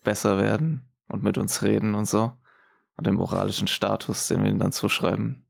besser 0.03 0.39
werden 0.39 0.89
und 1.09 1.23
mit 1.23 1.39
uns 1.39 1.63
reden 1.63 1.95
und 1.95 2.07
so. 2.07 2.33
Und 2.97 3.07
den 3.07 3.15
moralischen 3.15 3.67
Status, 3.67 4.29
den 4.29 4.43
wir 4.43 4.51
ihnen 4.51 4.61
dann 4.61 4.73
zuschreiben. 4.73 5.47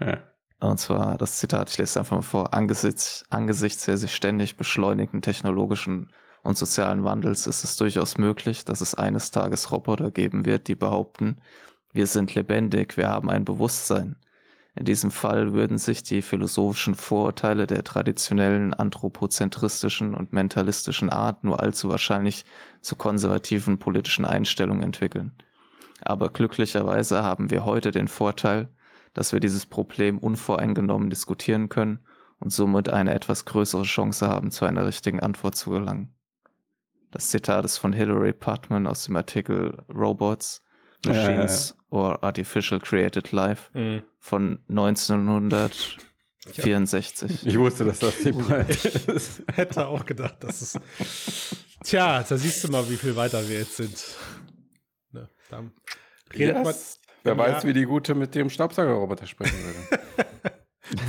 ja. 0.00 0.18
Und 0.58 0.78
zwar 0.78 1.18
das 1.18 1.36
Zitat, 1.36 1.68
ich 1.68 1.76
lese 1.76 1.90
es 1.90 1.96
einfach 1.98 2.16
mal 2.16 2.22
vor, 2.22 2.54
angesichts, 2.54 3.24
angesichts 3.28 3.84
der 3.84 3.98
sich 3.98 4.14
ständig 4.14 4.56
beschleunigenden 4.56 5.20
technologischen 5.20 6.10
und 6.46 6.56
sozialen 6.56 7.02
Wandels 7.02 7.46
ist 7.48 7.64
es 7.64 7.76
durchaus 7.76 8.18
möglich, 8.18 8.64
dass 8.64 8.80
es 8.80 8.94
eines 8.94 9.32
Tages 9.32 9.72
Roboter 9.72 10.12
geben 10.12 10.46
wird, 10.46 10.68
die 10.68 10.76
behaupten, 10.76 11.38
wir 11.92 12.06
sind 12.06 12.34
lebendig, 12.36 12.96
wir 12.96 13.08
haben 13.08 13.28
ein 13.30 13.44
Bewusstsein. 13.44 14.16
In 14.78 14.84
diesem 14.84 15.10
Fall 15.10 15.54
würden 15.54 15.78
sich 15.78 16.02
die 16.02 16.20
philosophischen 16.20 16.94
Vorurteile 16.94 17.66
der 17.66 17.82
traditionellen 17.82 18.74
anthropozentristischen 18.74 20.14
und 20.14 20.34
mentalistischen 20.34 21.08
Art 21.08 21.44
nur 21.44 21.60
allzu 21.60 21.88
wahrscheinlich 21.88 22.44
zu 22.82 22.94
konservativen 22.94 23.78
politischen 23.78 24.26
Einstellungen 24.26 24.82
entwickeln. 24.82 25.32
Aber 26.02 26.28
glücklicherweise 26.28 27.22
haben 27.22 27.50
wir 27.50 27.64
heute 27.64 27.90
den 27.90 28.06
Vorteil, 28.06 28.68
dass 29.14 29.32
wir 29.32 29.40
dieses 29.40 29.64
Problem 29.64 30.18
unvoreingenommen 30.18 31.08
diskutieren 31.08 31.70
können 31.70 32.00
und 32.38 32.50
somit 32.50 32.90
eine 32.90 33.14
etwas 33.14 33.46
größere 33.46 33.84
Chance 33.84 34.28
haben, 34.28 34.50
zu 34.50 34.66
einer 34.66 34.86
richtigen 34.86 35.20
Antwort 35.20 35.56
zu 35.56 35.70
gelangen. 35.70 36.14
Das 37.10 37.30
Zitat 37.30 37.64
ist 37.64 37.78
von 37.78 37.94
Hilary 37.94 38.34
Putman 38.34 38.86
aus 38.86 39.04
dem 39.04 39.16
Artikel 39.16 39.82
Robots, 39.88 40.62
Machines 41.04 41.76
or 41.90 42.22
Artificial 42.24 42.80
Created 42.80 43.32
Life 43.32 43.70
Mhm. 43.78 44.02
von 44.18 44.58
1964. 46.46 47.46
Ich 47.46 47.58
wusste, 47.58 47.84
dass 47.84 47.98
das 48.00 48.18
die 48.18 48.32
Prime 48.32 48.66
ist. 49.14 49.42
Hätte 49.52 49.86
auch 49.86 50.04
gedacht, 50.06 50.36
dass 50.42 50.62
es. 50.62 50.78
Tja, 51.84 52.22
da 52.22 52.36
siehst 52.36 52.64
du 52.64 52.68
mal, 52.68 52.88
wie 52.88 52.96
viel 52.96 53.16
weiter 53.16 53.46
wir 53.48 53.58
jetzt 53.58 53.76
sind. 53.76 54.04
Ne, 55.12 55.28
da 55.50 55.62
redet 56.34 56.64
Yes. 56.64 57.00
Wer 57.24 57.32
Ja. 57.32 57.38
weiß, 57.38 57.64
wie 57.64 57.72
die 57.72 57.84
Gute 57.84 58.14
mit 58.14 58.34
dem 58.36 58.48
Staubsaugerroboter 58.50 59.26
sprechen 59.26 59.56
würde. 59.64 60.04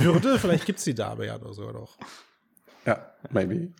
würde, 0.00 0.38
vielleicht 0.40 0.66
gibt 0.66 0.78
es 0.80 0.84
die 0.84 0.94
da 0.94 1.08
aber 1.10 1.24
ja 1.26 1.38
doch 1.38 1.52
sogar 1.52 1.72
noch. 1.72 1.96
ja, 2.84 3.12
maybe. 3.30 3.72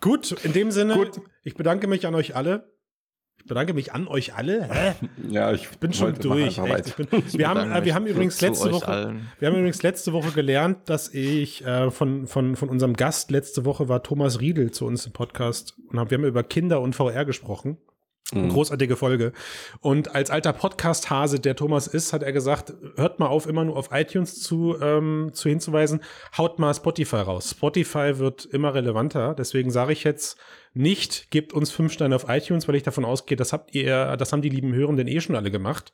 Gut, 0.00 0.32
in 0.44 0.52
dem 0.52 0.70
Sinne, 0.72 0.94
Gut. 0.94 1.20
ich 1.44 1.54
bedanke 1.54 1.86
mich 1.86 2.06
an 2.06 2.14
euch 2.16 2.34
alle. 2.36 2.73
Ich 3.44 3.48
bedanke 3.48 3.74
mich 3.74 3.92
an 3.92 4.08
euch 4.08 4.34
alle. 4.34 4.70
Hä? 4.72 4.94
Ja, 5.28 5.52
ich 5.52 5.64
Ich 5.70 5.78
bin 5.78 5.92
schon 5.92 6.14
durch. 6.14 6.56
bin, 6.56 7.06
wir, 7.10 7.46
haben, 7.46 7.72
äh, 7.72 7.84
wir 7.84 7.94
haben 7.94 8.06
übrigens 8.06 8.40
letzte 8.40 8.72
Woche, 8.72 8.88
allen. 8.88 9.28
wir 9.38 9.48
haben 9.48 9.56
übrigens 9.56 9.82
letzte 9.82 10.14
Woche 10.14 10.30
gelernt, 10.30 10.88
dass 10.88 11.12
ich 11.12 11.62
äh, 11.62 11.90
von, 11.90 12.26
von, 12.26 12.56
von 12.56 12.70
unserem 12.70 12.94
Gast 12.94 13.30
letzte 13.30 13.66
Woche 13.66 13.90
war 13.90 14.02
Thomas 14.02 14.40
Riedel 14.40 14.70
zu 14.70 14.86
uns 14.86 15.04
im 15.04 15.12
Podcast 15.12 15.74
und 15.90 16.00
hab, 16.00 16.10
wir 16.10 16.16
haben 16.16 16.24
über 16.24 16.42
Kinder 16.42 16.80
und 16.80 16.96
VR 16.96 17.26
gesprochen. 17.26 17.76
Mhm. 18.32 18.48
großartige 18.48 18.96
Folge. 18.96 19.32
Und 19.80 20.14
als 20.14 20.30
alter 20.30 20.54
Podcast-Hase, 20.54 21.38
der 21.38 21.54
Thomas 21.54 21.86
ist, 21.86 22.14
hat 22.14 22.22
er 22.22 22.32
gesagt, 22.32 22.72
hört 22.96 23.20
mal 23.20 23.26
auf, 23.26 23.46
immer 23.46 23.66
nur 23.66 23.76
auf 23.76 23.90
iTunes 23.92 24.40
zu, 24.40 24.76
ähm, 24.80 25.32
zu 25.34 25.50
hinzuweisen, 25.50 26.00
haut 26.38 26.58
mal 26.58 26.72
Spotify 26.72 27.16
raus. 27.16 27.50
Spotify 27.50 28.18
wird 28.18 28.46
immer 28.46 28.72
relevanter. 28.72 29.34
Deswegen 29.34 29.70
sage 29.70 29.92
ich 29.92 30.04
jetzt 30.04 30.38
nicht, 30.74 31.30
gebt 31.30 31.52
uns 31.52 31.70
fünf 31.70 31.92
Sterne 31.92 32.16
auf 32.16 32.26
iTunes, 32.28 32.66
weil 32.66 32.74
ich 32.74 32.82
davon 32.82 33.04
ausgehe, 33.04 33.36
das 33.36 33.52
habt 33.52 33.74
ihr, 33.74 34.16
das 34.16 34.32
haben 34.32 34.42
die 34.42 34.48
lieben 34.48 34.74
Hörenden 34.74 35.06
eh 35.06 35.20
schon 35.20 35.36
alle 35.36 35.50
gemacht. 35.50 35.92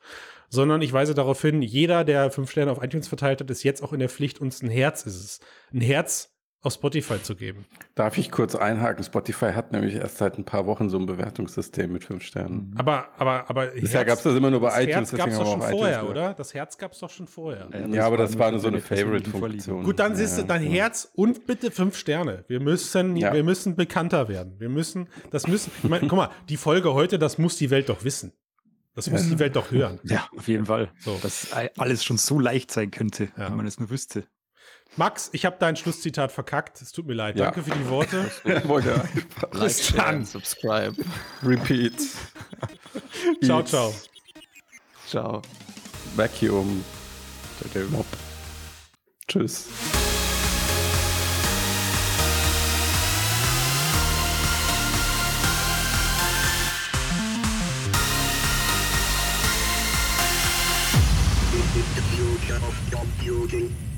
Sondern 0.48 0.82
ich 0.82 0.92
weise 0.92 1.14
darauf 1.14 1.40
hin, 1.42 1.62
jeder, 1.62 2.02
der 2.02 2.30
fünf 2.30 2.50
Sterne 2.50 2.72
auf 2.72 2.82
iTunes 2.82 3.06
verteilt 3.06 3.40
hat, 3.40 3.50
ist 3.50 3.62
jetzt 3.62 3.82
auch 3.82 3.92
in 3.92 4.00
der 4.00 4.08
Pflicht, 4.08 4.40
uns 4.40 4.62
ein 4.62 4.70
Herz 4.70 5.06
ist 5.06 5.16
es. 5.16 5.40
Ein 5.72 5.82
Herz 5.82 6.34
auf 6.62 6.74
Spotify 6.74 7.22
zu 7.22 7.34
geben. 7.36 7.64
Darf 7.94 8.18
ich 8.18 8.30
kurz 8.30 8.54
einhaken? 8.54 9.02
Spotify 9.02 9.52
hat 9.52 9.72
nämlich 9.72 9.94
erst 9.94 10.18
seit 10.18 10.36
ein 10.36 10.44
paar 10.44 10.66
Wochen 10.66 10.90
so 10.90 10.98
ein 10.98 11.06
Bewertungssystem 11.06 11.90
mit 11.90 12.04
fünf 12.04 12.22
Sternen. 12.22 12.74
Aber, 12.76 13.08
aber, 13.16 13.48
aber 13.48 13.66
Bisher 13.68 14.04
gab 14.04 14.18
es 14.18 14.24
das 14.24 14.36
immer 14.36 14.50
nur 14.50 14.60
bei 14.60 14.68
das 14.68 14.78
iTunes. 14.80 15.12
Herz 15.12 15.18
gab 15.18 15.28
es 15.28 15.38
doch 15.38 15.46
schon 15.52 15.62
vorher, 15.62 15.96
iTunes 16.00 16.10
oder? 16.10 16.34
Das 16.34 16.52
Herz 16.54 16.76
gab 16.78 16.92
es 16.92 16.98
doch 16.98 17.10
schon 17.10 17.26
vorher. 17.26 17.68
Ja, 17.90 18.06
aber 18.06 18.18
das 18.18 18.38
war 18.38 18.50
nur 18.50 18.60
so 18.60 18.68
eine. 18.68 18.80
Favorite-Funktion. 18.80 19.84
Gut, 19.84 19.98
dann 19.98 20.14
siehst 20.16 20.38
du 20.38 20.42
dein 20.44 20.62
Ja. 20.64 20.70
Herz 20.82 21.10
und 21.14 21.46
bitte 21.46 21.70
fünf 21.70 21.96
Sterne. 21.96 22.44
Wir 22.48 22.60
müssen, 22.60 23.16
Ja. 23.16 23.32
wir 23.32 23.44
müssen 23.44 23.74
bekannter 23.76 24.28
werden. 24.28 24.56
Wir 24.58 24.68
müssen, 24.68 25.08
das 25.30 25.46
müssen, 25.46 25.70
ich 25.82 25.88
meine, 25.88 26.06
guck 26.08 26.16
mal, 26.18 26.30
die 26.48 26.56
Folge 26.56 26.92
heute, 26.94 27.18
das 27.18 27.38
muss 27.38 27.56
die 27.56 27.70
Welt 27.70 27.88
doch 27.88 28.04
wissen. 28.04 28.32
Das 28.94 29.08
muss 29.10 29.22
die 29.28 29.38
Welt 29.38 29.56
doch 29.56 29.70
hören. 29.70 29.98
Ja, 30.02 30.28
auf 30.36 30.48
jeden 30.48 30.66
Fall. 30.66 30.90
So. 30.98 31.18
Dass 31.22 31.48
alles 31.78 32.04
schon 32.04 32.18
so 32.18 32.38
leicht 32.38 32.70
sein 32.70 32.90
könnte, 32.90 33.28
Ja. 33.36 33.48
wenn 33.48 33.56
man 33.56 33.66
es 33.66 33.78
nur 33.78 33.88
wüsste. 33.88 34.24
Max, 34.96 35.30
ich 35.32 35.44
habe 35.46 35.56
dein 35.58 35.76
Schlusszitat 35.76 36.32
verkackt. 36.32 36.82
Es 36.82 36.92
tut 36.92 37.06
mir 37.06 37.14
leid. 37.14 37.36
Ja. 37.36 37.46
Danke 37.50 37.62
für 37.62 37.76
die 37.78 37.88
Worte. 37.88 38.30
Wollte 38.64 39.02
Bis 39.52 39.92
dann. 39.96 40.24
subscribe. 40.24 40.94
Repeat. 41.42 41.94
ciao, 43.44 43.62
ciao. 43.62 43.94
Ciao. 45.06 45.42
Vacuum. 46.16 46.84
Der 47.74 47.84
Mob. 47.84 48.06
Tschüss. 49.28 49.68
Future 62.16 62.56
of 62.56 62.90
computing 62.90 63.89